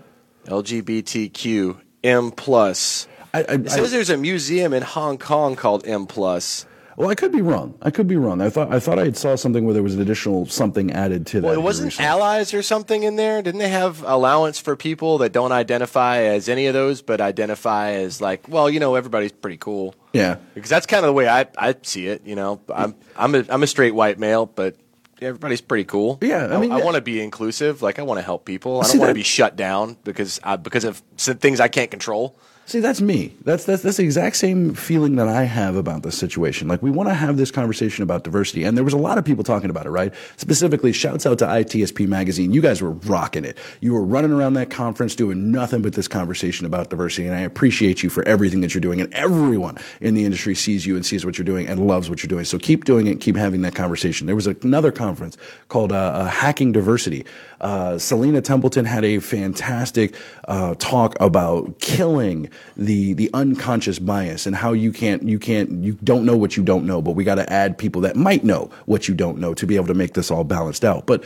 LGBTQ, 0.45 1.79
M 2.03 2.31
plus. 2.31 3.07
I, 3.33 3.39
I, 3.39 3.53
it 3.53 3.69
says 3.69 3.91
there's 3.91 4.09
a 4.09 4.17
museum 4.17 4.73
in 4.73 4.83
Hong 4.83 5.17
Kong 5.17 5.55
called 5.55 5.85
M 5.87 6.07
plus. 6.07 6.65
Well, 6.97 7.11
I 7.11 7.15
could 7.15 7.31
be 7.31 7.43
wrong. 7.43 7.77
I 7.79 7.91
could 7.91 8.07
be 8.07 8.17
wrong. 8.17 8.41
I 8.41 8.49
thought 8.49 8.73
I 8.73 8.79
thought 8.79 8.97
I 8.97 9.11
saw 9.11 9.35
something 9.35 9.65
where 9.65 9.73
there 9.75 9.83
was 9.83 9.93
an 9.93 10.01
additional 10.01 10.47
something 10.47 10.91
added 10.91 11.27
to 11.27 11.41
that. 11.41 11.47
Well, 11.47 11.53
it 11.53 11.61
wasn't 11.61 12.01
allies 12.01 12.55
or 12.55 12.63
something 12.63 13.03
in 13.03 13.17
there. 13.17 13.43
Didn't 13.43 13.59
they 13.59 13.69
have 13.69 14.01
allowance 14.01 14.57
for 14.57 14.75
people 14.75 15.19
that 15.19 15.31
don't 15.31 15.51
identify 15.51 16.21
as 16.21 16.49
any 16.49 16.65
of 16.65 16.73
those, 16.73 17.03
but 17.03 17.21
identify 17.21 17.91
as 17.91 18.19
like, 18.19 18.49
well, 18.49 18.67
you 18.67 18.79
know, 18.79 18.95
everybody's 18.95 19.31
pretty 19.31 19.57
cool. 19.57 19.93
Yeah, 20.11 20.37
because 20.55 20.71
that's 20.71 20.87
kind 20.87 21.05
of 21.05 21.09
the 21.09 21.13
way 21.13 21.29
I, 21.29 21.45
I 21.55 21.75
see 21.83 22.07
it. 22.07 22.25
You 22.25 22.35
know, 22.35 22.61
I'm 22.67 22.95
I'm 23.15 23.35
a, 23.35 23.45
I'm 23.47 23.61
a 23.61 23.67
straight 23.67 23.93
white 23.93 24.17
male, 24.17 24.47
but 24.47 24.75
everybody's 25.21 25.61
pretty 25.61 25.83
cool. 25.83 26.17
Yeah, 26.19 26.47
I 26.47 26.59
mean, 26.59 26.71
I, 26.71 26.79
I 26.79 26.83
want 26.83 26.95
to 26.95 27.01
be 27.01 27.21
inclusive. 27.21 27.83
Like, 27.83 27.99
I 27.99 28.01
want 28.01 28.17
to 28.17 28.23
help 28.23 28.43
people. 28.43 28.81
I 28.81 28.87
don't 28.87 28.97
want 28.97 29.11
to 29.11 29.13
be 29.13 29.21
shut 29.21 29.55
down 29.55 29.97
because 30.03 30.39
I, 30.43 30.55
because 30.55 30.83
of 30.83 31.03
things 31.15 31.59
I 31.59 31.67
can't 31.67 31.91
control. 31.91 32.39
See, 32.67 32.81
that's 32.81 32.99
me. 32.99 33.33
That's, 33.45 33.63
that's, 33.63 33.81
that's 33.81 33.95
the 33.95 34.03
exact 34.03 34.35
same 34.35 34.73
feeling 34.73 35.15
that 35.15 35.29
I 35.29 35.43
have 35.43 35.77
about 35.77 36.03
this 36.03 36.17
situation. 36.17 36.67
Like, 36.67 36.81
we 36.81 36.91
want 36.91 37.07
to 37.07 37.15
have 37.15 37.37
this 37.37 37.49
conversation 37.49 38.03
about 38.03 38.25
diversity. 38.25 38.65
And 38.65 38.75
there 38.75 38.83
was 38.83 38.93
a 38.93 38.97
lot 38.97 39.17
of 39.17 39.23
people 39.23 39.45
talking 39.45 39.69
about 39.69 39.85
it, 39.85 39.89
right? 39.89 40.13
Specifically, 40.35 40.91
shouts 40.91 41.25
out 41.25 41.39
to 41.39 41.45
ITSP 41.45 42.09
Magazine. 42.09 42.51
You 42.51 42.59
guys 42.59 42.81
were 42.81 42.91
rocking 42.91 43.45
it. 43.45 43.57
You 43.79 43.93
were 43.93 44.03
running 44.03 44.33
around 44.33 44.55
that 44.55 44.69
conference 44.69 45.15
doing 45.15 45.49
nothing 45.49 45.81
but 45.81 45.93
this 45.93 46.09
conversation 46.09 46.65
about 46.65 46.89
diversity. 46.89 47.25
And 47.25 47.37
I 47.37 47.39
appreciate 47.39 48.03
you 48.03 48.09
for 48.09 48.27
everything 48.27 48.59
that 48.59 48.73
you're 48.73 48.81
doing. 48.81 48.99
And 48.99 49.13
everyone 49.13 49.77
in 50.01 50.13
the 50.13 50.25
industry 50.25 50.53
sees 50.53 50.85
you 50.85 50.97
and 50.97 51.05
sees 51.05 51.25
what 51.25 51.37
you're 51.37 51.45
doing 51.45 51.69
and 51.69 51.87
loves 51.87 52.09
what 52.09 52.21
you're 52.21 52.27
doing. 52.27 52.43
So 52.43 52.59
keep 52.59 52.83
doing 52.83 53.07
it. 53.07 53.21
Keep 53.21 53.37
having 53.37 53.61
that 53.61 53.75
conversation. 53.75 54.27
There 54.27 54.35
was 54.35 54.47
another 54.47 54.91
conference 54.91 55.37
called 55.69 55.93
uh, 55.93 55.95
uh, 55.95 56.25
Hacking 56.25 56.73
Diversity. 56.73 57.25
Uh, 57.61 57.97
Selena 57.97 58.41
Templeton 58.41 58.83
had 58.83 59.05
a 59.05 59.19
fantastic 59.19 60.15
uh, 60.47 60.75
talk 60.75 61.15
about 61.19 61.79
killing 61.79 62.49
the 62.77 63.13
the 63.13 63.29
unconscious 63.33 63.99
bias 63.99 64.45
and 64.45 64.55
how 64.55 64.71
you 64.71 64.91
can't 64.91 65.23
you 65.23 65.37
can't 65.37 65.83
you 65.83 65.93
don't 66.03 66.25
know 66.25 66.37
what 66.37 66.55
you 66.55 66.63
don't 66.63 66.85
know, 66.85 67.01
but 67.01 67.11
we 67.11 67.23
got 67.23 67.35
to 67.35 67.51
add 67.51 67.77
people 67.77 68.01
that 68.01 68.15
might 68.15 68.43
know 68.43 68.69
what 68.85 69.07
you 69.07 69.13
don't 69.13 69.39
know 69.39 69.53
to 69.53 69.67
be 69.67 69.75
able 69.75 69.87
to 69.87 69.93
make 69.93 70.13
this 70.13 70.31
all 70.31 70.43
balanced 70.43 70.85
out. 70.85 71.05
But 71.05 71.23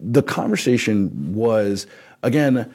the 0.00 0.22
conversation 0.22 1.34
was 1.34 1.86
again 2.22 2.72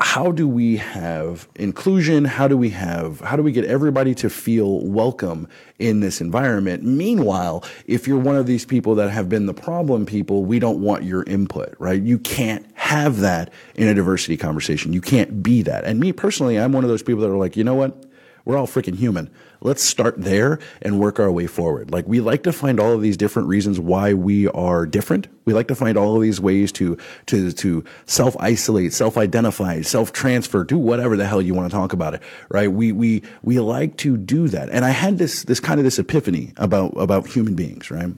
how 0.00 0.32
do 0.32 0.48
we 0.48 0.78
have 0.78 1.48
inclusion? 1.54 2.24
How 2.24 2.48
do 2.48 2.56
we 2.56 2.70
have 2.70 3.20
how 3.20 3.36
do 3.36 3.42
we 3.42 3.52
get 3.52 3.64
everybody 3.64 4.14
to 4.16 4.28
feel 4.28 4.80
welcome 4.80 5.48
in 5.78 6.00
this 6.00 6.20
environment? 6.20 6.82
Meanwhile 6.82 7.64
if 7.86 8.08
you're 8.08 8.18
one 8.18 8.36
of 8.36 8.46
these 8.46 8.64
people 8.64 8.94
that 8.96 9.10
have 9.10 9.28
been 9.28 9.46
the 9.46 9.54
problem 9.54 10.04
people 10.04 10.44
we 10.44 10.58
don't 10.58 10.80
want 10.80 11.04
your 11.04 11.22
input 11.24 11.74
right? 11.78 12.02
You 12.02 12.18
can't 12.18 12.66
have 12.74 13.20
that 13.20 13.52
in 13.74 13.88
a 13.88 13.94
diversity 13.94 14.36
conversation. 14.36 14.92
You 14.92 15.00
can't 15.00 15.42
be 15.42 15.62
that. 15.62 15.84
And 15.84 16.00
me 16.00 16.12
personally 16.12 16.58
i'm 16.58 16.72
one 16.72 16.84
of 16.84 16.90
those 16.90 17.02
people 17.02 17.22
that 17.22 17.30
are 17.30 17.36
like 17.36 17.56
you 17.56 17.64
know 17.64 17.74
what? 17.74 18.04
We're 18.44 18.56
all 18.56 18.66
freaking 18.66 18.96
human. 18.96 19.30
Let's 19.64 19.82
start 19.82 20.14
there 20.18 20.58
and 20.80 20.98
work 20.98 21.20
our 21.20 21.30
way 21.30 21.46
forward. 21.46 21.90
Like 21.90 22.06
we 22.06 22.20
like 22.20 22.42
to 22.42 22.52
find 22.52 22.80
all 22.80 22.92
of 22.92 23.00
these 23.00 23.16
different 23.16 23.48
reasons 23.48 23.78
why 23.78 24.12
we 24.12 24.48
are 24.48 24.86
different. 24.86 25.28
We 25.44 25.52
like 25.52 25.68
to 25.68 25.74
find 25.74 25.96
all 25.96 26.16
of 26.16 26.22
these 26.22 26.40
ways 26.40 26.72
to 26.72 26.98
to 27.26 27.52
to 27.52 27.84
self 28.06 28.36
isolate, 28.40 28.92
self 28.92 29.16
identify, 29.16 29.82
self 29.82 30.12
transfer, 30.12 30.64
do 30.64 30.76
whatever 30.78 31.16
the 31.16 31.26
hell 31.26 31.40
you 31.40 31.54
want 31.54 31.70
to 31.70 31.76
talk 31.76 31.92
about 31.92 32.14
it. 32.14 32.22
Right? 32.48 32.70
We 32.70 32.92
we 32.92 33.22
we 33.42 33.60
like 33.60 33.96
to 33.98 34.16
do 34.16 34.48
that. 34.48 34.68
And 34.70 34.84
I 34.84 34.90
had 34.90 35.18
this 35.18 35.44
this 35.44 35.60
kind 35.60 35.78
of 35.78 35.84
this 35.84 35.98
epiphany 35.98 36.52
about 36.56 36.96
about 36.96 37.28
human 37.28 37.54
beings. 37.54 37.90
Right? 37.90 38.12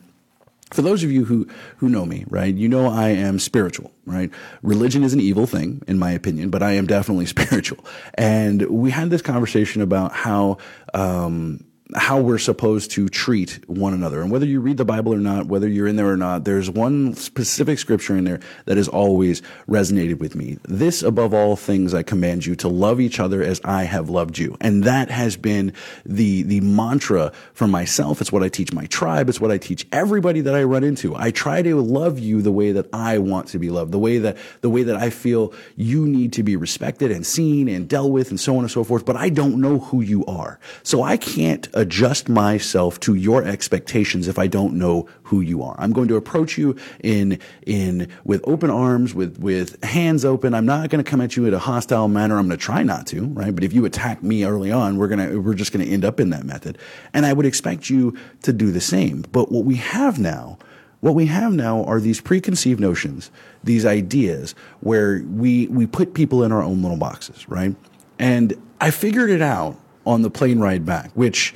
For 0.75 0.83
those 0.83 1.05
of 1.05 1.11
you 1.13 1.25
who, 1.25 1.47
who 1.77 1.89
know 1.89 2.05
me, 2.05 2.25
right, 2.29 2.53
you 2.53 2.69
know 2.69 2.89
I 2.89 3.11
am 3.11 3.39
spiritual, 3.39 3.93
right? 4.07 4.31
Religion 4.63 5.05
is 5.05 5.15
an 5.15 5.21
evil 5.21 5.47
thing, 5.47 5.83
in 5.87 6.01
my 6.01 6.11
opinion, 6.11 6.51
but 6.51 6.63
I 6.63 6.73
am 6.73 6.87
definitely 6.87 7.27
spiritual. 7.37 7.85
And 8.15 8.63
we 8.63 8.91
had 8.91 9.11
this 9.11 9.23
conversation 9.23 9.83
about 9.83 10.13
how, 10.13 10.59
um, 10.93 11.65
how 11.95 12.19
we're 12.19 12.39
supposed 12.39 12.91
to 12.93 13.09
treat 13.11 13.61
one 13.69 13.93
another. 13.93 14.23
And 14.23 14.31
whether 14.31 14.47
you 14.47 14.61
read 14.61 14.79
the 14.79 14.87
Bible 14.87 15.13
or 15.13 15.19
not, 15.19 15.47
whether 15.47 15.69
you're 15.69 15.87
in 15.87 15.97
there 15.97 16.09
or 16.09 16.17
not, 16.17 16.45
there's 16.45 16.71
one 16.71 17.13
specific 17.15 17.79
scripture 17.79 18.17
in 18.17 18.25
there 18.25 18.41
that 18.65 18.79
has 18.79 18.89
always 18.89 19.43
resonated 19.69 20.19
with 20.19 20.35
me. 20.35 20.59
This 20.63 21.03
above 21.03 21.35
all 21.35 21.57
things 21.57 21.93
I 21.93 22.03
command 22.03 22.47
you 22.47 22.57
to 22.57 22.69
love 22.69 23.01
each 23.01 23.21
other 23.21 23.43
as 23.43 23.61
I 23.65 23.85
have 23.85 24.09
loved 24.09 24.39
you. 24.39 24.57
And 24.63 24.85
that 24.85 25.11
has 25.11 25.37
been 25.37 25.75
the 26.07 26.43
the 26.45 26.61
mantra 26.61 27.33
for 27.53 27.69
myself. 27.69 28.21
It's 28.23 28.33
what 28.33 28.43
I 28.43 28.49
teach 28.49 28.73
my 28.73 28.87
tribe, 28.87 29.29
it's 29.29 29.41
what 29.41 29.51
I 29.51 29.59
teach 29.59 29.87
everybody 29.93 30.41
that 30.41 30.55
I 30.55 30.63
run 30.63 30.85
into. 30.85 31.15
I 31.15 31.31
try 31.33 31.61
to 31.61 31.81
love 31.81 32.19
you 32.19 32.41
the 32.41 32.53
way 32.53 32.73
that 32.73 32.87
I 32.95 33.19
want 33.19 33.49
to 33.49 33.59
be 33.59 33.69
loved, 33.69 33.93
the 33.93 33.99
way 33.99 34.19
that 34.19 34.39
the 34.63 34.71
way 34.71 34.85
that 34.85 34.97
I 34.97 35.11
feel 35.11 35.53
you 35.77 36.07
need 36.07 36.33
to 36.35 36.43
be 36.43 36.57
respected 36.57 37.11
and 37.11 37.27
seen 37.27 37.69
and 37.69 37.87
dealt 37.87 38.11
with 38.11 38.31
and 38.31 38.41
so 38.41 38.57
on 38.57 38.61
and 38.61 38.71
so 38.71 38.85
forth, 38.85 39.05
but 39.05 39.17
I 39.17 39.29
don't 39.29 39.61
know 39.61 39.81
who 39.81 40.01
you 40.01 40.25
are. 40.25 40.59
So 40.83 41.03
I 41.03 41.19
can't 41.19 41.69
adjust 41.75 42.29
myself 42.29 42.99
to 43.01 43.15
your 43.15 43.45
expectations 43.45 44.29
if 44.29 44.39
I 44.39 44.47
don't 44.47 44.75
know 44.75 45.09
who 45.25 45.41
you 45.41 45.63
are. 45.63 45.75
I'm 45.79 45.93
going 45.93 46.09
to 46.09 46.17
approach 46.17 46.57
you 46.57 46.77
in 47.03 47.39
in 47.67 48.09
with 48.25 48.43
open 48.47 48.71
arms, 48.71 49.15
with 49.15 49.39
with 49.39 49.83
hands 49.85 50.25
open. 50.25 50.55
I'm 50.55 50.67
not 50.67 50.89
going 50.89 51.05
to 51.05 51.09
come 51.09 51.21
at 51.21 51.37
you 51.37 51.47
in 51.47 51.55
a 51.55 51.59
hostile 51.59 52.09
manner. 52.09 52.39
I'm 52.39 52.47
going 52.47 52.59
to 52.59 52.65
try 52.65 52.83
not 52.83 53.07
to, 53.09 53.27
right? 53.27 53.55
But 53.55 53.65
if 53.65 53.73
you 53.73 53.85
attack 53.85 54.23
me 54.23 54.45
early 54.45 54.73
on, 54.73 54.97
we're 54.97 55.09
gonna 55.09 55.41
we're 55.41 55.55
just 55.55 55.73
going 55.73 55.85
to 55.85 55.93
end 55.93 56.05
up 56.05 56.21
in 56.21 56.31
that 56.31 56.45
method. 56.45 56.79
And 57.13 57.27
I 57.27 57.33
would 57.33 57.47
expect 57.47 57.91
you 57.91 58.17
to 58.43 58.53
do 58.53 58.71
the 58.71 58.81
same. 58.81 59.25
But 59.33 59.53
what 59.53 59.65
we 59.65 59.77
have 59.77 60.19
now 60.19 60.59
what 61.01 61.15
we 61.15 61.27
have 61.27 61.53
now 61.53 61.85
are 61.85 62.01
these 62.01 62.23
preconceived 62.23 62.81
notions, 62.81 63.31
these 63.63 63.85
ideas 63.85 64.55
where 64.81 65.23
we 65.35 65.67
we 65.67 65.87
put 65.87 66.15
people 66.15 66.43
in 66.43 66.51
our 66.51 66.63
own 66.63 66.81
little 66.81 66.97
boxes, 66.97 67.47
right? 67.47 67.77
And 68.19 68.55
I 68.81 68.91
figured 68.91 69.29
it 69.29 69.43
out 69.43 69.79
on 70.07 70.23
the 70.23 70.31
plane 70.31 70.59
ride 70.59 70.85
back, 70.85 71.11
which 71.15 71.55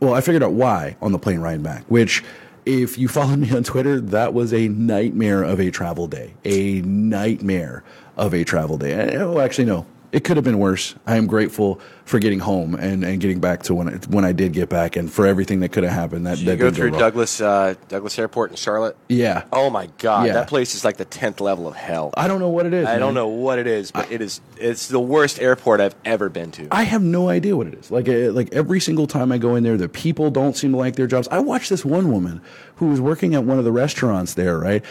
well, 0.00 0.14
I 0.14 0.20
figured 0.20 0.42
out 0.42 0.52
why 0.52 0.96
on 1.00 1.12
the 1.12 1.18
plane 1.18 1.40
ride 1.40 1.62
back, 1.62 1.84
which 1.88 2.22
if 2.64 2.98
you 2.98 3.08
followed 3.18 3.38
me 3.38 3.50
on 3.50 3.62
Twitter, 3.62 4.00
that 4.00 4.34
was 4.34 4.52
a 4.52 4.68
nightmare 4.68 5.42
of 5.42 5.60
a 5.60 5.70
travel 5.70 6.06
day. 6.06 6.34
A 6.44 6.82
nightmare 6.82 7.84
of 8.16 8.34
a 8.34 8.44
travel 8.44 8.76
day. 8.76 9.16
Oh, 9.16 9.38
actually, 9.40 9.66
no. 9.66 9.86
It 10.12 10.24
could 10.24 10.36
have 10.36 10.44
been 10.44 10.58
worse. 10.58 10.94
I 11.06 11.16
am 11.16 11.26
grateful 11.26 11.80
for 12.06 12.18
getting 12.20 12.38
home 12.38 12.74
and, 12.76 13.04
and 13.04 13.20
getting 13.20 13.40
back 13.40 13.64
to 13.64 13.74
when 13.74 13.88
I, 13.88 13.92
when 14.08 14.24
I 14.24 14.30
did 14.30 14.52
get 14.52 14.68
back 14.68 14.94
and 14.94 15.12
for 15.12 15.26
everything 15.26 15.58
that 15.60 15.70
could 15.72 15.82
have 15.82 15.92
happened. 15.92 16.24
That, 16.26 16.38
Did 16.38 16.46
that 16.46 16.52
you 16.52 16.58
go 16.58 16.70
through. 16.70 16.92
Douglas 16.92 17.40
uh, 17.40 17.74
Douglas 17.88 18.16
Airport 18.18 18.50
in 18.52 18.56
Charlotte? 18.56 18.96
Yeah. 19.08 19.42
Oh 19.52 19.70
my 19.70 19.88
God, 19.98 20.26
Yeah. 20.28 20.34
that 20.34 20.48
place 20.48 20.74
is 20.76 20.84
like 20.84 20.96
the 20.98 21.04
tenth 21.04 21.40
level 21.40 21.66
of 21.66 21.74
hell. 21.74 22.14
I 22.16 22.28
don't 22.28 22.38
know 22.38 22.48
what 22.48 22.64
it 22.64 22.72
is. 22.72 22.86
I 22.86 22.92
man. 22.92 23.00
don't 23.00 23.14
know 23.14 23.26
what 23.26 23.58
it 23.58 23.66
is, 23.66 23.90
but 23.90 24.10
it 24.10 24.22
is. 24.22 24.40
It's 24.56 24.86
the 24.86 25.00
worst 25.00 25.40
airport 25.40 25.80
I've 25.80 25.96
ever 26.04 26.28
been 26.28 26.52
to. 26.52 26.68
I 26.70 26.84
have 26.84 27.02
no 27.02 27.28
idea 27.28 27.56
what 27.56 27.66
it 27.66 27.74
is. 27.74 27.90
Like, 27.90 28.08
uh, 28.08 28.30
like 28.32 28.54
every 28.54 28.78
single 28.80 29.08
time 29.08 29.32
I 29.32 29.38
go 29.38 29.56
in 29.56 29.64
there, 29.64 29.76
the 29.76 29.88
people 29.88 30.30
don't 30.30 30.56
seem 30.56 30.70
to 30.72 30.78
like 30.78 30.94
their 30.96 31.08
jobs. 31.08 31.26
I 31.28 31.40
watched 31.40 31.70
this 31.70 31.84
one 31.84 32.10
woman 32.12 32.40
who 32.76 32.86
was 32.86 33.00
working 33.00 33.34
at 33.34 33.42
one 33.42 33.58
of 33.58 33.64
the 33.64 33.72
restaurants 33.72 34.34
there. 34.34 34.58
Right? 34.60 34.84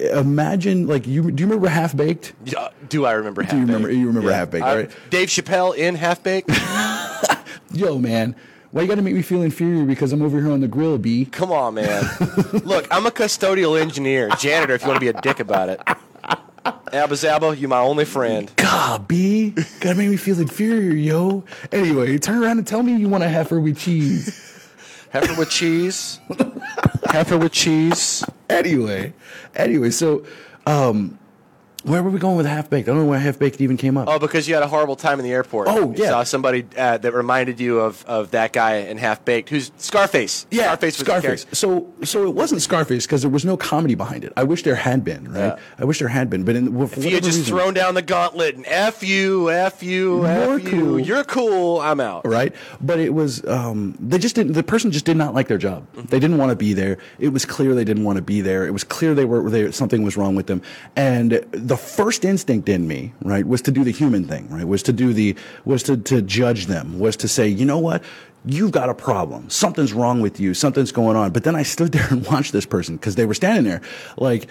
Imagine, 0.00 0.86
like, 0.86 1.06
you 1.06 1.30
do 1.30 1.42
you 1.42 1.46
remember 1.46 1.68
Half 1.68 1.96
Baked? 1.96 2.32
Yeah, 2.44 2.68
do 2.88 3.04
I 3.06 3.12
remember? 3.12 3.42
Half 3.42 3.54
you 3.54 3.60
remember- 3.60 3.90
you 3.90 4.06
remember 4.06 4.32
Half-Baked, 4.32 4.64
right? 4.64 4.90
Dave 5.10 5.28
Chappelle 5.28 5.76
in 5.76 5.94
Half 5.94 6.22
Baked. 6.22 6.50
Yo, 7.72 7.98
man, 7.98 8.34
why 8.70 8.82
you 8.82 8.88
got 8.88 8.96
to 8.96 9.02
make 9.02 9.14
me 9.14 9.22
feel 9.22 9.42
inferior 9.42 9.84
because 9.84 10.12
I'm 10.12 10.22
over 10.22 10.40
here 10.40 10.50
on 10.50 10.60
the 10.60 10.68
grill, 10.68 10.98
B? 10.98 11.26
Come 11.26 11.52
on, 11.52 11.74
man. 11.74 12.04
Look, 12.64 12.86
I'm 12.90 13.06
a 13.06 13.10
custodial 13.10 13.80
engineer, 13.80 14.28
janitor. 14.38 14.74
If 14.74 14.82
you 14.82 14.88
want 14.88 14.96
to 14.96 15.12
be 15.12 15.16
a 15.16 15.20
dick 15.20 15.40
about 15.40 15.68
it, 15.68 15.80
Abba 16.92 17.14
Zabba, 17.14 17.58
you 17.58 17.68
my 17.68 17.78
only 17.78 18.04
friend. 18.04 18.50
God, 18.56 19.06
B, 19.08 19.50
gotta 19.80 19.94
make 19.96 20.10
me 20.10 20.16
feel 20.16 20.40
inferior, 20.40 20.94
yo. 20.94 21.44
Anyway, 21.72 22.18
turn 22.18 22.42
around 22.42 22.58
and 22.58 22.66
tell 22.66 22.82
me 22.82 22.96
you 22.96 23.08
want 23.08 23.24
a 23.24 23.28
heifer 23.28 23.60
with 23.60 23.78
cheese. 23.78 24.42
Heifer 25.12 25.38
with 25.38 25.50
cheese. 25.50 26.20
Heifer 27.06 27.38
with 27.38 27.52
cheese. 27.52 28.24
anyway, 28.48 29.12
anyway, 29.54 29.90
so 29.90 30.24
um, 30.66 31.18
where 31.86 32.02
were 32.02 32.10
we 32.10 32.18
going 32.18 32.36
with 32.36 32.46
half 32.46 32.68
baked? 32.68 32.88
I 32.88 32.92
don't 32.92 33.02
know 33.02 33.08
why 33.08 33.18
half 33.18 33.38
baked 33.38 33.60
even 33.60 33.76
came 33.76 33.96
up. 33.96 34.08
Oh, 34.08 34.18
because 34.18 34.48
you 34.48 34.54
had 34.54 34.62
a 34.62 34.68
horrible 34.68 34.96
time 34.96 35.18
in 35.18 35.24
the 35.24 35.32
airport. 35.32 35.68
Oh, 35.68 35.92
You 35.92 36.02
yeah. 36.04 36.10
saw 36.10 36.22
somebody 36.24 36.66
uh, 36.76 36.98
that 36.98 37.12
reminded 37.14 37.60
you 37.60 37.80
of, 37.80 38.04
of 38.06 38.32
that 38.32 38.52
guy 38.52 38.76
in 38.76 38.98
Half 38.98 39.24
Baked, 39.24 39.48
who's 39.48 39.70
Scarface. 39.76 40.46
Yeah, 40.50 40.64
Scarface 40.64 40.98
was 40.98 41.06
Scarface. 41.06 41.46
So, 41.52 41.92
so 42.02 42.24
it 42.26 42.34
wasn't 42.34 42.62
Scarface 42.62 43.06
because 43.06 43.22
there 43.22 43.30
was 43.30 43.44
no 43.44 43.56
comedy 43.56 43.94
behind 43.94 44.24
it. 44.24 44.32
I 44.36 44.42
wish 44.44 44.62
there 44.64 44.74
had 44.74 45.04
been, 45.04 45.32
right? 45.32 45.38
Yeah. 45.38 45.58
I 45.78 45.84
wish 45.84 45.98
there 46.00 46.08
had 46.08 46.28
been, 46.28 46.44
but 46.44 46.56
in, 46.56 46.76
If 46.82 46.96
you 47.04 47.10
had 47.14 47.22
just 47.22 47.38
reason- 47.38 47.44
thrown 47.56 47.74
down 47.74 47.94
the 47.94 48.02
gauntlet 48.02 48.56
and 48.56 48.66
F 48.66 49.02
you, 49.02 49.50
F 49.50 49.82
you, 49.82 50.26
F 50.26 50.62
you, 50.64 50.70
cool. 50.70 51.00
you're 51.00 51.24
cool, 51.24 51.80
I'm 51.80 52.00
out. 52.00 52.26
right? 52.26 52.54
But 52.80 52.98
it 52.98 53.14
was 53.14 53.44
um, 53.46 53.96
they 54.00 54.18
just 54.18 54.34
didn't. 54.34 54.52
The 54.52 54.62
person 54.62 54.90
just 54.90 55.04
did 55.04 55.16
not 55.16 55.34
like 55.34 55.48
their 55.48 55.58
job. 55.58 55.86
Mm-hmm. 55.92 56.06
They 56.06 56.18
didn't 56.20 56.38
want 56.38 56.50
to 56.50 56.56
be 56.56 56.72
there. 56.72 56.98
It 57.18 57.28
was 57.28 57.44
clear 57.44 57.74
they 57.74 57.84
didn't 57.84 58.04
want 58.04 58.16
to 58.16 58.22
be 58.22 58.40
there. 58.40 58.66
It 58.66 58.72
was 58.72 58.84
clear 58.84 59.14
they 59.14 59.24
were 59.24 59.48
they, 59.48 59.70
something 59.72 60.02
was 60.02 60.16
wrong 60.16 60.34
with 60.34 60.46
them. 60.46 60.62
And 60.96 61.30
the 61.52 61.75
first 61.76 62.24
instinct 62.24 62.68
in 62.68 62.86
me, 62.86 63.12
right, 63.22 63.46
was 63.46 63.62
to 63.62 63.70
do 63.70 63.84
the 63.84 63.90
human 63.90 64.26
thing, 64.26 64.48
right, 64.48 64.66
was 64.66 64.82
to 64.84 64.92
do 64.92 65.12
the 65.12 65.36
was 65.64 65.82
to 65.84 65.96
to 65.96 66.22
judge 66.22 66.66
them, 66.66 66.98
was 66.98 67.16
to 67.18 67.28
say, 67.28 67.48
you 67.48 67.64
know 67.64 67.78
what. 67.78 68.02
You've 68.48 68.70
got 68.70 68.88
a 68.88 68.94
problem. 68.94 69.50
Something's 69.50 69.92
wrong 69.92 70.20
with 70.20 70.38
you. 70.38 70.54
Something's 70.54 70.92
going 70.92 71.16
on. 71.16 71.32
But 71.32 71.42
then 71.42 71.56
I 71.56 71.64
stood 71.64 71.90
there 71.92 72.06
and 72.10 72.24
watched 72.26 72.52
this 72.52 72.66
person 72.66 72.96
because 72.96 73.16
they 73.16 73.26
were 73.26 73.34
standing 73.34 73.64
there 73.64 73.82
like, 74.16 74.48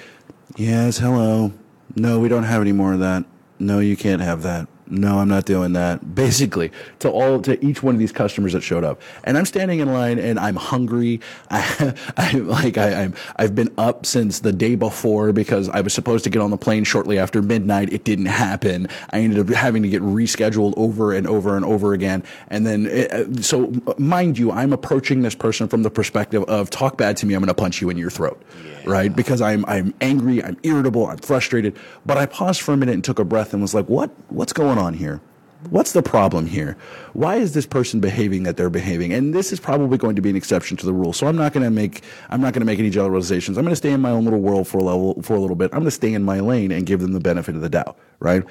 yes, 0.58 0.98
hello. 0.98 1.54
No, 1.96 2.20
we 2.20 2.28
don't 2.28 2.44
have 2.44 2.62
any 2.62 2.74
more 2.74 2.94
of 2.94 3.00
that. 3.00 3.24
No, 3.58 3.80
you 3.80 3.96
can't 3.96 4.22
have 4.22 4.44
that. 4.44 4.68
No, 4.88 5.20
I'm 5.20 5.30
not 5.30 5.46
doing 5.46 5.74
that. 5.74 6.16
Basically, 6.16 6.72
to 7.00 7.10
all 7.10 7.42
to 7.42 7.64
each 7.66 7.82
one 7.84 7.96
of 7.96 8.00
these 8.00 8.12
customers 8.12 8.54
that 8.54 8.62
showed 8.62 8.84
up, 8.84 9.02
and 9.24 9.38
I'm 9.38 9.46
standing 9.46 9.80
in 9.80 9.92
line, 9.92 10.20
and 10.20 10.40
I'm 10.40 10.56
hungry. 10.56 11.22
I, 11.50 11.94
I 12.18 12.32
like 12.34 12.78
I, 12.78 13.04
I'm 13.04 13.16
I've 13.38 13.56
been 13.56 13.74
up 13.78 14.06
since 14.06 14.40
the 14.40 14.52
day 14.52 14.76
before 14.76 15.32
because 15.34 15.70
I 15.70 15.82
was 15.82 15.94
supposed 15.94 16.24
to 16.26 16.30
get 16.30 16.42
on 16.42 16.52
the 16.52 16.58
plane 16.58 16.84
shortly 16.84 17.18
after 17.18 17.42
midnight. 17.42 17.92
It 17.92 18.04
didn't 18.04 18.28
happen. 18.28 18.88
I 19.12 19.20
ended 19.20 19.40
up 19.40 19.56
having 19.56 19.84
to 19.84 19.90
get 19.90 20.02
rescheduled 20.02 20.74
over 20.78 21.14
and 21.14 21.28
over 21.28 21.56
and 21.56 21.66
over 21.66 21.94
again. 21.94 22.24
And 22.50 22.66
then, 22.66 22.88
uh, 22.88 23.42
so 23.42 23.72
mind 23.98 24.38
you, 24.38 24.52
I'm 24.52 24.74
approaching 24.74 25.22
this 25.22 25.36
person 25.36 25.68
from 25.68 25.84
the 25.84 25.90
perspective 25.90 26.44
of 26.44 26.70
talk 26.70 26.98
bad 26.98 27.18
to 27.18 27.26
me, 27.26 27.34
I'm 27.34 27.42
going 27.42 27.48
to 27.48 27.54
punch 27.54 27.82
you 27.82 27.90
in 27.90 27.98
your 27.98 28.10
throat, 28.10 28.42
right? 28.86 29.16
Because 29.16 29.42
I'm 29.42 29.66
I'm 29.68 29.94
angry, 30.02 30.44
I'm 30.44 30.58
irritable, 30.64 31.08
I'm 31.08 31.18
frustrated. 31.18 31.78
But 32.06 32.18
I 32.18 32.26
paused 32.26 32.62
for 32.62 32.74
a 32.74 32.78
minute 32.78 32.94
and 32.94 33.04
took 33.04 33.20
a 33.20 33.26
breath 33.26 33.54
and 33.54 33.62
was 33.62 33.74
like, 33.74 33.88
what 33.88 34.12
what's 34.30 34.54
going 34.54 34.75
on 34.78 34.94
here? 34.94 35.22
What's 35.70 35.94
the 35.94 36.04
problem 36.04 36.46
here? 36.46 36.78
Why 37.14 37.38
is 37.38 37.54
this 37.54 37.66
person 37.66 38.00
behaving 38.00 38.44
that 38.44 38.58
they're 38.58 38.70
behaving? 38.70 39.14
And 39.14 39.34
this 39.34 39.52
is 39.52 39.60
probably 39.60 39.98
going 39.98 40.16
to 40.16 40.22
be 40.22 40.30
an 40.30 40.36
exception 40.36 40.78
to 40.78 40.86
the 40.86 40.94
rule. 40.94 41.14
So 41.14 41.28
I'm 41.28 41.36
not 41.36 41.54
going 41.54 41.64
to 41.64 41.72
make 41.72 42.04
I'm 42.30 42.42
not 42.42 42.54
going 42.54 42.62
to 42.62 42.66
make 42.66 42.80
any 42.80 42.90
generalizations. 42.90 43.58
I'm 43.58 43.64
going 43.64 43.72
to 43.72 43.78
stay 43.78 43.92
in 43.92 44.02
my 44.02 44.12
own 44.12 44.26
little 44.26 44.42
world 44.42 44.68
for 44.68 44.78
a 44.78 44.84
level, 44.84 45.22
for 45.24 45.36
a 45.36 45.40
little 45.40 45.56
bit. 45.56 45.72
I'm 45.74 45.80
going 45.80 45.86
to 45.86 45.92
stay 45.92 46.14
in 46.14 46.24
my 46.24 46.40
lane 46.40 46.72
and 46.72 46.86
give 46.86 47.00
them 47.00 47.14
the 47.14 47.20
benefit 47.20 47.56
of 47.56 47.62
the 47.62 47.70
doubt. 47.70 47.98
Right? 48.20 48.44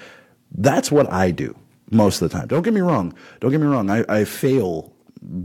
That's 0.57 0.91
what 0.91 1.11
I 1.13 1.31
do 1.31 1.57
most 1.91 2.21
of 2.21 2.31
the 2.31 2.37
time. 2.37 2.49
Don't 2.49 2.63
get 2.63 2.75
me 2.75 2.81
wrong. 2.81 3.15
Don't 3.41 3.51
get 3.51 3.61
me 3.61 3.67
wrong. 3.67 3.91
I, 3.91 4.05
I 4.09 4.25
fail. 4.25 4.93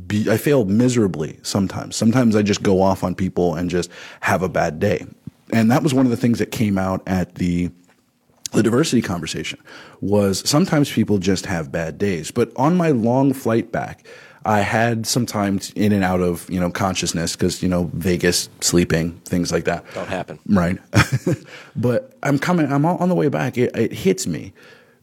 Be, 0.08 0.30
I 0.30 0.38
fail 0.38 0.65
miserably 0.65 1.39
sometimes. 1.42 1.96
Sometimes 1.96 2.36
I 2.36 2.42
just 2.42 2.63
go 2.63 2.82
off 2.82 3.04
on 3.04 3.15
people 3.15 3.56
and 3.56 3.70
just 3.70 3.89
have 4.22 4.44
a 4.44 4.50
bad 4.50 4.80
day. 4.80 5.06
And 5.54 5.72
that 5.72 5.84
was 5.84 5.94
one 5.94 6.06
of 6.06 6.10
the 6.10 6.18
things 6.18 6.39
that 6.39 6.52
came 6.52 6.78
out 6.78 7.02
at 7.08 7.36
the 7.36 7.72
the 8.51 8.63
diversity 8.63 9.01
conversation 9.01 9.59
was 10.01 10.47
sometimes 10.49 10.91
people 10.91 11.17
just 11.17 11.45
have 11.45 11.71
bad 11.71 11.97
days. 11.97 12.31
But 12.31 12.51
on 12.55 12.77
my 12.77 12.89
long 12.89 13.33
flight 13.33 13.71
back, 13.71 14.05
I 14.45 14.62
had 14.62 15.05
some 15.05 15.25
time 15.25 15.59
in 15.75 15.91
and 15.91 16.03
out 16.03 16.21
of, 16.21 16.49
you 16.49 16.59
know, 16.59 16.71
consciousness 16.71 17.35
because, 17.35 17.62
you 17.62 17.69
know, 17.69 17.89
Vegas, 17.93 18.49
sleeping, 18.62 19.19
things 19.25 19.51
like 19.51 19.65
that. 19.65 19.85
Don't 19.93 20.07
happen. 20.07 20.39
Right. 20.47 20.77
but 21.75 22.17
I'm 22.23 22.39
coming, 22.39 22.71
I'm 22.71 22.85
on 22.85 22.97
on 22.97 23.09
the 23.09 23.15
way 23.15 23.27
back. 23.27 23.57
It, 23.57 23.75
it 23.75 23.91
hits 23.91 24.27
me. 24.27 24.53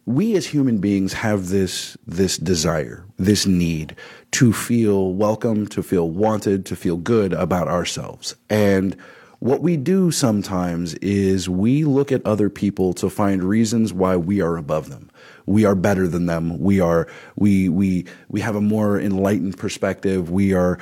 We 0.06 0.36
as 0.36 0.46
human 0.46 0.78
beings 0.78 1.12
have 1.12 1.48
this, 1.48 1.96
this 2.06 2.38
desire, 2.38 3.04
this 3.18 3.46
need 3.46 3.96
to 4.32 4.52
feel 4.52 5.12
welcome, 5.12 5.66
to 5.68 5.82
feel 5.82 6.10
wanted, 6.10 6.64
to 6.66 6.76
feel 6.76 6.96
good 6.96 7.32
about 7.32 7.68
ourselves. 7.68 8.36
And 8.48 8.96
what 9.38 9.60
we 9.60 9.76
do 9.76 10.10
sometimes 10.10 10.94
is 10.94 11.48
we 11.48 11.84
look 11.84 12.10
at 12.10 12.24
other 12.24 12.48
people 12.48 12.92
to 12.94 13.10
find 13.10 13.44
reasons 13.44 13.92
why 13.92 14.16
we 14.16 14.40
are 14.40 14.56
above 14.56 14.88
them. 14.88 15.10
We 15.44 15.64
are 15.64 15.74
better 15.74 16.08
than 16.08 16.26
them. 16.26 16.58
We 16.58 16.80
are 16.80 17.06
we 17.36 17.68
we 17.68 18.06
we 18.28 18.40
have 18.40 18.56
a 18.56 18.60
more 18.60 18.98
enlightened 18.98 19.58
perspective. 19.58 20.30
We 20.30 20.54
are 20.54 20.78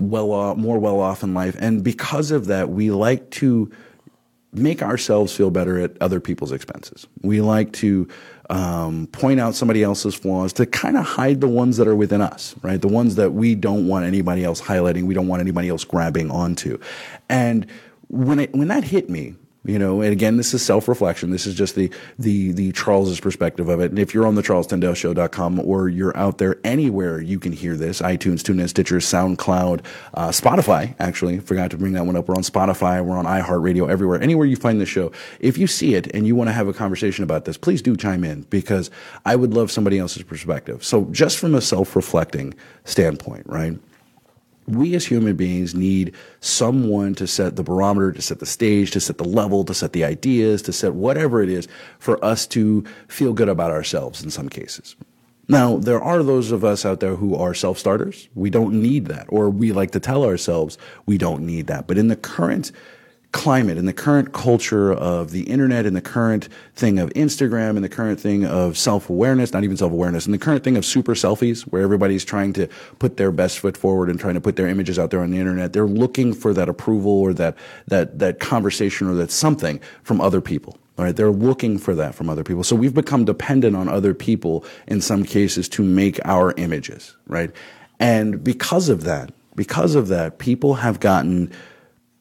well 0.00 0.30
off, 0.30 0.56
more 0.56 0.78
well 0.78 1.00
off 1.00 1.22
in 1.22 1.34
life, 1.34 1.56
and 1.58 1.82
because 1.82 2.30
of 2.30 2.46
that, 2.46 2.70
we 2.70 2.90
like 2.90 3.30
to 3.32 3.70
make 4.52 4.82
ourselves 4.82 5.34
feel 5.36 5.50
better 5.50 5.78
at 5.78 6.00
other 6.00 6.20
people's 6.20 6.52
expenses. 6.52 7.06
We 7.22 7.42
like 7.42 7.72
to 7.74 8.08
um, 8.48 9.06
point 9.08 9.40
out 9.40 9.54
somebody 9.54 9.82
else's 9.82 10.14
flaws 10.14 10.54
to 10.54 10.64
kind 10.64 10.96
of 10.96 11.04
hide 11.04 11.42
the 11.42 11.48
ones 11.48 11.76
that 11.76 11.86
are 11.86 11.94
within 11.94 12.22
us, 12.22 12.54
right? 12.62 12.80
The 12.80 12.88
ones 12.88 13.16
that 13.16 13.32
we 13.32 13.54
don't 13.54 13.86
want 13.86 14.06
anybody 14.06 14.44
else 14.44 14.62
highlighting, 14.62 15.06
we 15.06 15.12
don't 15.12 15.28
want 15.28 15.40
anybody 15.40 15.68
else 15.68 15.84
grabbing 15.84 16.30
onto. 16.30 16.78
And 17.28 17.66
when 18.08 18.38
it, 18.40 18.54
when 18.54 18.68
that 18.68 18.84
hit 18.84 19.08
me, 19.08 19.34
You 19.64 19.78
know, 19.78 20.00
and 20.00 20.12
again, 20.12 20.38
this 20.38 20.54
is 20.54 20.64
self-reflection. 20.64 21.30
This 21.30 21.44
is 21.46 21.54
just 21.54 21.74
the 21.74 21.90
the 22.18 22.52
the 22.52 22.72
Charles's 22.72 23.20
perspective 23.20 23.68
of 23.68 23.80
it. 23.80 23.90
And 23.90 23.98
if 23.98 24.14
you're 24.14 24.26
on 24.26 24.34
the 24.34 24.42
charlestendellshow.com 24.42 25.60
or 25.60 25.90
you're 25.90 26.16
out 26.16 26.38
there 26.38 26.56
anywhere, 26.64 27.20
you 27.20 27.38
can 27.38 27.52
hear 27.52 27.76
this: 27.76 28.00
iTunes, 28.00 28.40
TuneIn, 28.40 28.68
Stitcher, 28.68 28.96
SoundCloud, 28.96 29.84
uh, 30.14 30.28
Spotify. 30.28 30.94
Actually, 31.00 31.40
forgot 31.40 31.70
to 31.72 31.76
bring 31.76 31.92
that 31.92 32.06
one 32.06 32.16
up. 32.16 32.28
We're 32.28 32.36
on 32.36 32.44
Spotify. 32.44 33.04
We're 33.04 33.18
on 33.18 33.26
iHeartRadio. 33.26 33.90
Everywhere, 33.90 34.22
anywhere 34.22 34.46
you 34.46 34.56
find 34.56 34.80
the 34.80 34.86
show. 34.86 35.12
If 35.38 35.58
you 35.58 35.66
see 35.66 35.94
it 35.94 36.06
and 36.14 36.26
you 36.26 36.34
want 36.34 36.48
to 36.48 36.54
have 36.54 36.68
a 36.68 36.72
conversation 36.72 37.22
about 37.24 37.44
this, 37.44 37.58
please 37.58 37.82
do 37.82 37.94
chime 37.94 38.24
in 38.24 38.42
because 38.48 38.90
I 39.26 39.36
would 39.36 39.52
love 39.52 39.70
somebody 39.70 39.98
else's 39.98 40.22
perspective. 40.22 40.82
So, 40.82 41.04
just 41.10 41.36
from 41.36 41.54
a 41.54 41.60
self-reflecting 41.60 42.54
standpoint, 42.84 43.44
right? 43.46 43.78
We 44.68 44.94
as 44.94 45.06
human 45.06 45.36
beings 45.36 45.74
need 45.74 46.14
someone 46.40 47.14
to 47.16 47.26
set 47.26 47.56
the 47.56 47.62
barometer, 47.62 48.12
to 48.12 48.22
set 48.22 48.38
the 48.38 48.46
stage, 48.46 48.90
to 48.92 49.00
set 49.00 49.18
the 49.18 49.24
level, 49.24 49.64
to 49.64 49.74
set 49.74 49.92
the 49.92 50.04
ideas, 50.04 50.62
to 50.62 50.72
set 50.72 50.94
whatever 50.94 51.42
it 51.42 51.48
is 51.48 51.68
for 51.98 52.22
us 52.24 52.46
to 52.48 52.84
feel 53.08 53.32
good 53.32 53.48
about 53.48 53.70
ourselves 53.70 54.22
in 54.22 54.30
some 54.30 54.48
cases. 54.48 54.96
Now, 55.50 55.78
there 55.78 56.02
are 56.02 56.22
those 56.22 56.52
of 56.52 56.62
us 56.62 56.84
out 56.84 57.00
there 57.00 57.16
who 57.16 57.34
are 57.34 57.54
self 57.54 57.78
starters. 57.78 58.28
We 58.34 58.50
don't 58.50 58.82
need 58.82 59.06
that. 59.06 59.26
Or 59.30 59.48
we 59.48 59.72
like 59.72 59.92
to 59.92 60.00
tell 60.00 60.24
ourselves 60.24 60.76
we 61.06 61.16
don't 61.16 61.46
need 61.46 61.68
that. 61.68 61.86
But 61.86 61.96
in 61.96 62.08
the 62.08 62.16
current 62.16 62.70
climate 63.32 63.76
and 63.76 63.86
the 63.86 63.92
current 63.92 64.32
culture 64.32 64.92
of 64.92 65.32
the 65.32 65.42
internet 65.42 65.84
and 65.84 65.94
the 65.94 66.00
current 66.00 66.48
thing 66.74 66.98
of 66.98 67.10
Instagram 67.10 67.70
and 67.70 67.84
the 67.84 67.88
current 67.88 68.18
thing 68.18 68.46
of 68.46 68.78
self-awareness, 68.78 69.52
not 69.52 69.64
even 69.64 69.76
self-awareness, 69.76 70.24
and 70.24 70.32
the 70.32 70.38
current 70.38 70.64
thing 70.64 70.76
of 70.78 70.84
super 70.84 71.14
selfies 71.14 71.62
where 71.62 71.82
everybody's 71.82 72.24
trying 72.24 72.54
to 72.54 72.66
put 72.98 73.18
their 73.18 73.30
best 73.30 73.58
foot 73.58 73.76
forward 73.76 74.08
and 74.08 74.18
trying 74.18 74.34
to 74.34 74.40
put 74.40 74.56
their 74.56 74.66
images 74.66 74.98
out 74.98 75.10
there 75.10 75.20
on 75.20 75.30
the 75.30 75.38
internet. 75.38 75.74
They're 75.74 75.86
looking 75.86 76.32
for 76.32 76.54
that 76.54 76.68
approval 76.68 77.12
or 77.12 77.34
that, 77.34 77.56
that, 77.86 78.18
that 78.18 78.40
conversation 78.40 79.08
or 79.08 79.14
that 79.14 79.30
something 79.30 79.78
from 80.02 80.20
other 80.20 80.40
people. 80.40 80.78
Right, 80.96 81.14
they're 81.14 81.30
looking 81.30 81.78
for 81.78 81.94
that 81.94 82.16
from 82.16 82.28
other 82.28 82.42
people. 82.42 82.64
So 82.64 82.74
we've 82.74 82.92
become 82.92 83.24
dependent 83.24 83.76
on 83.76 83.88
other 83.88 84.14
people 84.14 84.64
in 84.88 85.00
some 85.00 85.22
cases 85.22 85.68
to 85.68 85.82
make 85.84 86.18
our 86.24 86.54
images, 86.56 87.14
right? 87.28 87.52
And 88.00 88.42
because 88.42 88.88
of 88.88 89.04
that, 89.04 89.30
because 89.54 89.94
of 89.94 90.08
that, 90.08 90.38
people 90.38 90.74
have 90.74 90.98
gotten 90.98 91.52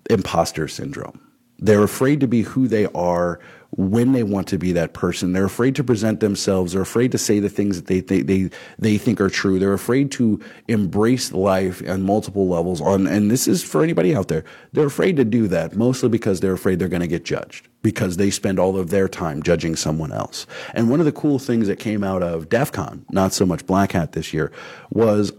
imposter 0.09 0.67
syndrome. 0.67 1.19
They're 1.59 1.83
afraid 1.83 2.19
to 2.19 2.27
be 2.27 2.43
who 2.43 2.67
they 2.67 2.85
are 2.87 3.39
when 3.71 4.13
they 4.13 4.23
want 4.23 4.47
to 4.47 4.57
be 4.57 4.71
that 4.71 4.93
person. 4.93 5.33
They're 5.33 5.45
afraid 5.45 5.75
to 5.75 5.83
present 5.83 6.19
themselves. 6.19 6.73
They're 6.73 6.81
afraid 6.81 7.11
to 7.11 7.17
say 7.17 7.39
the 7.39 7.49
things 7.49 7.75
that 7.75 7.87
they, 7.87 7.99
they, 7.99 8.21
they, 8.21 8.49
they 8.79 8.97
think 8.97 9.19
are 9.19 9.29
true. 9.29 9.59
They're 9.59 9.73
afraid 9.73 10.11
to 10.13 10.39
embrace 10.67 11.33
life 11.33 11.87
on 11.87 12.03
multiple 12.03 12.47
levels. 12.47 12.79
On, 12.79 13.07
and 13.07 13.29
this 13.29 13.47
is 13.47 13.63
for 13.63 13.83
anybody 13.83 14.15
out 14.15 14.29
there. 14.29 14.45
They're 14.71 14.87
afraid 14.87 15.17
to 15.17 15.25
do 15.25 15.47
that 15.49 15.75
mostly 15.75 16.09
because 16.09 16.39
they're 16.39 16.53
afraid 16.53 16.79
they're 16.79 16.87
going 16.87 17.01
to 17.01 17.07
get 17.07 17.25
judged 17.25 17.67
because 17.81 18.17
they 18.17 18.29
spend 18.29 18.59
all 18.59 18.77
of 18.77 18.89
their 18.89 19.07
time 19.07 19.43
judging 19.43 19.75
someone 19.75 20.13
else. 20.13 20.47
And 20.73 20.89
one 20.89 20.99
of 20.99 21.05
the 21.05 21.11
cool 21.11 21.39
things 21.39 21.67
that 21.67 21.77
came 21.77 22.03
out 22.03 22.23
of 22.23 22.49
DEF 22.49 22.71
CON, 22.71 23.05
not 23.11 23.33
so 23.33 23.45
much 23.45 23.65
Black 23.65 23.91
Hat 23.91 24.13
this 24.13 24.33
year, 24.33 24.51
was 24.91 25.33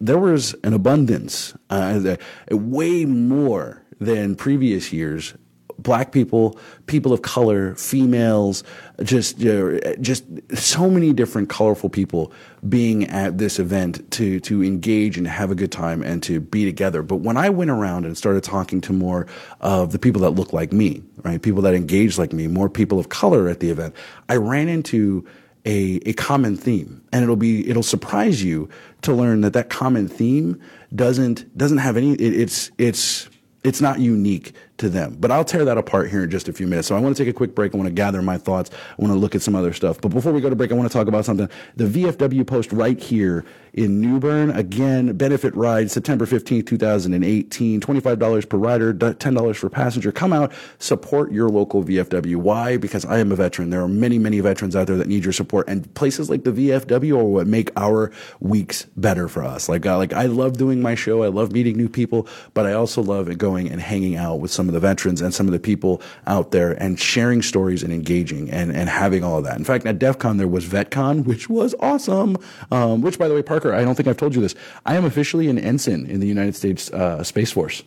there 0.00 0.18
was 0.18 0.54
an 0.64 0.72
abundance, 0.72 1.54
uh, 1.68 2.16
way 2.50 3.04
more 3.04 3.82
than 4.00 4.34
previous 4.34 4.92
years. 4.92 5.34
Black 5.78 6.12
people, 6.12 6.58
people 6.86 7.10
of 7.10 7.22
color, 7.22 7.74
females, 7.74 8.62
just 9.02 9.38
you 9.38 9.52
know, 9.80 9.94
just 10.00 10.24
so 10.54 10.90
many 10.90 11.14
different 11.14 11.48
colorful 11.48 11.88
people 11.88 12.32
being 12.68 13.06
at 13.06 13.38
this 13.38 13.58
event 13.58 14.10
to 14.10 14.40
to 14.40 14.62
engage 14.62 15.16
and 15.16 15.26
have 15.26 15.50
a 15.50 15.54
good 15.54 15.72
time 15.72 16.02
and 16.02 16.22
to 16.24 16.38
be 16.38 16.66
together. 16.66 17.02
But 17.02 17.16
when 17.16 17.38
I 17.38 17.48
went 17.48 17.70
around 17.70 18.04
and 18.04 18.18
started 18.18 18.44
talking 18.44 18.82
to 18.82 18.92
more 18.92 19.26
of 19.62 19.92
the 19.92 19.98
people 19.98 20.20
that 20.20 20.30
look 20.30 20.52
like 20.52 20.70
me, 20.70 21.02
right, 21.22 21.40
people 21.40 21.62
that 21.62 21.72
engage 21.72 22.18
like 22.18 22.34
me, 22.34 22.46
more 22.46 22.68
people 22.68 22.98
of 22.98 23.08
color 23.08 23.48
at 23.48 23.60
the 23.60 23.70
event, 23.70 23.94
I 24.28 24.36
ran 24.36 24.68
into 24.68 25.26
a, 25.64 26.00
a 26.06 26.12
common 26.14 26.56
theme 26.56 27.02
and 27.12 27.22
it'll 27.22 27.36
be 27.36 27.68
it'll 27.68 27.82
surprise 27.82 28.42
you 28.42 28.68
to 29.02 29.12
learn 29.12 29.42
that 29.42 29.52
that 29.52 29.68
common 29.68 30.08
theme 30.08 30.60
doesn't 30.94 31.56
doesn't 31.56 31.78
have 31.78 31.96
any 31.96 32.12
it, 32.12 32.34
it's 32.34 32.70
it's 32.78 33.29
it's 33.62 33.80
not 33.80 34.00
unique 34.00 34.54
to 34.80 34.90
them. 34.90 35.16
But 35.18 35.30
I'll 35.30 35.44
tear 35.44 35.64
that 35.64 35.78
apart 35.78 36.10
here 36.10 36.24
in 36.24 36.30
just 36.30 36.48
a 36.48 36.52
few 36.52 36.66
minutes. 36.66 36.88
So 36.88 36.96
I 36.96 37.00
want 37.00 37.16
to 37.16 37.22
take 37.22 37.30
a 37.30 37.36
quick 37.36 37.54
break. 37.54 37.74
I 37.74 37.76
want 37.76 37.88
to 37.88 37.94
gather 37.94 38.20
my 38.22 38.38
thoughts. 38.38 38.70
I 38.72 39.02
want 39.02 39.12
to 39.12 39.18
look 39.18 39.34
at 39.34 39.42
some 39.42 39.54
other 39.54 39.72
stuff. 39.72 40.00
But 40.00 40.08
before 40.08 40.32
we 40.32 40.40
go 40.40 40.50
to 40.50 40.56
break, 40.56 40.72
I 40.72 40.74
want 40.74 40.90
to 40.90 40.92
talk 40.92 41.06
about 41.06 41.24
something. 41.24 41.48
The 41.76 41.84
VFW 41.84 42.46
post 42.46 42.72
right 42.72 42.98
here 42.98 43.44
in 43.74 44.00
New 44.00 44.18
Bern. 44.18 44.50
Again, 44.50 45.16
benefit 45.16 45.54
ride 45.54 45.90
September 45.90 46.26
15th, 46.26 46.66
2018. 46.66 47.80
$25 47.80 48.48
per 48.48 48.56
rider, 48.56 48.92
$10 48.94 49.56
for 49.56 49.70
passenger. 49.70 50.10
Come 50.12 50.32
out, 50.32 50.52
support 50.78 51.30
your 51.30 51.48
local 51.48 51.84
VFW. 51.84 52.36
Why? 52.36 52.76
Because 52.76 53.04
I 53.04 53.18
am 53.18 53.32
a 53.32 53.36
veteran. 53.36 53.70
There 53.70 53.82
are 53.82 53.88
many, 53.88 54.18
many 54.18 54.40
veterans 54.40 54.74
out 54.74 54.86
there 54.86 54.96
that 54.96 55.08
need 55.08 55.24
your 55.24 55.32
support. 55.32 55.68
And 55.68 55.92
places 55.94 56.30
like 56.30 56.44
the 56.44 56.52
VFW 56.52 57.18
are 57.18 57.24
what 57.24 57.46
make 57.46 57.70
our 57.76 58.10
weeks 58.40 58.86
better 58.96 59.28
for 59.28 59.44
us. 59.44 59.68
Like, 59.68 59.86
uh, 59.86 59.96
like 59.98 60.12
I 60.12 60.24
love 60.26 60.56
doing 60.56 60.80
my 60.80 60.94
show. 60.94 61.22
I 61.22 61.28
love 61.28 61.52
meeting 61.52 61.76
new 61.76 61.88
people, 61.88 62.26
but 62.54 62.66
I 62.66 62.72
also 62.72 63.02
love 63.02 63.36
going 63.38 63.70
and 63.70 63.80
hanging 63.80 64.16
out 64.16 64.40
with 64.40 64.50
some 64.50 64.69
of 64.70 64.74
the 64.74 64.88
veterans 64.88 65.20
and 65.20 65.34
some 65.34 65.46
of 65.46 65.52
the 65.52 65.58
people 65.58 66.00
out 66.26 66.50
there 66.50 66.72
and 66.82 66.98
sharing 66.98 67.42
stories 67.42 67.82
and 67.82 67.92
engaging 67.92 68.50
and, 68.50 68.72
and 68.72 68.88
having 68.88 69.22
all 69.22 69.38
of 69.38 69.44
that. 69.44 69.58
In 69.58 69.64
fact, 69.64 69.84
at 69.86 69.98
DEF 69.98 70.18
CON, 70.18 70.36
there 70.36 70.48
was 70.48 70.64
VetCon, 70.66 71.24
which 71.24 71.48
was 71.48 71.74
awesome. 71.80 72.36
Um, 72.70 73.02
which, 73.02 73.18
by 73.18 73.28
the 73.28 73.34
way, 73.34 73.42
Parker, 73.42 73.74
I 73.74 73.84
don't 73.84 73.94
think 73.94 74.08
I've 74.08 74.16
told 74.16 74.34
you 74.34 74.40
this. 74.40 74.54
I 74.86 74.96
am 74.96 75.04
officially 75.04 75.48
an 75.48 75.58
ensign 75.58 76.06
in 76.06 76.20
the 76.20 76.26
United 76.26 76.54
States 76.54 76.90
uh, 76.92 77.22
Space 77.22 77.52
Force. 77.52 77.82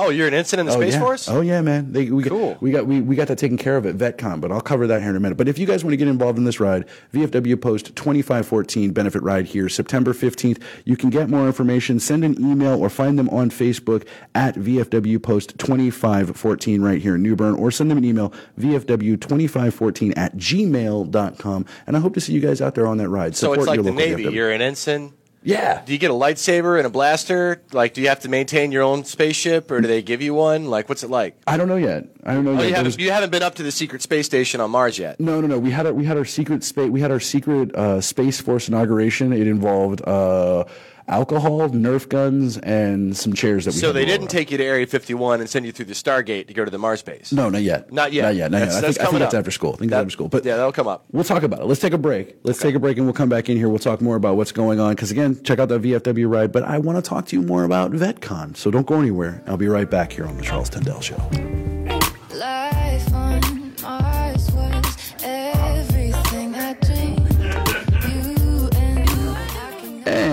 Oh, 0.00 0.10
you're 0.10 0.28
an 0.28 0.34
ensign 0.34 0.60
in 0.60 0.66
the 0.66 0.72
oh, 0.72 0.80
Space 0.80 0.94
yeah. 0.94 1.00
Force? 1.00 1.28
Oh 1.28 1.40
yeah, 1.40 1.60
man. 1.60 1.92
They, 1.92 2.08
we 2.08 2.22
cool. 2.22 2.52
Got, 2.52 2.62
we 2.62 2.70
got 2.70 2.86
we, 2.86 3.00
we 3.00 3.16
got 3.16 3.26
that 3.28 3.38
taken 3.38 3.58
care 3.58 3.76
of 3.76 3.84
at 3.84 3.96
VetCon, 3.96 4.40
but 4.40 4.52
I'll 4.52 4.60
cover 4.60 4.86
that 4.86 5.00
here 5.00 5.10
in 5.10 5.16
a 5.16 5.20
minute. 5.20 5.36
But 5.36 5.48
if 5.48 5.58
you 5.58 5.66
guys 5.66 5.82
want 5.82 5.92
to 5.92 5.96
get 5.96 6.06
involved 6.06 6.38
in 6.38 6.44
this 6.44 6.60
ride, 6.60 6.86
VFW 7.12 7.60
Post 7.60 7.96
2514 7.96 8.92
benefit 8.92 9.22
ride 9.22 9.46
here, 9.46 9.68
September 9.68 10.12
15th. 10.12 10.62
You 10.84 10.96
can 10.96 11.10
get 11.10 11.28
more 11.28 11.46
information, 11.46 11.98
send 11.98 12.24
an 12.24 12.40
email, 12.40 12.80
or 12.80 12.88
find 12.88 13.18
them 13.18 13.28
on 13.30 13.50
Facebook 13.50 14.06
at 14.36 14.54
VFW 14.54 15.20
Post 15.20 15.58
2514 15.58 16.80
right 16.80 17.02
here 17.02 17.16
in 17.16 17.22
New 17.22 17.34
Bern, 17.34 17.56
or 17.56 17.72
send 17.72 17.90
them 17.90 17.98
an 17.98 18.04
email 18.04 18.32
VFW2514 18.60 20.16
at 20.16 20.36
gmail.com. 20.36 21.66
And 21.88 21.96
I 21.96 22.00
hope 22.00 22.14
to 22.14 22.20
see 22.20 22.32
you 22.32 22.40
guys 22.40 22.60
out 22.60 22.76
there 22.76 22.86
on 22.86 22.98
that 22.98 23.08
ride. 23.08 23.34
So 23.34 23.52
Support 23.52 23.58
it's 23.58 23.66
like 23.66 23.74
your 23.76 23.84
the 23.84 23.90
local 23.90 24.06
Navy. 24.06 24.24
VFW. 24.24 24.32
You're 24.32 24.52
an 24.52 24.62
ensign. 24.62 25.14
Yeah. 25.48 25.82
Do 25.86 25.92
you 25.94 25.98
get 25.98 26.10
a 26.10 26.14
lightsaber 26.14 26.76
and 26.76 26.86
a 26.86 26.90
blaster? 26.90 27.62
Like, 27.72 27.94
do 27.94 28.02
you 28.02 28.08
have 28.08 28.20
to 28.20 28.28
maintain 28.28 28.70
your 28.70 28.82
own 28.82 29.04
spaceship, 29.04 29.70
or 29.70 29.80
do 29.80 29.88
they 29.88 30.02
give 30.02 30.20
you 30.20 30.34
one? 30.34 30.66
Like, 30.66 30.88
what's 30.90 31.02
it 31.02 31.08
like? 31.10 31.36
I 31.46 31.56
don't 31.56 31.68
know 31.68 31.76
yet. 31.76 32.04
I 32.24 32.34
don't 32.34 32.44
know 32.44 32.52
Oh, 32.52 32.54
yet. 32.60 32.68
you 32.68 32.74
haven't 32.74 32.84
was- 32.86 32.98
you 32.98 33.10
haven't 33.10 33.30
been 33.30 33.42
up 33.42 33.54
to 33.56 33.62
the 33.62 33.72
secret 33.72 34.02
space 34.02 34.26
station 34.26 34.60
on 34.60 34.70
Mars 34.70 34.98
yet. 34.98 35.18
No, 35.18 35.40
no, 35.40 35.46
no. 35.46 35.58
We 35.58 35.70
had 35.70 35.86
our 35.86 35.94
we 35.94 36.04
had 36.04 36.18
our 36.18 36.24
secret 36.26 36.62
space. 36.64 36.90
We 36.90 37.00
had 37.00 37.10
our 37.10 37.20
secret 37.20 37.74
uh, 37.74 38.00
space 38.02 38.40
force 38.40 38.68
inauguration. 38.68 39.32
It 39.32 39.46
involved 39.46 40.02
uh, 40.06 40.64
alcohol, 41.08 41.68
Nerf 41.70 42.08
guns, 42.08 42.58
and 42.58 43.16
some 43.16 43.32
chairs 43.32 43.64
that 43.64 43.74
we. 43.74 43.80
So 43.80 43.92
they 43.92 44.04
didn't 44.04 44.28
take 44.28 44.50
you 44.50 44.58
to 44.58 44.64
Area 44.64 44.86
51 44.86 45.40
and 45.40 45.48
send 45.48 45.66
you 45.66 45.72
through 45.72 45.86
the 45.86 45.94
Stargate 45.94 46.46
to 46.48 46.54
go 46.54 46.64
to 46.64 46.70
the 46.70 46.78
Mars 46.78 47.02
base. 47.02 47.32
No, 47.32 47.48
not 47.48 47.62
yet. 47.62 47.92
Not 47.92 48.12
yet. 48.12 48.22
Not 48.22 48.34
yet. 48.36 48.50
Not 48.50 48.58
That's- 48.58 48.74
yet. 48.74 48.84
I 48.84 48.92
think, 48.92 49.00
I 49.00 49.04
think 49.10 49.18
that's 49.20 49.34
after 49.34 49.50
school. 49.50 49.70
I 49.74 49.76
think 49.76 49.90
That- 49.90 49.96
that's 49.96 50.04
after 50.06 50.10
school. 50.12 50.28
But 50.28 50.44
yeah, 50.44 50.56
that'll 50.56 50.72
come 50.72 50.86
up. 50.88 51.04
We'll 51.12 51.24
talk 51.24 51.42
about 51.42 51.60
it. 51.60 51.66
Let's 51.66 51.80
take 51.80 51.92
a 51.92 51.98
break. 51.98 52.36
Let's 52.44 52.60
take 52.60 52.74
a 52.74 52.78
break, 52.78 52.96
and 52.96 53.06
we'll 53.06 53.14
come 53.14 53.28
back 53.28 53.48
in 53.48 53.56
here. 53.56 53.68
We'll 53.68 53.78
talk 53.78 54.00
more 54.00 54.16
about 54.16 54.36
what's 54.36 54.52
going 54.52 54.80
on. 54.80 54.94
Because 54.94 55.10
again, 55.10 55.40
check 55.42 55.58
out 55.58 55.68
that 55.70 55.82
VFW 55.82 56.28
ride. 56.28 56.52
But 56.52 56.64
I 56.64 56.78
want 56.78 57.02
to 57.02 57.08
talk 57.08 57.26
to 57.26 57.36
you 57.36 57.42
more 57.42 57.64
about 57.64 57.92
VetCon. 57.92 58.56
So 58.56 58.70
don't 58.70 58.86
go 58.86 59.00
anywhere. 59.00 59.42
I'll 59.46 59.56
be 59.56 59.68
right 59.68 59.88
back 59.90 60.12
here 60.12 60.26
on 60.26 60.36
the 60.36 60.42
Charles 60.42 60.68
Tendell 60.68 61.00
Show. 61.00 61.77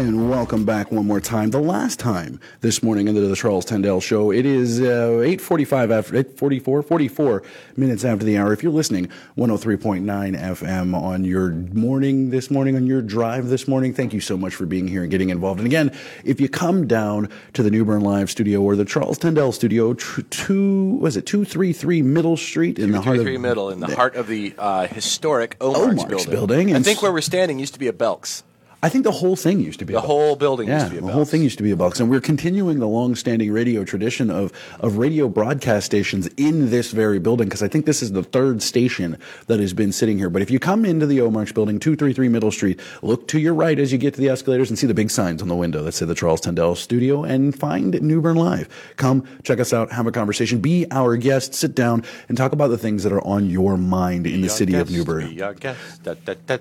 And 0.05 0.29
welcome 0.29 0.65
back 0.65 0.91
one 0.91 1.07
more 1.07 1.19
time. 1.19 1.49
The 1.49 1.59
last 1.59 1.97
time 1.97 2.39
this 2.61 2.83
morning 2.83 3.07
into 3.07 3.21
the 3.21 3.35
Charles 3.35 3.65
Tendell 3.65 3.99
Show. 3.99 4.31
It 4.31 4.45
is 4.45 4.79
uh, 4.79 5.23
8.45 5.25 5.91
after, 5.91 6.23
8.44, 6.23 6.85
44 6.85 7.43
minutes 7.75 8.05
after 8.05 8.23
the 8.23 8.37
hour. 8.37 8.53
If 8.53 8.61
you're 8.61 8.71
listening, 8.71 9.09
103.9 9.35 10.05
FM 10.39 10.93
on 10.95 11.23
your 11.25 11.49
morning 11.49 12.29
this 12.29 12.51
morning, 12.51 12.75
on 12.75 12.85
your 12.85 13.01
drive 13.01 13.47
this 13.47 13.67
morning, 13.67 13.95
thank 13.95 14.13
you 14.13 14.21
so 14.21 14.37
much 14.37 14.53
for 14.53 14.67
being 14.67 14.87
here 14.87 15.01
and 15.01 15.09
getting 15.09 15.31
involved. 15.31 15.59
And 15.59 15.65
again, 15.65 15.91
if 16.23 16.39
you 16.39 16.49
come 16.49 16.85
down 16.85 17.27
to 17.53 17.63
the 17.63 17.71
New 17.71 17.83
Bern 17.83 18.01
Live 18.01 18.29
studio 18.29 18.61
or 18.61 18.75
the 18.75 18.85
Charles 18.85 19.17
Tendell 19.17 19.53
studio, 19.53 19.95
tr- 19.95 20.21
two, 20.29 20.97
was 20.97 21.17
it 21.17 21.25
233 21.25 22.03
Middle 22.03 22.37
Street 22.37 22.77
in 22.77 22.91
the 22.91 23.01
heart 23.01 23.17
of... 23.17 23.23
3 23.23 23.39
Middle, 23.39 23.71
in 23.71 23.79
the 23.79 23.95
heart 23.95 24.15
of 24.15 24.27
the 24.27 24.53
uh, 24.59 24.85
historic 24.85 25.57
Omar's, 25.59 26.03
Omar's 26.03 26.27
building, 26.27 26.71
I 26.71 26.75
and 26.75 26.85
think 26.85 27.01
where 27.01 27.11
we're 27.11 27.21
standing 27.21 27.57
used 27.57 27.73
to 27.73 27.79
be 27.79 27.87
a 27.87 27.93
Belks. 27.93 28.43
I 28.85 28.89
think 28.89 29.03
the 29.03 29.11
whole 29.11 29.35
thing 29.35 29.61
used 29.61 29.79
to 29.79 29.85
be 29.85 29.93
The 29.93 29.97
a 29.97 30.01
Bucks. 30.01 30.07
whole 30.07 30.35
building 30.35 30.67
yeah, 30.67 30.75
used 30.75 30.85
to 30.85 30.91
be 30.91 30.97
a 30.99 31.01
the 31.01 31.11
whole 31.11 31.25
thing 31.25 31.41
used 31.41 31.57
to 31.57 31.63
be 31.63 31.71
a 31.71 31.75
box, 31.75 31.99
and 31.99 32.07
we're 32.07 32.21
continuing 32.21 32.77
the 32.77 32.87
long-standing 32.87 33.51
radio 33.51 33.83
tradition 33.83 34.29
of 34.29 34.53
of 34.79 34.99
radio 34.99 35.27
broadcast 35.27 35.87
stations 35.87 36.27
in 36.37 36.69
this 36.69 36.91
very 36.91 37.17
building 37.17 37.47
because 37.47 37.63
I 37.63 37.67
think 37.67 37.87
this 37.87 38.03
is 38.03 38.11
the 38.11 38.21
third 38.21 38.61
station 38.61 39.17
that 39.47 39.59
has 39.59 39.73
been 39.73 39.91
sitting 39.91 40.19
here. 40.19 40.29
But 40.29 40.43
if 40.43 40.51
you 40.51 40.59
come 40.59 40.85
into 40.85 41.07
the 41.07 41.17
Omarch 41.17 41.55
building, 41.55 41.79
two 41.79 41.95
three 41.95 42.13
three 42.13 42.29
Middle 42.29 42.51
Street, 42.51 42.79
look 43.01 43.27
to 43.29 43.39
your 43.39 43.55
right 43.55 43.79
as 43.79 43.91
you 43.91 43.97
get 43.97 44.13
to 44.13 44.21
the 44.21 44.29
escalators 44.29 44.69
and 44.69 44.77
see 44.77 44.85
the 44.85 44.93
big 44.93 45.09
signs 45.09 45.41
on 45.41 45.47
the 45.47 45.55
window 45.55 45.81
that 45.81 45.93
say 45.93 46.05
the 46.05 46.13
Charles 46.13 46.41
Tendell 46.41 46.75
Studio, 46.75 47.23
and 47.23 47.57
find 47.57 47.99
New 48.03 48.21
Bern 48.21 48.37
Live. 48.37 48.69
Come 48.97 49.23
check 49.41 49.59
us 49.59 49.73
out, 49.73 49.93
have 49.93 50.05
a 50.05 50.11
conversation, 50.11 50.59
be 50.59 50.85
our 50.91 51.17
guest, 51.17 51.55
sit 51.55 51.73
down, 51.73 52.03
and 52.29 52.37
talk 52.37 52.51
about 52.51 52.67
the 52.67 52.77
things 52.77 53.01
that 53.01 53.11
are 53.11 53.25
on 53.25 53.49
your 53.49 53.77
mind 53.77 54.27
in 54.27 54.41
the 54.41 54.49
city 54.49 54.75
of 54.75 54.91
New 54.91 55.03
Bern 55.03 55.35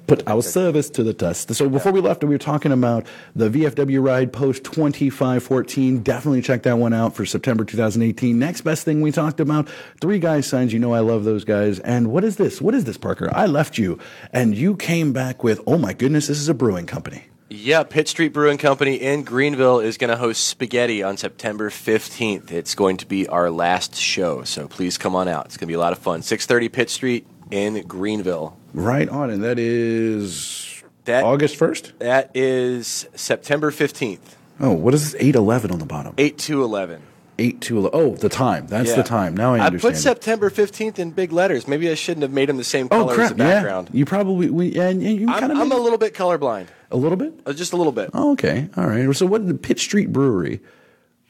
put 0.07 0.27
our 0.27 0.41
service 0.41 0.89
to 0.89 1.03
the 1.03 1.13
test. 1.13 1.55
So 1.55 1.69
before 1.69 1.93
we 1.93 2.01
left, 2.01 2.14
we 2.23 2.35
were 2.35 2.39
talking 2.39 2.73
about 2.73 3.07
the 3.35 3.49
VFW 3.49 4.05
ride 4.05 4.33
post 4.33 4.65
2514. 4.65 6.03
Definitely 6.03 6.43
check 6.43 6.63
that 6.63 6.79
one 6.79 6.93
out 6.93 7.15
for 7.15 7.27
September 7.27 7.65
2018. 7.65 8.39
Next 8.39 8.61
best 8.61 8.85
thing 8.85 9.01
we 9.01 9.11
talked 9.11 9.41
about, 9.41 9.69
three 10.01 10.19
guys 10.19 10.47
signs. 10.47 10.73
You 10.73 10.79
know 10.79 10.95
I 10.95 11.01
love 11.01 11.25
those 11.25 11.45
guys. 11.45 11.81
And 11.81 12.09
what 12.13 12.25
is 12.25 12.37
this? 12.37 12.61
What 12.61 12.75
is 12.75 12.85
this, 12.85 12.97
Parker? 12.97 13.31
I 13.33 13.47
left 13.47 13.79
you 13.79 13.99
and 14.33 14.55
you 14.57 14.77
came 14.77 15.13
back 15.13 15.43
with, 15.43 15.61
oh 15.67 15.79
my 15.79 15.93
goodness, 15.93 16.29
this 16.29 16.39
is 16.39 16.49
a 16.49 16.55
brewing 16.55 16.87
company. 16.87 17.25
Yeah, 17.51 17.85
Pitt 17.85 18.09
Street 18.09 18.33
Brewing 18.33 18.59
Company 18.59 18.97
in 18.97 19.23
Greenville 19.23 19.79
is 19.79 19.97
going 19.97 20.11
to 20.11 20.17
host 20.17 20.45
Spaghetti 20.49 21.03
on 21.03 21.17
September 21.17 21.71
15th. 21.71 22.51
It's 22.51 22.75
going 22.75 22.97
to 22.97 23.07
be 23.07 23.29
our 23.29 23.51
last 23.51 23.95
show, 23.95 24.43
so 24.45 24.67
please 24.67 24.99
come 24.99 25.15
on 25.15 25.29
out. 25.29 25.47
It's 25.47 25.57
going 25.57 25.69
to 25.69 25.71
be 25.71 25.75
a 25.75 25.79
lot 25.79 25.93
of 25.93 25.99
fun. 25.99 26.23
6:30 26.23 26.73
Pitt 26.73 26.91
Street 26.91 27.27
in 27.51 27.87
Greenville. 27.87 28.57
Right 28.73 29.09
on. 29.09 29.31
And 29.31 29.45
that 29.45 29.59
is 29.59 30.64
That- 31.05 31.25
August 31.25 31.59
1st? 31.59 31.93
That 31.99 32.31
is 32.35 33.07
September 33.15 33.71
15th, 33.71 34.37
Oh, 34.61 34.71
what 34.73 34.95
is 34.95 35.13
this? 35.13 35.21
811 35.21 35.71
on 35.73 35.79
the 35.81 35.85
bottom. 35.85 36.15
8 36.17 36.39
to 36.39 36.63
11. 36.63 37.03
8 37.41 37.61
to 37.63 37.79
11. 37.79 37.91
Oh, 38.01 38.15
the 38.15 38.29
time. 38.29 38.67
That's 38.69 38.91
Yeah. 38.91 38.97
the 38.97 39.03
time. 39.03 39.37
Now 39.37 39.55
I 39.55 39.59
I 39.59 39.67
understand. 39.67 39.95
put 39.95 40.01
September 40.01 40.49
15th 40.49 41.01
in 41.01 41.11
big 41.11 41.33
letters. 41.33 41.67
Maybe 41.67 41.91
I 41.91 41.95
shouldn't 41.95 42.23
have 42.23 42.31
made 42.31 42.49
them 42.49 42.57
the 42.57 42.63
same 42.65 42.87
Oh 42.93 43.05
color 43.07 43.21
as 43.21 43.31
the 43.31 43.35
background. 43.35 43.89
Yeah, 43.93 43.99
you 43.99 44.05
probably 44.05 44.51
we 44.51 44.69
and, 44.79 45.03
and 45.03 45.21
you 45.21 45.27
I'm, 45.29 45.41
kind 45.41 45.53
of 45.53 45.59
I'm 45.59 45.73
a 45.73 45.77
little 45.77 45.99
bit 45.99 46.15
colorblind. 46.15 46.67
a 46.93 46.97
little 46.97 47.17
bit. 47.17 47.33
Uh, 47.45 47.53
Just 47.53 47.73
a 47.73 47.77
little 47.77 47.91
bit. 47.93 48.11
Oh, 48.15 48.31
okay, 48.35 48.69
all 48.77 48.87
right. 48.87 49.13
So, 49.17 49.27
what 49.27 49.45
the 49.49 49.55
Pitt 49.55 49.81
Street 49.81 50.13
Brewery? 50.13 50.61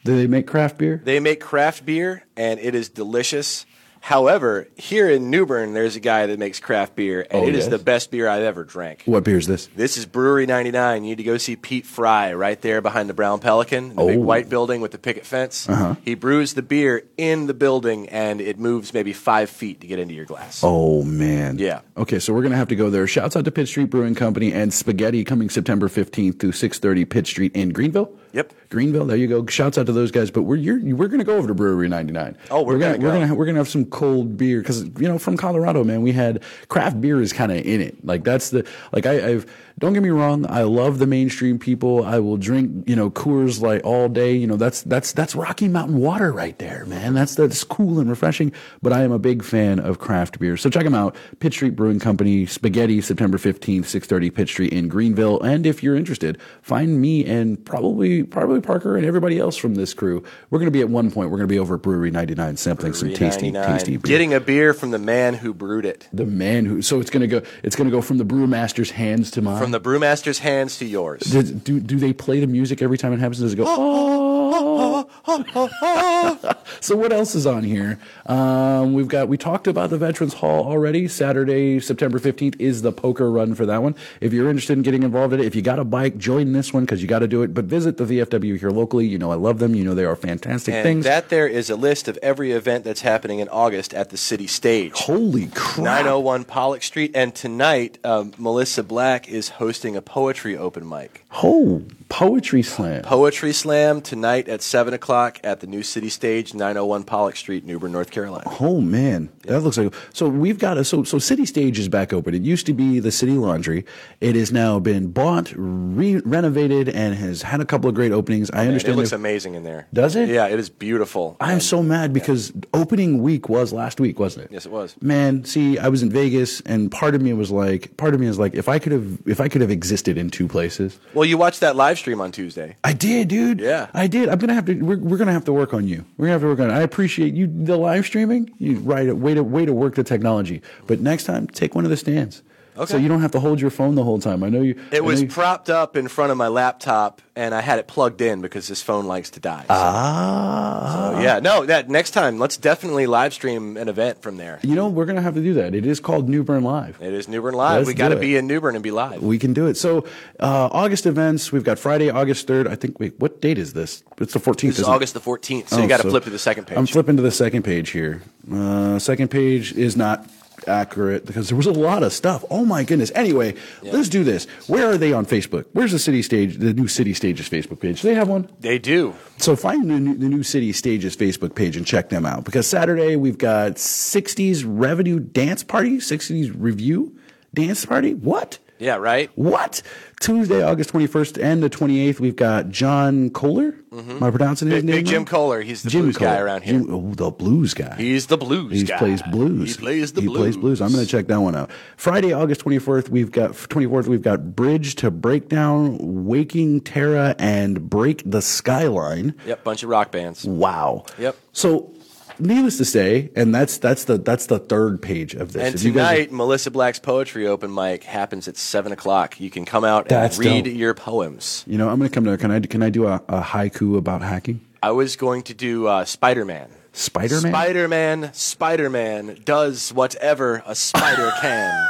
Do 0.04 0.14
they 0.14 0.26
make 0.26 0.46
craft 0.46 0.76
beer? 0.76 1.00
They 1.02 1.18
make 1.18 1.40
craft 1.40 1.86
beer, 1.86 2.24
and 2.36 2.60
it 2.60 2.74
is 2.74 2.90
delicious. 2.90 3.64
However, 4.04 4.68
here 4.76 5.08
in 5.08 5.30
New 5.30 5.46
Bern, 5.46 5.72
there's 5.72 5.96
a 5.96 6.00
guy 6.00 6.26
that 6.26 6.38
makes 6.38 6.60
craft 6.60 6.94
beer, 6.94 7.26
and 7.30 7.44
Oh, 7.44 7.48
it 7.48 7.54
is 7.54 7.64
yes? 7.64 7.68
the 7.68 7.78
best 7.78 8.10
beer 8.10 8.28
I've 8.28 8.42
ever 8.42 8.62
drank. 8.62 9.00
What 9.06 9.24
beer 9.24 9.38
is 9.38 9.46
this? 9.46 9.66
This 9.74 9.96
is 9.96 10.04
Brewery 10.04 10.44
99. 10.44 11.04
You 11.04 11.08
need 11.12 11.16
to 11.16 11.22
go 11.24 11.38
see 11.38 11.56
Pete 11.56 11.86
Fry 11.86 12.34
right 12.34 12.60
there 12.60 12.82
behind 12.82 13.08
the 13.08 13.14
Brown 13.14 13.40
Pelican, 13.40 13.96
the 13.96 14.04
big 14.04 14.18
Oh. 14.18 14.20
white 14.20 14.50
building 14.50 14.82
with 14.82 14.90
the 14.90 14.98
picket 14.98 15.24
fence. 15.24 15.66
Uh-huh. 15.70 15.94
He 16.04 16.14
brews 16.14 16.52
the 16.52 16.60
beer 16.60 17.04
in 17.16 17.46
the 17.46 17.54
building, 17.54 18.06
and 18.10 18.42
it 18.42 18.58
moves 18.58 18.92
maybe 18.92 19.14
five 19.14 19.48
feet 19.48 19.80
to 19.80 19.86
get 19.86 19.98
into 19.98 20.12
your 20.12 20.26
glass. 20.26 20.60
Oh 20.62 21.02
man. 21.02 21.56
Yeah. 21.58 21.80
Okay, 21.96 22.18
so 22.18 22.34
we're 22.34 22.42
gonna 22.42 22.56
have 22.56 22.68
to 22.68 22.76
go 22.76 22.90
there. 22.90 23.06
Shouts 23.06 23.36
out 23.36 23.46
to 23.46 23.50
Pitt 23.50 23.68
Street 23.68 23.88
Brewing 23.88 24.14
Company 24.14 24.52
and 24.52 24.70
Spaghetti 24.74 25.24
coming 25.24 25.48
September 25.48 25.88
fifteenth 25.88 26.38
through 26.40 26.52
six 26.52 26.78
thirty 26.78 27.06
Pitt 27.06 27.26
Street 27.26 27.56
in 27.56 27.70
Greenville. 27.70 28.12
Yep. 28.34 28.52
Greenville. 28.74 29.06
There 29.06 29.16
you 29.16 29.28
go. 29.28 29.46
Shouts 29.46 29.78
out 29.78 29.86
to 29.86 29.92
those 29.92 30.10
guys. 30.10 30.30
But 30.30 30.42
we're 30.42 30.56
you're, 30.56 30.80
we're 30.96 31.08
gonna 31.08 31.24
go 31.24 31.36
over 31.36 31.46
to 31.48 31.54
Brewery 31.54 31.88
ninety 31.88 32.12
nine. 32.12 32.36
Oh, 32.50 32.62
we're 32.62 32.78
gonna, 32.78 32.98
gonna 32.98 33.04
we're 33.04 33.20
gonna 33.20 33.34
we're 33.34 33.46
gonna 33.46 33.58
have 33.58 33.68
some 33.68 33.84
cold 33.86 34.36
beer 34.36 34.60
because 34.60 34.82
you 34.82 35.08
know 35.08 35.18
from 35.18 35.36
Colorado, 35.36 35.84
man, 35.84 36.02
we 36.02 36.12
had 36.12 36.42
craft 36.68 37.00
beer 37.00 37.20
is 37.22 37.32
kind 37.32 37.52
of 37.52 37.58
in 37.58 37.80
it. 37.80 38.04
Like 38.04 38.24
that's 38.24 38.50
the 38.50 38.66
like 38.92 39.06
I, 39.06 39.30
I've 39.30 39.46
don't 39.78 39.92
get 39.92 40.04
me 40.04 40.10
wrong. 40.10 40.46
I 40.48 40.62
love 40.62 40.98
the 40.98 41.06
mainstream 41.06 41.58
people. 41.58 42.04
I 42.04 42.18
will 42.18 42.36
drink 42.36 42.88
you 42.88 42.96
know 42.96 43.10
Coors 43.10 43.60
like 43.60 43.84
all 43.84 44.08
day. 44.08 44.34
You 44.34 44.46
know 44.46 44.56
that's 44.56 44.82
that's 44.82 45.12
that's 45.12 45.34
Rocky 45.34 45.68
Mountain 45.68 45.98
water 45.98 46.32
right 46.32 46.58
there, 46.58 46.84
man. 46.86 47.14
That's 47.14 47.34
that's 47.34 47.62
cool 47.64 47.98
and 47.98 48.10
refreshing. 48.10 48.52
But 48.82 48.92
I 48.92 49.02
am 49.02 49.12
a 49.12 49.18
big 49.18 49.42
fan 49.42 49.78
of 49.78 49.98
craft 49.98 50.38
beer. 50.38 50.56
So 50.56 50.70
check 50.70 50.84
them 50.84 50.94
out. 50.94 51.16
Pitt 51.40 51.52
Street 51.52 51.76
Brewing 51.76 52.00
Company, 52.00 52.46
Spaghetti, 52.46 53.00
September 53.00 53.38
fifteenth, 53.38 53.88
six 53.88 54.06
thirty, 54.06 54.30
Pitt 54.30 54.48
Street 54.48 54.72
in 54.72 54.88
Greenville. 54.88 55.40
And 55.40 55.66
if 55.66 55.82
you're 55.82 55.96
interested, 55.96 56.40
find 56.62 57.00
me 57.00 57.24
and 57.24 57.64
probably 57.64 58.22
probably 58.22 58.60
Parker 58.64 58.96
and 58.96 59.06
everybody 59.06 59.38
else 59.38 59.56
from 59.56 59.74
this 59.76 59.94
crew. 59.94 60.24
We're 60.50 60.58
going 60.58 60.66
to 60.66 60.72
be 60.72 60.80
at 60.80 60.88
one 60.88 61.10
point. 61.10 61.30
We're 61.30 61.38
going 61.38 61.48
to 61.48 61.52
be 61.54 61.58
over 61.58 61.76
at 61.76 61.82
Brewery 61.82 62.10
ninety 62.10 62.34
nine 62.34 62.56
sampling 62.56 62.94
some 62.94 63.12
tasty 63.12 63.50
99. 63.50 63.72
tasty 63.78 63.96
beer. 63.96 64.08
Getting 64.08 64.34
a 64.34 64.40
beer 64.40 64.74
from 64.74 64.90
the 64.90 64.98
man 64.98 65.34
who 65.34 65.54
brewed 65.54 65.84
it. 65.84 66.08
the 66.12 66.26
man 66.26 66.64
who 66.66 66.82
so 66.82 67.00
it's 67.00 67.10
going 67.10 67.20
to 67.20 67.26
go 67.40 67.42
it's 67.62 67.76
going 67.76 67.88
to 67.88 67.94
go 67.96 68.00
from 68.02 68.18
the 68.18 68.24
brewmaster's 68.24 68.90
hands 68.92 69.30
to 69.32 69.42
mine. 69.42 69.60
From 69.60 69.70
the 69.70 69.80
brewmaster's 69.80 70.38
hands 70.40 70.78
to 70.78 70.84
yours. 70.84 71.20
Does- 71.22 71.50
do 71.50 71.78
do 71.80 71.98
they 71.98 72.12
play 72.12 72.40
the 72.40 72.46
music 72.46 72.82
every 72.82 72.98
time 72.98 73.12
it 73.12 73.18
happens? 73.20 73.38
Does 73.40 73.52
it 73.52 73.56
go? 73.56 73.64
Oh, 73.66 75.08
so 76.80 76.96
what 76.96 77.12
else 77.12 77.34
is 77.34 77.46
on 77.46 77.62
here? 77.64 77.98
Um, 78.26 78.92
we've 78.94 79.08
got 79.08 79.28
we 79.28 79.36
talked 79.36 79.66
about 79.66 79.90
the 79.90 79.98
Veterans 79.98 80.34
Hall 80.34 80.64
already. 80.64 81.08
Saturday, 81.08 81.80
September 81.80 82.18
fifteenth 82.18 82.56
is 82.60 82.82
the 82.82 82.92
poker 82.92 83.30
run 83.30 83.54
for 83.54 83.66
that 83.66 83.82
one. 83.82 83.94
If 84.20 84.32
you're 84.32 84.48
interested 84.48 84.74
in 84.74 84.82
getting 84.82 85.02
involved 85.02 85.32
in 85.34 85.40
it, 85.40 85.46
if 85.46 85.54
you 85.54 85.62
got 85.62 85.78
a 85.78 85.84
bike, 85.84 86.16
join 86.18 86.52
this 86.52 86.72
one 86.72 86.84
because 86.84 87.02
you 87.02 87.08
got 87.08 87.20
to 87.20 87.28
do 87.28 87.42
it. 87.42 87.52
But 87.54 87.64
visit 87.66 87.96
the 87.96 88.04
VFW 88.04 88.53
here 88.56 88.70
locally. 88.70 89.06
You 89.06 89.18
know 89.18 89.30
I 89.32 89.36
love 89.36 89.58
them. 89.58 89.74
You 89.74 89.84
know 89.84 89.94
they 89.94 90.04
are 90.04 90.16
fantastic 90.16 90.74
And 90.74 90.82
things. 90.82 91.04
that 91.04 91.28
there 91.28 91.46
is 91.46 91.70
a 91.70 91.76
list 91.76 92.08
of 92.08 92.18
every 92.22 92.52
event 92.52 92.84
that's 92.84 93.00
happening 93.02 93.38
in 93.40 93.48
August 93.48 93.92
at 93.94 94.10
the 94.10 94.16
city 94.16 94.46
stage. 94.46 94.92
Holy 94.94 95.48
crap! 95.54 95.84
901 95.84 96.44
Pollock 96.44 96.82
Street. 96.82 97.12
And 97.14 97.34
tonight, 97.34 97.98
um, 98.04 98.32
Melissa 98.38 98.82
Black 98.82 99.28
is 99.28 99.48
hosting 99.50 99.96
a 99.96 100.02
poetry 100.02 100.56
open 100.56 100.88
mic. 100.88 101.23
Oh, 101.42 101.82
poetry 102.08 102.62
slam. 102.62 103.02
Poetry 103.02 103.52
Slam 103.52 104.00
tonight 104.00 104.48
at 104.48 104.62
7 104.62 104.94
o'clock 104.94 105.40
at 105.42 105.58
the 105.58 105.66
new 105.66 105.82
city 105.82 106.08
stage, 106.08 106.54
901 106.54 107.02
Pollock 107.04 107.34
Street, 107.34 107.64
New 107.64 107.80
Bern, 107.80 107.90
North 107.90 108.12
Carolina. 108.12 108.44
Oh 108.60 108.80
man, 108.80 109.30
that 109.42 109.60
looks 109.60 109.76
like 109.76 109.92
so. 110.12 110.28
We've 110.28 110.58
got 110.58 110.78
a 110.78 110.84
so 110.84 111.02
so 111.02 111.18
City 111.18 111.44
Stage 111.44 111.76
is 111.78 111.88
back 111.88 112.12
open. 112.12 112.34
It 112.34 112.42
used 112.42 112.66
to 112.66 112.72
be 112.72 113.00
the 113.00 113.10
City 113.10 113.32
Laundry. 113.32 113.84
It 114.20 114.36
has 114.36 114.52
now 114.52 114.78
been 114.78 115.10
bought, 115.10 115.52
re- 115.56 116.22
renovated, 116.24 116.88
and 116.88 117.16
has 117.16 117.42
had 117.42 117.60
a 117.60 117.64
couple 117.64 117.88
of 117.88 117.96
great 117.96 118.12
openings. 118.12 118.48
I 118.52 118.68
understand. 118.68 118.94
it 118.94 118.98
looks 118.98 119.12
amazing 119.12 119.54
in 119.54 119.64
there. 119.64 119.88
Does 119.92 120.14
it? 120.14 120.28
Yeah, 120.28 120.46
it 120.46 120.58
is 120.60 120.68
beautiful. 120.68 121.36
I'm 121.40 121.60
so 121.60 121.82
mad 121.82 122.12
because 122.12 122.52
opening 122.72 123.22
week 123.22 123.48
was 123.48 123.72
last 123.72 123.98
week, 123.98 124.20
wasn't 124.20 124.46
it? 124.46 124.52
Yes, 124.52 124.66
it 124.66 124.72
was. 124.72 124.94
Man, 125.00 125.44
see, 125.44 125.78
I 125.78 125.88
was 125.88 126.02
in 126.02 126.10
Vegas, 126.10 126.60
and 126.60 126.92
part 126.92 127.16
of 127.16 127.22
me 127.22 127.32
was 127.32 127.50
like, 127.50 127.96
part 127.96 128.14
of 128.14 128.20
me 128.20 128.26
is 128.28 128.38
like, 128.38 128.54
if 128.54 128.68
I 128.68 128.78
could 128.78 128.92
have, 128.92 129.18
if 129.26 129.40
I 129.40 129.48
could 129.48 129.62
have 129.62 129.70
existed 129.72 130.16
in 130.16 130.30
two 130.30 130.46
places, 130.46 130.98
Well, 131.12 131.23
you 131.24 131.36
watched 131.38 131.60
that 131.60 131.76
live 131.76 131.98
stream 131.98 132.20
on 132.20 132.32
Tuesday. 132.32 132.76
I 132.84 132.92
did, 132.92 133.28
dude. 133.28 133.60
Yeah. 133.60 133.88
I 133.92 134.06
did. 134.06 134.28
I'm 134.28 134.38
gonna 134.38 134.54
have 134.54 134.66
to. 134.66 134.74
We're, 134.74 134.98
we're 134.98 135.16
gonna 135.16 135.32
have 135.32 135.44
to 135.46 135.52
work 135.52 135.74
on 135.74 135.86
you. 135.88 136.04
We're 136.16 136.26
gonna 136.26 136.32
have 136.32 136.42
to 136.42 136.46
work 136.48 136.60
on. 136.60 136.70
it. 136.70 136.74
I 136.74 136.82
appreciate 136.82 137.34
you. 137.34 137.46
The 137.46 137.76
live 137.76 138.06
streaming. 138.06 138.50
You 138.58 138.78
right. 138.78 139.14
Way 139.14 139.34
to 139.34 139.42
way 139.42 139.64
to 139.64 139.72
work 139.72 139.94
the 139.96 140.04
technology. 140.04 140.62
But 140.86 141.00
next 141.00 141.24
time, 141.24 141.46
take 141.48 141.74
one 141.74 141.84
of 141.84 141.90
the 141.90 141.96
stands. 141.96 142.42
Okay. 142.76 142.90
So 142.90 142.96
you 142.96 143.06
don't 143.06 143.20
have 143.20 143.30
to 143.32 143.40
hold 143.40 143.60
your 143.60 143.70
phone 143.70 143.94
the 143.94 144.02
whole 144.02 144.18
time. 144.18 144.42
I 144.42 144.48
know 144.48 144.60
you. 144.60 144.80
It 144.90 145.04
was 145.04 145.22
you- 145.22 145.28
propped 145.28 145.70
up 145.70 145.96
in 145.96 146.08
front 146.08 146.32
of 146.32 146.36
my 146.38 146.48
laptop, 146.48 147.22
and 147.36 147.54
I 147.54 147.60
had 147.60 147.78
it 147.78 147.86
plugged 147.86 148.20
in 148.20 148.40
because 148.40 148.66
this 148.66 148.82
phone 148.82 149.06
likes 149.06 149.30
to 149.30 149.40
die. 149.40 149.62
So, 149.62 149.66
ah. 149.70 150.92
so, 150.92 151.03
yeah, 151.24 151.40
no, 151.40 151.66
that 151.66 151.88
next 151.88 152.12
time, 152.12 152.38
let's 152.38 152.56
definitely 152.56 153.06
live 153.06 153.32
stream 153.34 153.76
an 153.76 153.88
event 153.88 154.22
from 154.22 154.36
there. 154.36 154.60
You 154.62 154.74
know, 154.74 154.88
we're 154.88 155.06
gonna 155.06 155.22
have 155.22 155.34
to 155.34 155.42
do 155.42 155.54
that. 155.54 155.74
It 155.74 155.86
is 155.86 156.00
called 156.00 156.28
New 156.28 156.42
Bern 156.44 156.62
Live. 156.62 157.00
It 157.02 157.12
is 157.12 157.28
New 157.28 157.42
Bern 157.42 157.54
Live. 157.54 157.78
Let's 157.78 157.86
we 157.88 157.94
got 157.94 158.10
to 158.10 158.16
be 158.16 158.36
in 158.36 158.46
New 158.46 158.60
Bern 158.60 158.74
and 158.74 158.82
be 158.84 158.90
live. 158.90 159.22
We 159.22 159.38
can 159.38 159.52
do 159.52 159.66
it. 159.66 159.76
So 159.76 160.06
uh, 160.40 160.68
August 160.70 161.06
events. 161.06 161.50
We've 161.50 161.64
got 161.64 161.78
Friday, 161.78 162.10
August 162.10 162.46
third. 162.46 162.68
I 162.68 162.74
think. 162.76 163.00
Wait, 163.00 163.18
what 163.18 163.40
date 163.40 163.58
is 163.58 163.72
this? 163.72 164.02
It's 164.18 164.32
the 164.32 164.38
14th. 164.38 164.60
This 164.60 164.64
is 164.74 164.78
isn't 164.80 164.92
it? 164.92 164.94
August 164.94 165.14
the 165.14 165.20
14th, 165.20 165.68
so 165.68 165.78
Oh, 165.78 165.82
you 165.82 165.88
got 165.88 166.00
to 166.00 166.08
flip 166.08 166.24
to 166.24 166.30
the 166.30 166.38
second 166.38 166.66
page. 166.66 166.78
I'm 166.78 166.86
flipping 166.86 167.16
to 167.16 167.22
the 167.22 167.30
second 167.32 167.62
page 167.62 167.90
here. 167.90 168.22
Uh, 168.52 168.98
second 168.98 169.28
page 169.28 169.72
is 169.72 169.96
not 169.96 170.28
accurate 170.68 171.26
because 171.26 171.48
there 171.48 171.56
was 171.56 171.66
a 171.66 171.72
lot 171.72 172.02
of 172.02 172.12
stuff. 172.12 172.44
Oh 172.50 172.64
my 172.64 172.84
goodness. 172.84 173.10
Anyway, 173.14 173.54
let's 173.82 174.08
do 174.08 174.24
this. 174.24 174.46
Where 174.66 174.90
are 174.90 174.98
they 174.98 175.12
on 175.12 175.26
Facebook? 175.26 175.66
Where's 175.72 175.92
the 175.92 175.98
City 175.98 176.22
Stage, 176.22 176.56
the 176.58 176.72
new 176.72 176.88
City 176.88 177.14
Stages 177.14 177.48
Facebook 177.48 177.80
page? 177.80 178.02
Do 178.02 178.08
they 178.08 178.14
have 178.14 178.28
one? 178.28 178.48
They 178.60 178.78
do. 178.78 179.14
So 179.38 179.56
find 179.56 179.90
the 179.90 180.00
new, 180.00 180.14
the 180.14 180.28
new 180.28 180.42
City 180.42 180.72
Stages 180.72 181.16
Facebook 181.16 181.54
page 181.54 181.76
and 181.76 181.86
check 181.86 182.08
them 182.08 182.26
out 182.26 182.44
because 182.44 182.66
Saturday 182.66 183.16
we've 183.16 183.38
got 183.38 183.72
60s 183.74 184.64
revenue 184.66 185.20
dance 185.20 185.62
party, 185.62 185.98
60s 185.98 186.54
review 186.56 187.16
dance 187.52 187.84
party. 187.84 188.14
What? 188.14 188.58
Yeah, 188.84 188.96
right? 188.96 189.30
What? 189.34 189.80
Tuesday, 190.20 190.62
August 190.62 190.90
21st 190.92 191.42
and 191.42 191.62
the 191.62 191.68
28th, 191.70 192.20
we've 192.20 192.36
got 192.36 192.68
John 192.68 193.30
Kohler. 193.30 193.74
Am 193.92 194.22
I 194.22 194.30
pronouncing 194.30 194.68
his 194.70 194.78
Mm-hmm. 194.82 194.86
Big, 194.86 194.94
name? 194.94 194.96
big 194.96 195.06
Jim 195.06 195.22
right? 195.22 195.28
Kohler. 195.30 195.60
He's 195.62 195.82
the 195.82 195.90
Jim 195.90 196.02
blues 196.02 196.16
guy 196.18 196.38
around 196.38 196.62
here. 196.62 196.74
Jim- 196.80 196.92
oh, 196.94 197.14
the 197.14 197.30
blues 197.30 197.72
guy. 197.74 197.94
He's 197.96 198.26
the 198.26 198.36
blues 198.36 198.72
He 198.72 198.84
guy. 198.84 198.98
plays 198.98 199.22
blues. 199.22 199.74
He 199.76 199.80
plays 199.80 200.12
the 200.12 200.20
he 200.20 200.26
blues. 200.26 200.36
He 200.36 200.42
plays 200.42 200.56
blues. 200.56 200.80
I'm 200.82 200.92
going 200.92 201.04
to 201.04 201.10
check 201.10 201.26
that 201.28 201.40
one 201.40 201.54
out. 201.56 201.70
Friday, 201.96 202.32
August 202.32 202.62
24th, 202.64 203.08
we've 203.08 203.30
got 203.32 203.52
24th. 203.52 204.06
We've 204.06 204.22
got 204.22 204.54
Bridge 204.54 204.94
to 204.96 205.10
Breakdown, 205.10 206.24
Waking 206.26 206.82
Terra, 206.82 207.34
and 207.38 207.88
Break 207.88 208.22
the 208.26 208.42
Skyline. 208.42 209.34
Yep, 209.46 209.64
bunch 209.64 209.82
of 209.82 209.88
rock 209.88 210.10
bands. 210.10 210.44
Wow. 210.44 211.06
Yep. 211.18 211.36
So 211.52 211.94
needless 212.38 212.78
to 212.78 212.84
say, 212.84 213.30
and 213.36 213.54
that's 213.54 213.78
that's 213.78 214.04
the 214.04 214.18
that's 214.18 214.46
the 214.46 214.58
third 214.58 215.00
page 215.02 215.34
of 215.34 215.52
this. 215.52 215.62
And 215.62 215.74
If 215.74 215.82
tonight, 215.82 216.32
Melissa 216.32 216.70
Black's 216.70 216.98
poetry 216.98 217.46
open 217.46 217.72
mic 217.74 218.04
happens 218.04 218.48
at 218.48 218.56
seven 218.56 218.92
o'clock. 218.92 219.40
You 219.40 219.50
can 219.50 219.64
come 219.64 219.84
out 219.84 220.10
and 220.10 220.38
read 220.38 220.64
dope. 220.64 220.74
your 220.74 220.94
poems. 220.94 221.64
you 221.66 221.78
know, 221.78 221.88
I'm 221.88 221.98
going 221.98 222.10
to 222.10 222.14
come 222.14 222.24
to. 222.24 222.36
Can 222.36 222.50
I 222.50 222.60
can 222.60 222.82
I 222.82 222.90
do 222.90 223.06
a, 223.06 223.16
a 223.28 223.40
haiku 223.40 223.96
about 223.96 224.22
hacking? 224.22 224.60
I 224.82 224.90
was 224.90 225.16
going 225.16 225.42
to 225.44 225.54
do 225.54 225.86
uh, 225.86 226.04
Spider 226.04 226.44
Man. 226.44 226.68
Spider 226.92 227.40
Man. 227.40 227.52
Spider 227.52 227.88
Man, 227.88 228.34
Spider 228.34 228.90
Man 228.90 229.38
does 229.44 229.92
whatever 229.92 230.62
a 230.66 230.74
spider 230.74 231.32
can. 231.40 231.88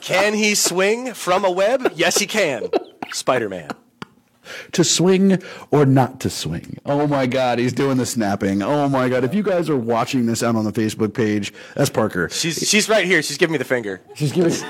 can 0.00 0.34
he 0.34 0.54
swing 0.54 1.14
from 1.14 1.44
a 1.44 1.50
web? 1.50 1.92
Yes, 1.96 2.18
he 2.18 2.26
can. 2.26 2.68
Spider 3.12 3.48
Man. 3.48 3.70
To 4.72 4.84
swing 4.84 5.42
or 5.70 5.86
not 5.86 6.20
to 6.20 6.30
swing. 6.30 6.78
Oh 6.84 7.06
my 7.06 7.26
God, 7.26 7.58
he's 7.58 7.72
doing 7.72 7.96
the 7.96 8.06
snapping. 8.06 8.62
Oh 8.62 8.88
my 8.88 9.08
God, 9.08 9.24
if 9.24 9.34
you 9.34 9.42
guys 9.42 9.68
are 9.70 9.76
watching 9.76 10.26
this 10.26 10.42
out 10.42 10.56
on 10.56 10.64
the 10.64 10.72
Facebook 10.72 11.14
page, 11.14 11.52
that's 11.74 11.90
Parker. 11.90 12.28
She's 12.30 12.68
she's 12.68 12.88
right 12.88 13.04
here. 13.04 13.22
She's 13.22 13.38
giving 13.38 13.52
me 13.52 13.58
the 13.58 13.64
finger. 13.64 14.00
She's 14.14 14.32
giving. 14.32 14.52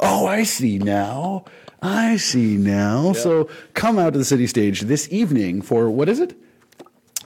oh, 0.00 0.26
I 0.26 0.42
see 0.44 0.78
now. 0.78 1.44
I 1.82 2.16
see 2.16 2.56
now. 2.56 3.12
So 3.12 3.48
come 3.74 3.98
out 3.98 4.12
to 4.12 4.18
the 4.18 4.24
city 4.24 4.46
stage 4.46 4.82
this 4.82 5.10
evening 5.10 5.62
for 5.62 5.90
what 5.90 6.08
is 6.08 6.20
it? 6.20 6.38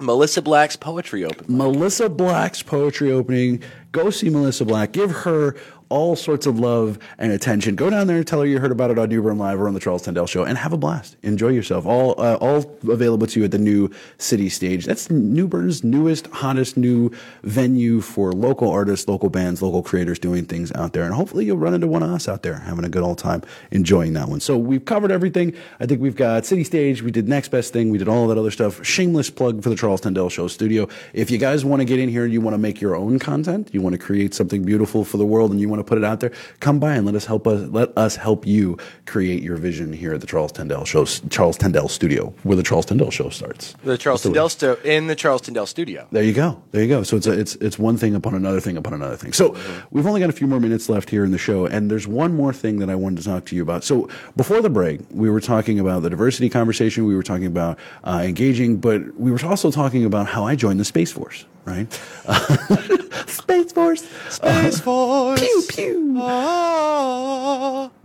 Melissa 0.01 0.43
Black's 0.43 0.75
poetry 0.75 1.25
opening. 1.25 1.57
Melissa 1.57 2.09
Black's 2.09 2.63
poetry 2.63 3.13
opening. 3.13 3.63
Go 3.93 4.11
see 4.11 4.29
Melissa 4.29 4.65
Black. 4.65 4.91
Give 4.91 5.11
her 5.11 5.55
all 5.89 6.17
sorts 6.17 6.47
of 6.47 6.59
love 6.59 6.99
and 7.19 7.33
attention. 7.33 7.77
Go 7.77 7.91
down 7.91 8.07
there 8.07 8.17
and 8.17 8.27
tell 8.27 8.41
her 8.41 8.47
you 8.47 8.59
heard 8.59 8.73
about 8.73 8.91
it 8.91 8.99
on 8.99 9.09
New 9.09 9.23
Bern 9.23 9.39
Live 9.39 9.61
or 9.61 9.69
on 9.69 9.75
the 9.75 9.81
Charles 9.81 10.03
Tendell 10.03 10.27
Show, 10.27 10.45
and 10.45 10.59
have 10.59 10.73
a 10.73 10.77
blast. 10.77 11.17
Enjoy 11.23 11.49
yourself. 11.49 11.87
All 11.87 12.15
uh, 12.19 12.37
all 12.37 12.65
available 12.89 13.27
to 13.27 13.41
you 13.41 13.45
at 13.45 13.51
the 13.51 13.59
new 13.59 13.91
City 14.19 14.49
Stage. 14.49 14.87
That's 14.87 15.11
New 15.11 15.47
Bern's 15.47 15.85
newest, 15.85 16.27
hottest 16.29 16.77
new 16.77 17.11
venue 17.43 18.01
for 18.01 18.33
local 18.33 18.71
artists, 18.71 19.09
local 19.09 19.31
bands, 19.31 19.63
local 19.63 19.83
creators 19.83 20.19
doing 20.19 20.45
things 20.45 20.73
out 20.73 20.93
there. 20.93 21.05
And 21.05 21.15
hopefully 21.15 21.45
you'll 21.45 21.59
run 21.59 21.75
into 21.75 21.87
one 21.87 22.03
of 22.03 22.11
us 22.11 22.29
out 22.29 22.43
there 22.43 22.55
having 22.55 22.85
a 22.85 22.89
good 22.89 23.03
old 23.03 23.19
time 23.19 23.43
enjoying 23.71 24.13
that 24.15 24.29
one. 24.29 24.41
So 24.41 24.57
we've 24.57 24.85
covered 24.85 25.11
everything. 25.11 25.55
I 25.81 25.87
think 25.87 26.01
we've 26.01 26.17
got 26.17 26.47
City 26.47 26.65
Stage. 26.65 27.03
We 27.03 27.11
did 27.11 27.29
Next 27.29 27.49
Best 27.49 27.73
Thing. 27.73 27.91
We 27.91 27.99
did 27.99 28.09
all 28.09 28.27
that 28.29 28.39
other 28.39 28.51
stuff. 28.51 28.85
Shameless 28.85 29.31
plug 29.31 29.63
for 29.63 29.69
the 29.69 29.77
Charles 29.77 30.01
Tendell 30.01 30.29
Show 30.29 30.49
studio. 30.49 30.89
If 31.13 31.31
you 31.31 31.39
guys 31.39 31.65
want 31.65 31.81
to 31.81 31.85
get 31.85 31.99
in 31.99 32.09
here 32.09 32.25
and 32.25 32.33
you 32.33 32.41
want 32.41 32.55
to 32.55 32.59
make 32.59 32.81
your 32.81 32.97
own 32.97 33.19
content, 33.19 33.71
you 33.73 33.83
want 33.83 33.95
to 33.95 33.99
create 33.99 34.35
something 34.35 34.65
beautiful 34.65 35.05
for 35.05 35.17
the 35.17 35.27
world 35.27 35.51
and 35.51 35.61
you 35.61 35.69
want 35.75 35.87
to 35.87 35.89
put 35.89 35.99
it 35.99 36.05
out 36.05 36.21
there, 36.21 36.33
come 36.61 36.79
by 36.79 36.95
and 36.95 37.05
let 37.05 37.15
us 37.15 37.27
help 37.27 37.47
us 37.47 37.69
let 37.71 37.97
us 37.97 38.17
help 38.17 38.47
you 38.47 38.79
create 39.07 39.43
your 39.43 39.57
vision 39.57 39.93
here 39.93 40.15
at 40.15 40.21
the 40.21 40.27
Charles 40.27 40.53
Tendell 40.53 40.85
Show, 40.85 41.05
Charles 41.05 41.57
Tendell 41.57 41.89
Studio, 41.89 42.33
where 42.45 42.57
the 42.57 42.63
Charles 42.63 42.87
Tendell 42.87 43.11
Show 43.11 43.29
starts. 43.31 43.75
The 43.85 43.99
Charles 43.99 44.23
That's 44.23 44.23
the 44.23 44.29
way. 44.31 44.35
Tendell 44.35 44.49
stu- 44.49 44.89
in 44.89 45.07
the 45.07 45.15
Charles 45.17 45.43
Tendell 45.43 45.67
studio. 45.67 46.07
There 46.11 46.23
you 46.23 46.33
go. 46.33 46.63
There 46.71 46.83
you 46.83 46.89
go. 46.89 47.03
So 47.03 47.17
it's 47.17 47.27
a, 47.27 47.33
it's 47.33 47.57
it's 47.57 47.79
one 47.79 47.97
thing 47.97 48.15
upon 48.15 48.35
another 48.35 48.61
thing 48.61 48.77
upon 48.77 48.95
another 48.95 49.17
thing. 49.17 49.33
So 49.33 49.57
we've 49.91 50.07
only 50.07 50.21
got 50.21 50.31
a 50.31 50.33
few 50.33 50.47
more 50.47 50.61
minutes 50.61 50.89
left 50.89 51.11
here 51.11 51.25
in 51.25 51.31
the 51.33 51.39
show, 51.39 51.67
and 51.67 51.91
there's 51.91 52.07
one 52.07 52.35
more 52.35 52.53
thing 52.53 52.79
that 52.79 52.91
I 52.91 52.95
wanted 52.95 53.19
to 53.19 53.25
talk 53.25 53.47
to 53.47 53.57
you 53.57 53.63
about. 53.63 53.85
So 53.85 54.09
before 54.37 54.61
the 54.61 54.71
break, 54.71 55.01
we 55.11 55.29
were 55.31 55.41
talking 55.41 55.81
about 55.81 56.03
the 56.03 56.11
diversity 56.11 56.49
conversation. 56.49 57.05
We 57.05 57.15
were 57.17 57.23
talking 57.23 57.47
about 57.47 57.79
uh, 58.05 58.23
engaging, 58.25 58.79
but 58.79 59.15
we 59.19 59.31
were 59.31 59.45
also 59.45 59.71
talking 59.71 60.05
about 60.05 60.29
how 60.29 60.45
I 60.45 60.55
joined 60.57 60.81
the 60.81 60.85
Space 60.85 61.13
Force. 61.13 61.47
Right? 61.65 61.93
Space 63.27 63.73
Force. 63.73 64.09
Space 64.29 64.81
Force. 64.85 65.41
Pew 65.41 65.63
pew. 65.69 66.15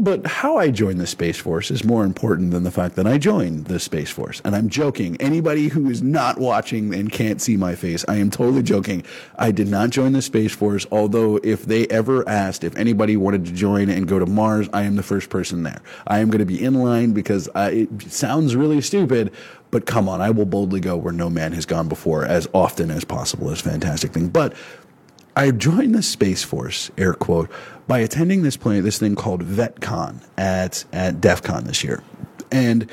But 0.02 0.26
how 0.26 0.58
I 0.58 0.72
joined 0.72 1.00
the 1.00 1.08
Space 1.08 1.38
Force 1.38 1.72
is 1.72 1.84
more 1.84 2.06
important 2.06 2.52
than 2.52 2.64
the 2.64 2.72
fact 2.72 2.96
that 2.96 3.06
I 3.06 3.18
joined 3.18 3.66
the 3.66 3.80
Space 3.80 4.10
Force. 4.10 4.42
And 4.46 4.56
I'm 4.56 4.70
joking. 4.70 5.18
Anybody 5.20 5.68
who 5.68 5.90
is 5.90 6.02
not 6.02 6.38
watching 6.40 6.94
and 6.94 7.12
can't 7.12 7.42
see 7.42 7.58
my 7.58 7.76
face, 7.76 8.06
I 8.08 8.16
am 8.16 8.32
totally 8.32 8.64
joking. 8.64 9.04
I 9.38 9.52
did 9.52 9.68
not 9.68 9.90
join 9.90 10.14
the 10.14 10.22
Space 10.22 10.54
Force, 10.56 10.86
although 10.92 11.40
if 11.44 11.66
they 11.66 11.86
ever 11.88 12.28
asked 12.28 12.64
if 12.64 12.76
anybody 12.78 13.18
wanted 13.18 13.46
to 13.46 13.52
join 13.52 13.90
and 13.90 14.08
go 14.08 14.20
to 14.20 14.26
Mars, 14.26 14.70
I 14.74 14.84
am 14.84 14.96
the 14.96 15.04
first 15.04 15.30
person 15.30 15.64
there. 15.64 15.82
I 16.08 16.20
am 16.20 16.30
going 16.30 16.40
to 16.40 16.46
be 16.46 16.64
in 16.64 16.76
line 16.76 17.12
because 17.12 17.50
I, 17.54 17.70
it 17.72 18.12
sounds 18.12 18.56
really 18.56 18.82
stupid, 18.82 19.34
but 19.72 19.86
come 19.86 20.10
on, 20.10 20.22
I 20.22 20.32
will 20.32 20.46
boldly 20.46 20.80
go 20.80 20.98
where 20.98 21.14
no 21.14 21.30
man 21.30 21.52
has 21.54 21.66
gone 21.66 21.88
before 21.88 22.26
as 22.26 22.48
often 22.54 22.92
as 22.92 23.04
possible. 23.04 23.52
It's 23.52 23.62
a 23.62 23.70
fantastic 23.70 24.12
thing. 24.12 24.30
But 24.30 24.54
I 25.36 25.52
joined 25.52 25.96
the 25.96 26.04
Space 26.04 26.44
Force, 26.44 26.92
air 26.98 27.14
quote, 27.14 27.50
by 27.88 28.00
attending 28.00 28.44
this 28.44 28.58
play, 28.58 28.80
this 28.80 29.00
thing 29.00 29.16
called 29.16 29.44
VetCon 29.44 30.24
at 30.38 30.86
at 30.92 31.22
DEF 31.22 31.44
CON 31.44 31.66
this 31.66 31.84
year. 31.84 32.04
And 32.52 32.90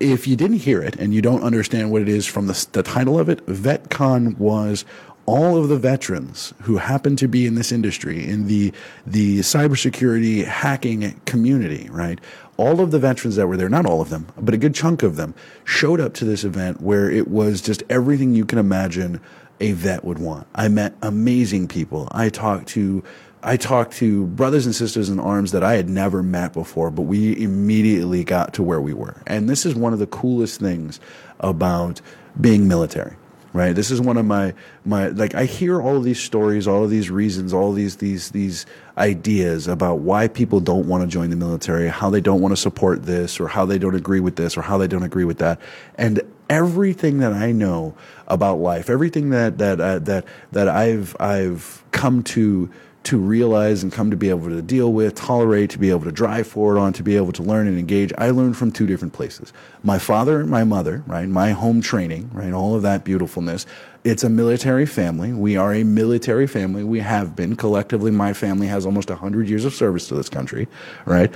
if 0.00 0.26
you 0.26 0.36
didn't 0.36 0.58
hear 0.58 0.82
it 0.82 0.96
and 0.96 1.14
you 1.14 1.22
don't 1.22 1.42
understand 1.42 1.92
what 1.92 2.02
it 2.02 2.08
is 2.08 2.26
from 2.26 2.46
the, 2.46 2.66
the 2.72 2.82
title 2.82 3.18
of 3.18 3.28
it, 3.28 3.44
VetCon 3.46 4.36
was 4.38 4.84
all 5.26 5.56
of 5.56 5.68
the 5.68 5.78
veterans 5.78 6.52
who 6.62 6.76
happen 6.76 7.16
to 7.16 7.28
be 7.28 7.46
in 7.46 7.54
this 7.54 7.72
industry, 7.72 8.26
in 8.28 8.46
the 8.46 8.72
the 9.06 9.40
cybersecurity 9.40 10.44
hacking 10.44 11.20
community, 11.26 11.88
right? 11.90 12.20
All 12.56 12.80
of 12.80 12.90
the 12.90 12.98
veterans 12.98 13.36
that 13.36 13.46
were 13.46 13.56
there, 13.56 13.68
not 13.68 13.86
all 13.86 14.00
of 14.00 14.10
them, 14.10 14.26
but 14.36 14.54
a 14.54 14.58
good 14.58 14.74
chunk 14.74 15.02
of 15.02 15.16
them, 15.16 15.34
showed 15.64 16.00
up 16.00 16.14
to 16.14 16.24
this 16.24 16.44
event 16.44 16.80
where 16.80 17.10
it 17.10 17.28
was 17.28 17.60
just 17.60 17.82
everything 17.88 18.34
you 18.34 18.44
can 18.44 18.58
imagine 18.58 19.20
a 19.60 19.72
vet 19.72 20.04
would 20.04 20.18
want. 20.18 20.46
I 20.54 20.68
met 20.68 20.94
amazing 21.02 21.68
people. 21.68 22.08
I 22.10 22.28
talked 22.28 22.68
to 22.68 23.02
I 23.44 23.56
talked 23.56 23.94
to 23.94 24.26
brothers 24.26 24.66
and 24.66 24.74
sisters 24.74 25.08
in 25.08 25.18
arms 25.18 25.50
that 25.50 25.64
I 25.64 25.74
had 25.74 25.88
never 25.88 26.22
met 26.22 26.52
before, 26.52 26.90
but 26.90 27.02
we 27.02 27.40
immediately 27.42 28.22
got 28.22 28.54
to 28.54 28.62
where 28.62 28.80
we 28.80 28.92
were. 28.92 29.20
And 29.26 29.48
this 29.48 29.66
is 29.66 29.74
one 29.74 29.92
of 29.92 29.98
the 29.98 30.06
coolest 30.06 30.60
things 30.60 31.00
about 31.40 32.00
being 32.40 32.68
military. 32.68 33.16
Right? 33.54 33.74
This 33.74 33.90
is 33.90 34.00
one 34.00 34.16
of 34.16 34.24
my 34.24 34.54
my 34.84 35.08
like 35.08 35.34
I 35.34 35.44
hear 35.44 35.80
all 35.80 35.98
of 35.98 36.04
these 36.04 36.20
stories, 36.20 36.66
all 36.66 36.84
of 36.84 36.90
these 36.90 37.10
reasons, 37.10 37.52
all 37.52 37.72
these 37.72 37.96
these 37.96 38.30
these 38.30 38.64
ideas 38.96 39.68
about 39.68 39.98
why 39.98 40.28
people 40.28 40.60
don't 40.60 40.88
want 40.88 41.02
to 41.02 41.06
join 41.06 41.28
the 41.28 41.36
military, 41.36 41.88
how 41.88 42.08
they 42.08 42.22
don't 42.22 42.40
want 42.40 42.52
to 42.52 42.56
support 42.56 43.02
this 43.04 43.38
or 43.38 43.48
how 43.48 43.66
they 43.66 43.78
don't 43.78 43.94
agree 43.94 44.20
with 44.20 44.36
this 44.36 44.56
or 44.56 44.62
how 44.62 44.78
they 44.78 44.86
don't 44.86 45.02
agree 45.02 45.24
with 45.24 45.38
that. 45.38 45.60
And 45.96 46.22
everything 46.48 47.18
that 47.18 47.32
I 47.32 47.52
know 47.52 47.94
about 48.26 48.56
life, 48.56 48.90
everything 48.90 49.30
that 49.30 49.58
that 49.58 49.80
uh, 49.80 49.98
that 50.00 50.24
that 50.52 50.68
I've 50.68 51.16
I've 51.20 51.82
come 51.90 52.22
to 52.24 52.70
to 53.04 53.18
realize 53.18 53.82
and 53.82 53.92
come 53.92 54.10
to 54.10 54.16
be 54.16 54.28
able 54.28 54.48
to 54.48 54.62
deal 54.62 54.92
with, 54.92 55.14
tolerate, 55.14 55.70
to 55.70 55.78
be 55.78 55.90
able 55.90 56.04
to 56.04 56.12
drive 56.12 56.46
forward 56.46 56.78
on, 56.78 56.92
to 56.92 57.02
be 57.02 57.16
able 57.16 57.32
to 57.32 57.42
learn 57.42 57.66
and 57.66 57.78
engage. 57.78 58.12
I 58.16 58.30
learned 58.30 58.56
from 58.56 58.70
two 58.70 58.86
different 58.86 59.12
places. 59.12 59.52
My 59.82 59.98
father 59.98 60.40
and 60.40 60.48
my 60.48 60.64
mother, 60.64 61.02
right? 61.06 61.28
My 61.28 61.50
home 61.50 61.80
training, 61.80 62.30
right? 62.32 62.52
All 62.52 62.74
of 62.74 62.82
that 62.82 63.04
beautifulness. 63.04 63.66
It's 64.04 64.22
a 64.22 64.28
military 64.28 64.86
family. 64.86 65.32
We 65.32 65.56
are 65.56 65.74
a 65.74 65.84
military 65.84 66.46
family. 66.46 66.84
We 66.84 67.00
have 67.00 67.34
been 67.34 67.56
collectively. 67.56 68.10
My 68.10 68.32
family 68.32 68.68
has 68.68 68.86
almost 68.86 69.10
100 69.10 69.48
years 69.48 69.64
of 69.64 69.74
service 69.74 70.08
to 70.08 70.14
this 70.14 70.28
country, 70.28 70.68
right? 71.04 71.32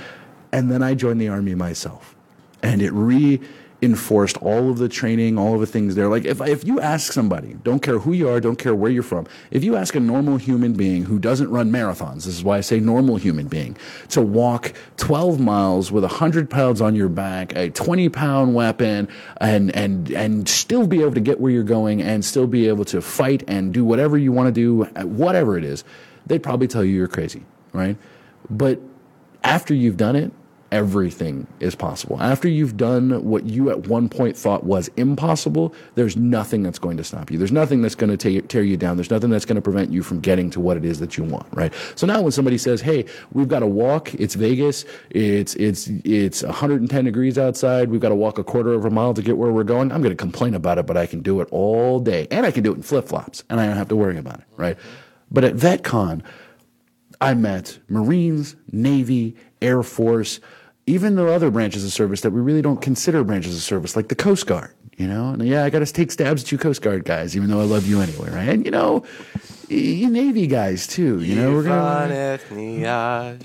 And 0.51 0.71
then 0.71 0.81
I 0.81 0.93
joined 0.93 1.19
the 1.19 1.27
army 1.27 1.55
myself. 1.55 2.15
And 2.63 2.81
it 2.81 2.91
reinforced 3.81 4.37
all 4.37 4.69
of 4.69 4.77
the 4.77 4.89
training, 4.89 5.37
all 5.37 5.55
of 5.55 5.59
the 5.59 5.67
things 5.67 5.95
there. 5.95 6.07
Like 6.07 6.25
if, 6.25 6.41
if 6.41 6.63
you 6.65 6.79
ask 6.79 7.11
somebody, 7.13 7.55
don't 7.63 7.81
care 7.81 7.99
who 7.99 8.13
you 8.13 8.27
are, 8.29 8.39
don't 8.39 8.57
care 8.57 8.75
where 8.75 8.91
you're 8.91 9.03
from, 9.03 9.27
if 9.51 9.63
you 9.63 9.75
ask 9.75 9.95
a 9.95 9.99
normal 9.99 10.37
human 10.37 10.73
being 10.73 11.05
who 11.05 11.19
doesn't 11.19 11.49
run 11.49 11.71
marathons, 11.71 12.25
this 12.25 12.27
is 12.27 12.43
why 12.43 12.57
I 12.57 12.61
say 12.61 12.79
normal 12.79 13.17
human 13.17 13.47
being, 13.47 13.77
to 14.09 14.21
walk 14.21 14.73
12 14.97 15.39
miles 15.39 15.91
with 15.91 16.03
100 16.03 16.49
pounds 16.49 16.81
on 16.81 16.95
your 16.95 17.09
back, 17.09 17.55
a 17.55 17.69
20 17.69 18.09
pound 18.09 18.55
weapon, 18.55 19.07
and, 19.39 19.75
and, 19.75 20.11
and 20.11 20.49
still 20.49 20.87
be 20.87 21.01
able 21.01 21.13
to 21.13 21.21
get 21.21 21.39
where 21.39 21.51
you're 21.51 21.63
going 21.63 22.01
and 22.01 22.25
still 22.25 22.47
be 22.47 22.67
able 22.67 22.85
to 22.85 23.01
fight 23.01 23.43
and 23.47 23.73
do 23.73 23.85
whatever 23.85 24.17
you 24.17 24.31
want 24.31 24.47
to 24.47 24.51
do, 24.51 24.83
whatever 25.05 25.57
it 25.57 25.63
is, 25.63 25.83
they'd 26.25 26.43
probably 26.43 26.67
tell 26.67 26.83
you 26.83 26.93
you're 26.93 27.07
crazy, 27.07 27.43
right? 27.73 27.97
But 28.49 28.79
after 29.43 29.73
you've 29.73 29.97
done 29.97 30.15
it, 30.15 30.31
everything 30.71 31.47
is 31.59 31.75
possible. 31.75 32.21
After 32.21 32.47
you've 32.47 32.77
done 32.77 33.23
what 33.23 33.45
you 33.45 33.69
at 33.69 33.87
one 33.87 34.09
point 34.09 34.35
thought 34.35 34.63
was 34.63 34.89
impossible, 34.97 35.73
there's 35.95 36.17
nothing 36.17 36.63
that's 36.63 36.79
going 36.79 36.97
to 36.97 37.03
stop 37.03 37.31
you. 37.31 37.37
There's 37.37 37.51
nothing 37.51 37.81
that's 37.81 37.95
going 37.95 38.15
to 38.15 38.41
tear 38.41 38.63
you 38.63 38.77
down. 38.77 38.97
There's 38.97 39.11
nothing 39.11 39.29
that's 39.29 39.45
going 39.45 39.55
to 39.55 39.61
prevent 39.61 39.91
you 39.91 40.03
from 40.03 40.19
getting 40.19 40.49
to 40.51 40.59
what 40.59 40.77
it 40.77 40.85
is 40.85 40.99
that 40.99 41.17
you 41.17 41.23
want, 41.23 41.47
right? 41.53 41.73
So 41.95 42.07
now 42.07 42.21
when 42.21 42.31
somebody 42.31 42.57
says, 42.57 42.81
"Hey, 42.81 43.05
we've 43.31 43.47
got 43.47 43.59
to 43.59 43.67
walk. 43.67 44.13
It's 44.15 44.35
Vegas. 44.35 44.85
It's 45.09 45.55
it's 45.55 45.87
it's 46.03 46.43
110 46.43 47.05
degrees 47.05 47.37
outside. 47.37 47.89
We've 47.89 48.01
got 48.01 48.09
to 48.09 48.15
walk 48.15 48.37
a 48.37 48.43
quarter 48.43 48.73
of 48.73 48.85
a 48.85 48.89
mile 48.89 49.13
to 49.13 49.21
get 49.21 49.37
where 49.37 49.51
we're 49.51 49.63
going." 49.63 49.91
I'm 49.91 50.01
going 50.01 50.15
to 50.15 50.21
complain 50.21 50.53
about 50.53 50.77
it, 50.77 50.85
but 50.85 50.97
I 50.97 51.05
can 51.05 51.21
do 51.21 51.41
it 51.41 51.47
all 51.51 51.99
day, 51.99 52.27
and 52.31 52.45
I 52.45 52.51
can 52.51 52.63
do 52.63 52.71
it 52.71 52.75
in 52.75 52.83
flip 52.83 53.07
flops, 53.07 53.43
and 53.49 53.59
I 53.59 53.65
don't 53.65 53.77
have 53.77 53.89
to 53.89 53.95
worry 53.95 54.17
about 54.17 54.39
it, 54.39 54.45
right? 54.57 54.77
But 55.31 55.43
at 55.43 55.55
VetCon, 55.55 56.23
I 57.19 57.33
met 57.33 57.79
Marines, 57.87 58.55
Navy, 58.71 59.35
Air 59.61 59.83
Force, 59.83 60.39
even 60.87 61.15
the 61.15 61.27
other 61.31 61.51
branches 61.51 61.83
of 61.85 61.91
service 61.91 62.21
that 62.21 62.31
we 62.31 62.41
really 62.41 62.61
don't 62.61 62.81
consider 62.81 63.23
branches 63.23 63.55
of 63.55 63.61
service, 63.61 63.95
like 63.95 64.07
the 64.07 64.15
Coast 64.15 64.47
Guard. 64.47 64.73
You 64.97 65.07
know, 65.07 65.29
and 65.29 65.47
yeah, 65.47 65.63
I 65.63 65.69
got 65.69 65.79
to 65.79 65.85
take 65.85 66.09
stabs 66.09 66.41
at 66.41 66.51
you 66.51 66.57
Coast 66.57 66.81
Guard 66.81 67.05
guys, 67.05 67.37
even 67.37 67.51
though 67.51 67.59
I 67.59 67.65
love 67.65 67.85
you 67.85 68.01
anyway, 68.01 68.31
right? 68.31 68.49
And 68.49 68.65
you 68.65 68.71
know, 68.71 69.03
you 69.67 70.09
Navy 70.09 70.47
guys 70.47 70.87
too. 70.87 71.21
You 71.21 71.35
know, 71.35 71.53
we're 71.53 71.63
gonna 71.63 72.07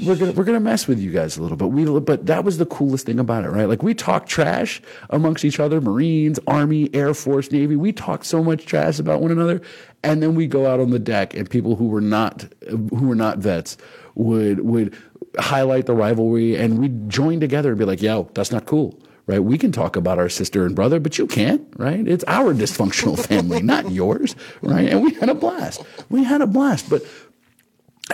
we're 0.06 0.16
gonna 0.16 0.32
we're 0.32 0.44
gonna 0.44 0.60
mess 0.60 0.86
with 0.86 0.98
you 0.98 1.10
guys 1.10 1.36
a 1.36 1.42
little 1.42 1.58
bit. 1.58 1.68
We 1.68 1.84
but 2.00 2.24
that 2.24 2.44
was 2.44 2.56
the 2.56 2.64
coolest 2.64 3.04
thing 3.04 3.18
about 3.18 3.44
it, 3.44 3.50
right? 3.50 3.68
Like 3.68 3.82
we 3.82 3.92
talk 3.92 4.24
trash 4.24 4.80
amongst 5.10 5.44
each 5.44 5.60
other, 5.60 5.78
Marines, 5.82 6.38
Army, 6.46 6.88
Air 6.94 7.12
Force, 7.12 7.52
Navy. 7.52 7.76
We 7.76 7.92
talk 7.92 8.24
so 8.24 8.42
much 8.42 8.64
trash 8.64 8.98
about 8.98 9.20
one 9.20 9.30
another, 9.30 9.60
and 10.02 10.22
then 10.22 10.34
we 10.34 10.46
go 10.46 10.66
out 10.66 10.80
on 10.80 10.88
the 10.88 10.98
deck, 10.98 11.34
and 11.34 11.50
people 11.50 11.76
who 11.76 11.88
were 11.88 12.00
not 12.00 12.50
who 12.70 13.06
were 13.08 13.14
not 13.14 13.38
vets 13.38 13.76
would 14.14 14.60
would 14.60 14.96
highlight 15.38 15.86
the 15.86 15.94
rivalry, 15.94 16.56
and 16.56 16.78
we'd 16.78 17.08
join 17.08 17.40
together 17.40 17.70
and 17.70 17.78
be 17.78 17.84
like, 17.84 18.02
"Yo, 18.02 18.28
that's 18.34 18.52
not 18.52 18.66
cool." 18.66 18.98
Right? 19.26 19.38
We 19.38 19.56
can 19.56 19.70
talk 19.70 19.94
about 19.94 20.18
our 20.18 20.28
sister 20.28 20.66
and 20.66 20.74
brother, 20.74 20.98
but 20.98 21.16
you 21.16 21.28
can't, 21.28 21.62
right? 21.76 22.06
It's 22.06 22.24
our 22.26 22.52
dysfunctional 22.62 23.18
family, 23.18 23.62
not 23.62 23.90
yours, 23.90 24.34
right? 24.62 24.88
And 24.88 25.02
we 25.02 25.14
had 25.14 25.28
a 25.28 25.34
blast. 25.34 25.82
We 26.10 26.24
had 26.24 26.40
a 26.40 26.46
blast. 26.46 26.90
But 26.90 27.04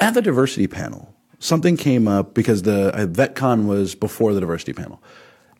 at 0.00 0.12
the 0.12 0.20
diversity 0.20 0.66
panel, 0.66 1.14
something 1.38 1.76
came 1.76 2.06
up 2.06 2.34
because 2.34 2.62
the 2.62 2.94
uh, 2.94 3.06
VetCon 3.06 3.66
was 3.66 3.94
before 3.94 4.34
the 4.34 4.40
diversity 4.40 4.74
panel, 4.74 5.02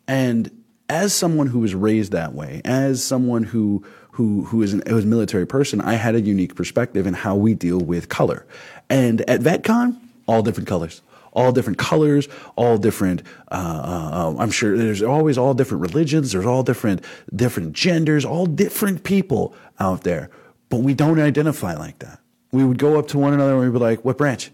and 0.06 0.50
as 0.88 1.14
someone 1.14 1.48
who 1.48 1.58
was 1.58 1.74
raised 1.74 2.12
that 2.12 2.34
way, 2.34 2.60
as 2.64 3.04
someone 3.04 3.44
who 3.44 3.84
who 4.12 4.44
who 4.44 4.62
is 4.62 4.72
an 4.72 4.82
who 4.88 4.98
is 4.98 5.04
a 5.04 5.08
military 5.08 5.46
person, 5.46 5.80
I 5.80 5.94
had 5.94 6.14
a 6.14 6.20
unique 6.20 6.54
perspective 6.54 7.06
in 7.06 7.14
how 7.14 7.36
we 7.36 7.54
deal 7.54 7.78
with 7.78 8.08
color. 8.08 8.46
And 8.90 9.20
at 9.30 9.40
VetCon, 9.40 9.98
all 10.26 10.42
different 10.42 10.68
colors. 10.68 11.02
All 11.32 11.52
different 11.52 11.78
colors, 11.78 12.28
all 12.56 12.78
different. 12.78 13.22
Uh, 13.50 13.54
uh, 13.54 14.36
I'm 14.38 14.50
sure 14.50 14.76
there's 14.76 15.02
always 15.02 15.38
all 15.38 15.54
different 15.54 15.82
religions. 15.82 16.32
There's 16.32 16.46
all 16.46 16.62
different 16.62 17.04
different 17.34 17.72
genders, 17.72 18.24
all 18.24 18.46
different 18.46 19.04
people 19.04 19.54
out 19.78 20.02
there. 20.02 20.30
But 20.68 20.78
we 20.78 20.94
don't 20.94 21.20
identify 21.20 21.74
like 21.74 21.98
that. 22.00 22.20
We 22.52 22.64
would 22.64 22.78
go 22.78 22.98
up 22.98 23.08
to 23.08 23.18
one 23.18 23.34
another 23.34 23.52
and 23.52 23.60
we'd 23.60 23.72
be 23.72 23.84
like, 23.84 24.04
"What 24.04 24.18
branch? 24.18 24.50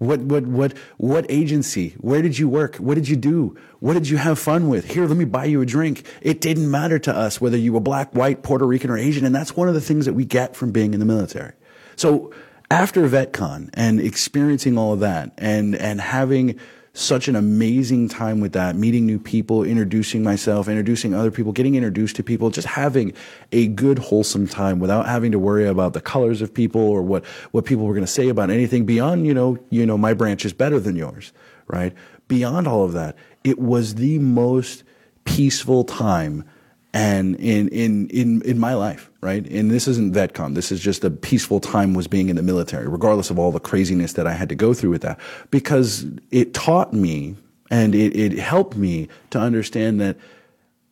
What 0.00 0.20
what 0.20 0.46
what 0.46 0.72
what 0.96 1.26
agency? 1.28 1.94
Where 2.00 2.22
did 2.22 2.38
you 2.38 2.48
work? 2.48 2.76
What 2.76 2.94
did 2.94 3.06
you 3.06 3.16
do? 3.16 3.54
What 3.80 3.92
did 3.92 4.08
you 4.08 4.16
have 4.16 4.38
fun 4.38 4.70
with? 4.70 4.90
Here, 4.92 5.06
let 5.06 5.18
me 5.18 5.26
buy 5.26 5.44
you 5.44 5.60
a 5.60 5.66
drink. 5.66 6.06
It 6.22 6.40
didn't 6.40 6.70
matter 6.70 6.98
to 7.00 7.14
us 7.14 7.38
whether 7.38 7.58
you 7.58 7.74
were 7.74 7.80
black, 7.80 8.14
white, 8.14 8.42
Puerto 8.42 8.66
Rican, 8.66 8.88
or 8.88 8.96
Asian, 8.96 9.26
and 9.26 9.34
that's 9.34 9.54
one 9.54 9.68
of 9.68 9.74
the 9.74 9.80
things 9.80 10.06
that 10.06 10.14
we 10.14 10.24
get 10.24 10.56
from 10.56 10.72
being 10.72 10.94
in 10.94 11.00
the 11.00 11.06
military. 11.06 11.52
So 11.96 12.32
after 12.70 13.08
VetCon 13.08 13.70
and 13.74 14.00
experiencing 14.00 14.78
all 14.78 14.92
of 14.92 15.00
that 15.00 15.32
and 15.38 15.74
and 15.74 16.00
having 16.00 16.58
such 16.92 17.28
an 17.28 17.36
amazing 17.36 18.08
time 18.08 18.40
with 18.40 18.52
that, 18.52 18.74
meeting 18.74 19.06
new 19.06 19.18
people, 19.18 19.62
introducing 19.62 20.22
myself, 20.22 20.68
introducing 20.68 21.14
other 21.14 21.30
people, 21.30 21.52
getting 21.52 21.76
introduced 21.76 22.16
to 22.16 22.22
people, 22.22 22.50
just 22.50 22.66
having 22.66 23.12
a 23.52 23.68
good, 23.68 23.98
wholesome 23.98 24.46
time 24.48 24.80
without 24.80 25.06
having 25.06 25.30
to 25.30 25.38
worry 25.38 25.66
about 25.66 25.92
the 25.92 26.00
colors 26.00 26.42
of 26.42 26.52
people 26.52 26.80
or 26.80 27.00
what, 27.00 27.24
what 27.52 27.64
people 27.64 27.84
were 27.86 27.94
going 27.94 28.04
to 28.04 28.10
say 28.10 28.28
about 28.28 28.50
anything 28.50 28.84
beyond, 28.86 29.24
you 29.24 29.32
know, 29.32 29.56
you 29.70 29.86
know, 29.86 29.96
my 29.96 30.12
branch 30.12 30.44
is 30.44 30.52
better 30.52 30.80
than 30.80 30.96
yours, 30.96 31.32
right? 31.68 31.94
Beyond 32.26 32.66
all 32.66 32.84
of 32.84 32.92
that, 32.92 33.16
it 33.44 33.60
was 33.60 33.94
the 33.94 34.18
most 34.18 34.82
peaceful 35.24 35.84
time 35.84 36.44
and 36.92 37.36
in 37.36 37.68
in 37.68 38.08
in 38.08 38.42
in 38.42 38.58
my 38.58 38.74
life, 38.74 39.10
right? 39.20 39.46
And 39.46 39.70
this 39.70 39.86
isn't 39.86 40.14
VetCon. 40.14 40.54
This 40.54 40.72
is 40.72 40.80
just 40.80 41.04
a 41.04 41.10
peaceful 41.10 41.60
time 41.60 41.94
was 41.94 42.08
being 42.08 42.28
in 42.28 42.36
the 42.36 42.42
military, 42.42 42.88
regardless 42.88 43.30
of 43.30 43.38
all 43.38 43.52
the 43.52 43.60
craziness 43.60 44.14
that 44.14 44.26
I 44.26 44.32
had 44.32 44.48
to 44.48 44.54
go 44.54 44.74
through 44.74 44.90
with 44.90 45.02
that, 45.02 45.20
because 45.50 46.06
it 46.30 46.54
taught 46.54 46.92
me 46.92 47.36
and 47.70 47.94
it, 47.94 48.16
it 48.16 48.32
helped 48.38 48.76
me 48.76 49.08
to 49.30 49.38
understand 49.38 50.00
that 50.00 50.16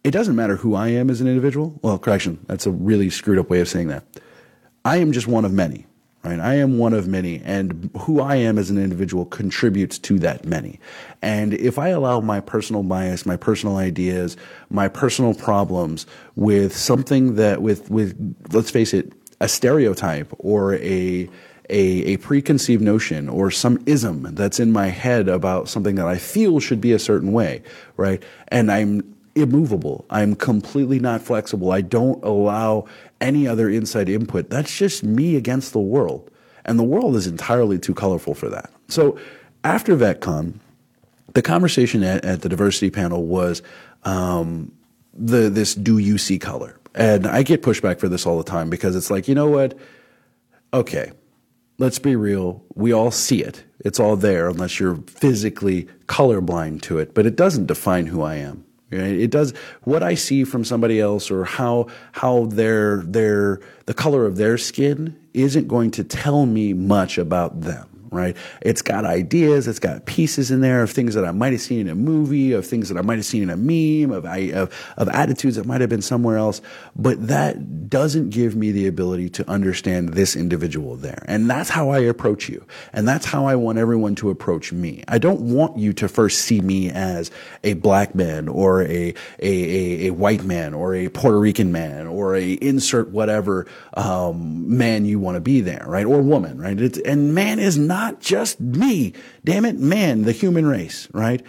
it 0.04 0.12
doesn't 0.12 0.36
matter 0.36 0.56
who 0.56 0.74
I 0.74 0.88
am 0.88 1.10
as 1.10 1.20
an 1.20 1.26
individual. 1.26 1.78
Well, 1.82 1.98
correction, 1.98 2.38
that's 2.46 2.66
a 2.66 2.70
really 2.70 3.10
screwed 3.10 3.38
up 3.38 3.50
way 3.50 3.60
of 3.60 3.68
saying 3.68 3.88
that. 3.88 4.04
I 4.84 4.98
am 4.98 5.10
just 5.10 5.26
one 5.26 5.44
of 5.44 5.52
many, 5.52 5.86
right? 6.24 6.40
I 6.40 6.54
am 6.54 6.78
one 6.78 6.92
of 6.92 7.06
many, 7.06 7.40
and 7.44 7.90
who 8.00 8.20
I 8.20 8.36
am 8.36 8.58
as 8.58 8.70
an 8.70 8.78
individual 8.78 9.24
contributes 9.24 9.98
to 10.00 10.18
that 10.20 10.44
many. 10.44 10.80
And 11.22 11.54
if 11.54 11.78
I 11.78 11.88
allow 11.88 12.20
my 12.20 12.40
personal 12.40 12.82
bias, 12.82 13.24
my 13.24 13.36
personal 13.36 13.76
ideas, 13.76 14.36
my 14.70 14.88
personal 14.88 15.34
problems 15.34 16.06
with 16.34 16.76
something 16.76 17.36
that, 17.36 17.62
with, 17.62 17.90
with, 17.90 18.36
let's 18.52 18.70
face 18.70 18.92
it, 18.92 19.12
a 19.40 19.48
stereotype 19.48 20.32
or 20.38 20.74
a, 20.74 21.28
a, 21.70 21.78
a 21.78 22.16
preconceived 22.18 22.82
notion 22.82 23.28
or 23.28 23.50
some 23.50 23.82
ism 23.86 24.34
that's 24.34 24.58
in 24.58 24.72
my 24.72 24.88
head 24.88 25.28
about 25.28 25.68
something 25.68 25.94
that 25.94 26.06
I 26.06 26.18
feel 26.18 26.60
should 26.60 26.80
be 26.80 26.92
a 26.92 26.98
certain 26.98 27.32
way, 27.32 27.62
right? 27.96 28.22
And 28.48 28.72
I'm 28.72 29.14
immovable. 29.34 30.04
I'm 30.10 30.34
completely 30.34 30.98
not 30.98 31.22
flexible. 31.22 31.70
I 31.70 31.80
don't 31.80 32.22
allow 32.24 32.86
any 33.20 33.46
other 33.46 33.68
inside 33.68 34.08
input. 34.08 34.50
That's 34.50 34.76
just 34.76 35.02
me 35.02 35.36
against 35.36 35.72
the 35.72 35.80
world. 35.80 36.30
And 36.64 36.78
the 36.78 36.84
world 36.84 37.16
is 37.16 37.26
entirely 37.26 37.78
too 37.78 37.94
colorful 37.94 38.34
for 38.34 38.48
that. 38.48 38.70
So 38.88 39.18
after 39.64 39.96
VetCon, 39.96 40.54
the 41.34 41.42
conversation 41.42 42.02
at, 42.02 42.24
at 42.24 42.42
the 42.42 42.48
diversity 42.48 42.90
panel 42.90 43.24
was 43.24 43.62
um, 44.04 44.72
the 45.14 45.48
this 45.50 45.74
do 45.74 45.98
you 45.98 46.18
see 46.18 46.38
color? 46.38 46.78
And 46.94 47.26
I 47.26 47.42
get 47.42 47.62
pushback 47.62 48.00
for 48.00 48.08
this 48.08 48.26
all 48.26 48.38
the 48.38 48.44
time 48.44 48.70
because 48.70 48.96
it's 48.96 49.10
like, 49.10 49.28
you 49.28 49.34
know 49.34 49.48
what? 49.48 49.78
Okay, 50.72 51.12
let's 51.78 51.98
be 51.98 52.16
real. 52.16 52.64
We 52.74 52.92
all 52.92 53.10
see 53.10 53.42
it. 53.42 53.64
It's 53.80 54.00
all 54.00 54.16
there 54.16 54.48
unless 54.48 54.80
you're 54.80 54.96
physically 55.06 55.88
colorblind 56.06 56.82
to 56.82 56.98
it, 56.98 57.14
but 57.14 57.26
it 57.26 57.36
doesn't 57.36 57.66
define 57.66 58.06
who 58.06 58.22
I 58.22 58.36
am. 58.36 58.64
Right? 58.90 59.16
It 59.16 59.30
does 59.30 59.52
what 59.82 60.02
I 60.02 60.14
see 60.14 60.44
from 60.44 60.64
somebody 60.64 60.98
else 60.98 61.30
or 61.30 61.44
how 61.44 61.88
how 62.12 62.46
their 62.46 63.02
their 63.02 63.60
the 63.86 63.94
color 63.94 64.24
of 64.24 64.36
their 64.36 64.56
skin 64.56 65.18
isn't 65.34 65.68
going 65.68 65.90
to 65.92 66.04
tell 66.04 66.46
me 66.46 66.72
much 66.72 67.18
about 67.18 67.60
them 67.60 67.97
right? 68.10 68.36
It's 68.62 68.82
got 68.82 69.04
ideas, 69.04 69.68
it's 69.68 69.78
got 69.78 70.06
pieces 70.06 70.50
in 70.50 70.60
there 70.60 70.82
of 70.82 70.90
things 70.90 71.14
that 71.14 71.24
I 71.24 71.32
might 71.32 71.52
have 71.52 71.60
seen 71.60 71.80
in 71.80 71.88
a 71.88 71.94
movie, 71.94 72.52
of 72.52 72.66
things 72.66 72.88
that 72.88 72.98
I 72.98 73.02
might 73.02 73.16
have 73.16 73.24
seen 73.24 73.42
in 73.44 73.50
a 73.50 73.56
meme, 73.56 74.12
of, 74.12 74.24
of, 74.24 74.94
of 74.96 75.08
attitudes 75.08 75.56
that 75.56 75.66
might 75.66 75.80
have 75.80 75.90
been 75.90 76.02
somewhere 76.02 76.36
else. 76.36 76.60
But 76.96 77.28
that 77.28 77.88
doesn't 77.88 78.30
give 78.30 78.56
me 78.56 78.72
the 78.72 78.86
ability 78.86 79.30
to 79.30 79.50
understand 79.50 80.10
this 80.10 80.36
individual 80.36 80.96
there. 80.96 81.24
And 81.26 81.48
that's 81.48 81.70
how 81.70 81.90
I 81.90 81.98
approach 81.98 82.48
you. 82.48 82.64
And 82.92 83.06
that's 83.06 83.26
how 83.26 83.46
I 83.46 83.56
want 83.56 83.78
everyone 83.78 84.14
to 84.16 84.30
approach 84.30 84.72
me. 84.72 85.02
I 85.08 85.18
don't 85.18 85.40
want 85.40 85.78
you 85.78 85.92
to 85.94 86.08
first 86.08 86.42
see 86.42 86.60
me 86.60 86.90
as 86.90 87.30
a 87.64 87.74
black 87.74 88.14
man 88.14 88.48
or 88.48 88.82
a, 88.82 89.14
a, 89.38 89.48
a, 89.48 90.06
a 90.06 90.10
white 90.10 90.44
man 90.44 90.74
or 90.74 90.94
a 90.94 91.08
Puerto 91.08 91.38
Rican 91.38 91.72
man 91.72 92.06
or 92.06 92.36
a 92.36 92.52
insert 92.52 93.10
whatever 93.10 93.66
um, 93.94 94.76
man 94.76 95.04
you 95.04 95.18
want 95.18 95.36
to 95.36 95.40
be 95.40 95.60
there, 95.60 95.84
right? 95.86 96.06
Or 96.06 96.20
woman, 96.20 96.60
right? 96.60 96.78
It's, 96.80 96.98
and 96.98 97.34
man 97.34 97.58
is 97.58 97.78
not 97.78 97.97
just 98.20 98.60
me. 98.60 99.12
Damn 99.44 99.64
it, 99.64 99.78
man, 99.78 100.22
the 100.22 100.32
human 100.32 100.66
race, 100.66 101.08
right? 101.12 101.44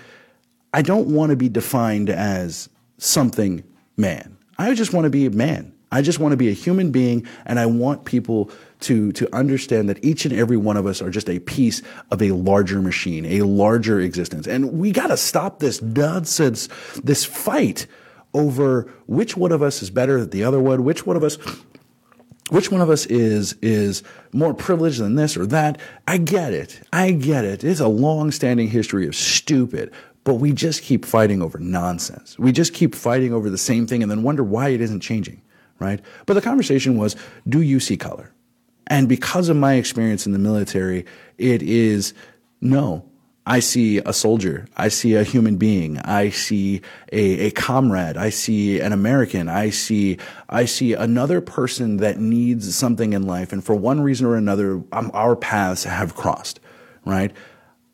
I 0.74 0.82
don't 0.82 1.08
want 1.08 1.32
to 1.32 1.36
be 1.36 1.50
defined 1.50 2.10
as 2.10 2.70
something 2.98 3.64
man. 3.98 4.38
I 4.58 4.74
just 4.74 4.94
want 4.94 5.06
to 5.06 5.10
be 5.10 5.26
a 5.26 5.32
man. 5.32 5.74
I 5.92 6.02
just 6.02 6.20
want 6.20 6.34
to 6.34 6.38
be 6.38 6.50
a 6.50 6.54
human 6.54 6.92
being, 6.92 7.26
and 7.46 7.60
I 7.60 7.66
want 7.66 8.06
people 8.06 8.52
to, 8.82 9.12
to 9.14 9.36
understand 9.36 9.90
that 9.90 10.04
each 10.06 10.24
and 10.26 10.34
every 10.34 10.58
one 10.58 10.78
of 10.78 10.86
us 10.86 11.02
are 11.02 11.10
just 11.10 11.30
a 11.30 11.40
piece 11.40 11.82
of 12.12 12.22
a 12.22 12.32
larger 12.32 12.82
machine, 12.82 13.26
a 13.26 13.42
larger 13.42 14.00
existence. 14.00 14.46
And 14.46 14.74
we 14.74 14.92
got 14.92 15.08
to 15.08 15.18
stop 15.18 15.60
this 15.60 15.82
nonsense, 15.82 16.70
this 17.04 17.26
fight 17.26 17.88
over 18.34 18.84
which 19.08 19.36
one 19.36 19.52
of 19.52 19.64
us 19.64 19.82
is 19.82 19.90
better 19.90 20.20
than 20.20 20.30
the 20.30 20.44
other 20.44 20.60
one, 20.60 20.84
which 20.84 21.08
one 21.08 21.18
of 21.18 21.24
us 21.24 21.38
which 22.50 22.72
one 22.72 22.82
of 22.82 22.90
us 22.90 23.06
is 23.06 23.54
is 23.62 24.04
more 24.34 24.54
privileged 24.54 25.00
than 25.00 25.16
this 25.16 25.38
or 25.38 25.46
that? 25.48 25.80
I 26.08 26.18
get 26.18 26.54
it. 26.54 26.82
I 26.92 27.12
get 27.12 27.46
it. 27.46 27.64
It's 27.64 27.80
a 27.80 27.88
long-standing 27.88 28.70
history 28.70 29.08
of 29.08 29.16
stupid 29.16 29.92
but 30.26 30.34
we 30.36 30.52
just 30.52 30.84
keep 30.84 31.06
fighting 31.06 31.42
over 31.42 31.58
nonsense. 31.58 32.38
We 32.38 32.52
just 32.52 32.74
keep 32.74 32.94
fighting 32.94 33.34
over 33.34 33.50
the 33.50 33.58
same 33.58 33.88
thing 33.88 34.04
and 34.04 34.12
then 34.12 34.22
wonder 34.22 34.44
why 34.44 34.70
it 34.70 34.82
isn't 34.82 35.00
changing 35.00 35.42
right? 35.80 36.02
But 36.26 36.34
the 36.34 36.42
conversation 36.42 36.98
was 36.98 37.16
do 37.48 37.62
you 37.62 37.80
see 37.80 37.98
color? 37.98 38.32
And 38.88 39.08
because 39.08 39.50
of 39.50 39.58
my 39.58 39.74
experience 39.76 40.26
in 40.26 40.34
the 40.34 40.40
military 40.40 41.06
it 41.38 41.64
is 41.64 42.14
no 42.62 43.09
I 43.50 43.62
see 43.62 43.98
a 43.98 44.14
soldier. 44.14 44.68
I 44.78 44.90
see 44.90 45.16
a 45.16 45.24
human 45.24 45.58
being. 45.58 45.98
I 45.98 46.30
see 46.30 46.82
a, 47.12 47.48
a 47.48 47.52
comrade. 47.52 48.16
I 48.16 48.30
see 48.30 48.80
an 48.80 48.94
American. 48.94 49.50
I 49.50 49.72
see, 49.72 50.20
I 50.48 50.66
see 50.66 50.94
another 50.94 51.42
person 51.42 51.98
that 51.98 52.20
needs 52.20 52.76
something 52.76 53.14
in 53.14 53.24
life. 53.24 53.52
And 53.52 53.64
for 53.64 53.74
one 53.74 54.02
reason 54.02 54.28
or 54.28 54.36
another, 54.36 54.84
um, 54.92 55.10
our 55.16 55.36
paths 55.36 55.84
have 55.86 56.14
crossed, 56.14 56.60
right? 57.06 57.32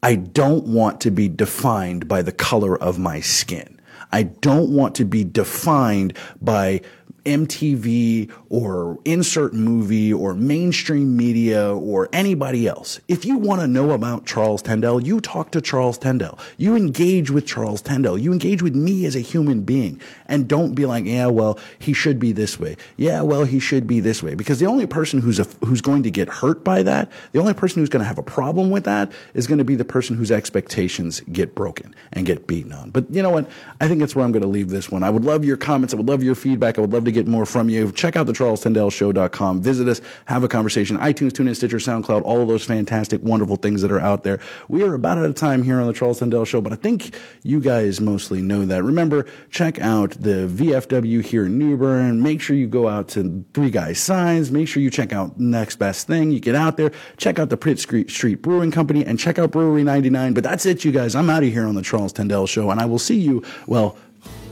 I 0.03 0.15
don't 0.15 0.67
want 0.67 0.99
to 1.01 1.09
be 1.09 1.29
defined 1.29 2.09
by 2.09 2.21
the 2.21 2.33
color 2.33 2.77
of 2.77 2.99
my 2.99 3.21
skin. 3.21 3.79
I 4.11 4.23
don't 4.23 4.71
want 4.71 4.95
to 4.95 5.05
be 5.05 5.23
defined 5.23 6.17
by 6.41 6.81
MTV 7.25 8.31
or 8.49 8.99
insert 9.03 9.53
movie 9.53 10.13
or 10.13 10.33
mainstream 10.33 11.17
media 11.17 11.73
or 11.75 12.07
anybody 12.13 12.67
else. 12.67 12.99
If 13.07 13.25
you 13.25 13.37
want 13.37 13.61
to 13.61 13.67
know 13.67 13.91
about 13.91 14.25
Charles 14.25 14.61
Tendell, 14.61 15.01
you 15.01 15.19
talk 15.19 15.51
to 15.51 15.61
Charles 15.61 15.97
Tendell. 15.97 16.37
You 16.57 16.75
engage 16.75 17.31
with 17.31 17.45
Charles 17.45 17.81
Tendell. 17.81 18.17
You 18.17 18.31
engage 18.31 18.61
with 18.61 18.75
me 18.75 19.05
as 19.05 19.15
a 19.15 19.19
human 19.19 19.61
being 19.63 19.99
and 20.27 20.47
don't 20.47 20.75
be 20.75 20.85
like, 20.85 21.05
yeah, 21.05 21.27
well, 21.27 21.59
he 21.79 21.93
should 21.93 22.19
be 22.19 22.31
this 22.31 22.59
way. 22.59 22.77
Yeah, 22.95 23.21
well, 23.21 23.43
he 23.43 23.59
should 23.59 23.87
be 23.87 23.99
this 23.99 24.21
way. 24.21 24.35
Because 24.35 24.59
the 24.59 24.67
only 24.67 24.85
person 24.85 25.19
who's, 25.19 25.39
a, 25.39 25.45
who's 25.65 25.81
going 25.81 26.03
to 26.03 26.11
get 26.11 26.29
hurt 26.29 26.63
by 26.63 26.83
that, 26.83 27.11
the 27.31 27.39
only 27.39 27.53
person 27.53 27.81
who's 27.81 27.89
going 27.89 28.01
to 28.01 28.07
have 28.07 28.19
a 28.19 28.23
problem 28.23 28.69
with 28.69 28.83
that 28.83 29.11
is 29.33 29.47
going 29.47 29.57
to 29.57 29.63
be 29.63 29.75
the 29.75 29.85
person 29.85 30.15
whose 30.15 30.31
expectations 30.31 31.21
get 31.31 31.55
broken 31.55 31.95
and 32.13 32.25
get 32.25 32.45
beaten 32.45 32.71
on. 32.71 32.91
But 32.91 33.09
you 33.09 33.23
know 33.23 33.31
what? 33.31 33.49
I 33.81 33.87
think 33.87 33.99
that's 33.99 34.15
where 34.15 34.23
I'm 34.23 34.31
going 34.31 34.43
to 34.43 34.47
leave 34.47 34.69
this 34.69 34.91
one. 34.91 35.03
I 35.03 35.09
would 35.09 35.25
love 35.25 35.43
your 35.43 35.57
comments. 35.57 35.93
I 35.93 35.97
would 35.97 36.07
love 36.07 36.21
your 36.21 36.35
feedback. 36.35 36.77
I 36.77 36.81
would 36.81 36.93
love 36.93 37.05
to 37.05 37.14
get 37.15 37.27
more 37.27 37.45
from 37.45 37.69
you. 37.69 37.91
Check 37.91 38.15
out 38.15 38.27
the 38.27 38.33
CharlesTendellShow.com. 38.33 39.61
Visit 39.61 39.87
us, 39.87 40.01
have 40.25 40.43
a 40.43 40.47
conversation. 40.47 40.97
iTunes, 40.97 41.31
TuneIn, 41.31 41.55
Stitcher, 41.55 41.77
SoundCloud, 41.77 42.21
all 42.23 42.41
of 42.41 42.47
those 42.47 42.63
fantastic, 42.63 43.23
wonderful 43.23 43.55
things 43.55 43.81
that 43.81 43.91
are 43.91 43.99
out 43.99 44.23
there. 44.23 44.39
We 44.67 44.83
are 44.83 44.93
about 44.93 45.17
out 45.17 45.25
of 45.25 45.35
time 45.35 45.63
here 45.63 45.79
on 45.79 45.87
the 45.87 45.93
Charles 45.93 46.19
Tendell 46.19 46.45
Show, 46.45 46.61
but 46.61 46.73
I 46.73 46.75
think 46.75 47.15
you 47.41 47.59
guys 47.59 47.99
mostly 47.99 48.41
know 48.41 48.65
that. 48.65 48.83
Remember, 48.83 49.25
check 49.49 49.79
out 49.79 50.11
the 50.11 50.47
VFW 50.51 51.23
here 51.23 51.45
in 51.45 51.57
New 51.57 51.77
Bern. 51.77 52.21
Make 52.21 52.41
sure 52.41 52.55
you 52.55 52.67
go 52.67 52.87
out 52.87 53.07
to 53.09 53.45
Three 53.53 53.71
Guys 53.71 53.97
Signs. 53.97 54.51
Make 54.51 54.67
sure 54.67 54.83
you 54.83 54.91
check 54.91 55.13
out 55.13 55.39
Next 55.39 55.77
Best 55.77 56.05
Thing. 56.05 56.31
You 56.31 56.39
get 56.39 56.55
out 56.55 56.77
there, 56.77 56.91
check 57.17 57.39
out 57.39 57.49
the 57.49 57.75
Street, 57.77 58.11
Street 58.11 58.41
Brewing 58.41 58.71
Company, 58.71 59.05
and 59.05 59.17
check 59.17 59.39
out 59.39 59.51
Brewery 59.51 59.83
99. 59.83 60.33
But 60.33 60.43
that's 60.43 60.65
it, 60.65 60.83
you 60.83 60.91
guys. 60.91 61.15
I'm 61.15 61.29
out 61.29 61.43
of 61.43 61.49
here 61.49 61.65
on 61.65 61.75
the 61.75 61.81
Charles 61.81 62.13
Tendell 62.13 62.45
Show, 62.45 62.69
and 62.69 62.79
I 62.79 62.85
will 62.85 62.99
see 62.99 63.17
you, 63.17 63.43
well, 63.67 63.97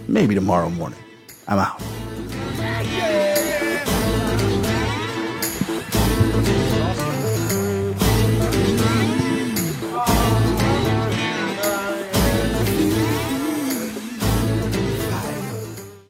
maybe 0.07 0.33
tomorrow 0.33 0.69
morning. 0.69 1.02
i'm 1.47 1.59
out 1.59 1.81
yeah 2.61 3.22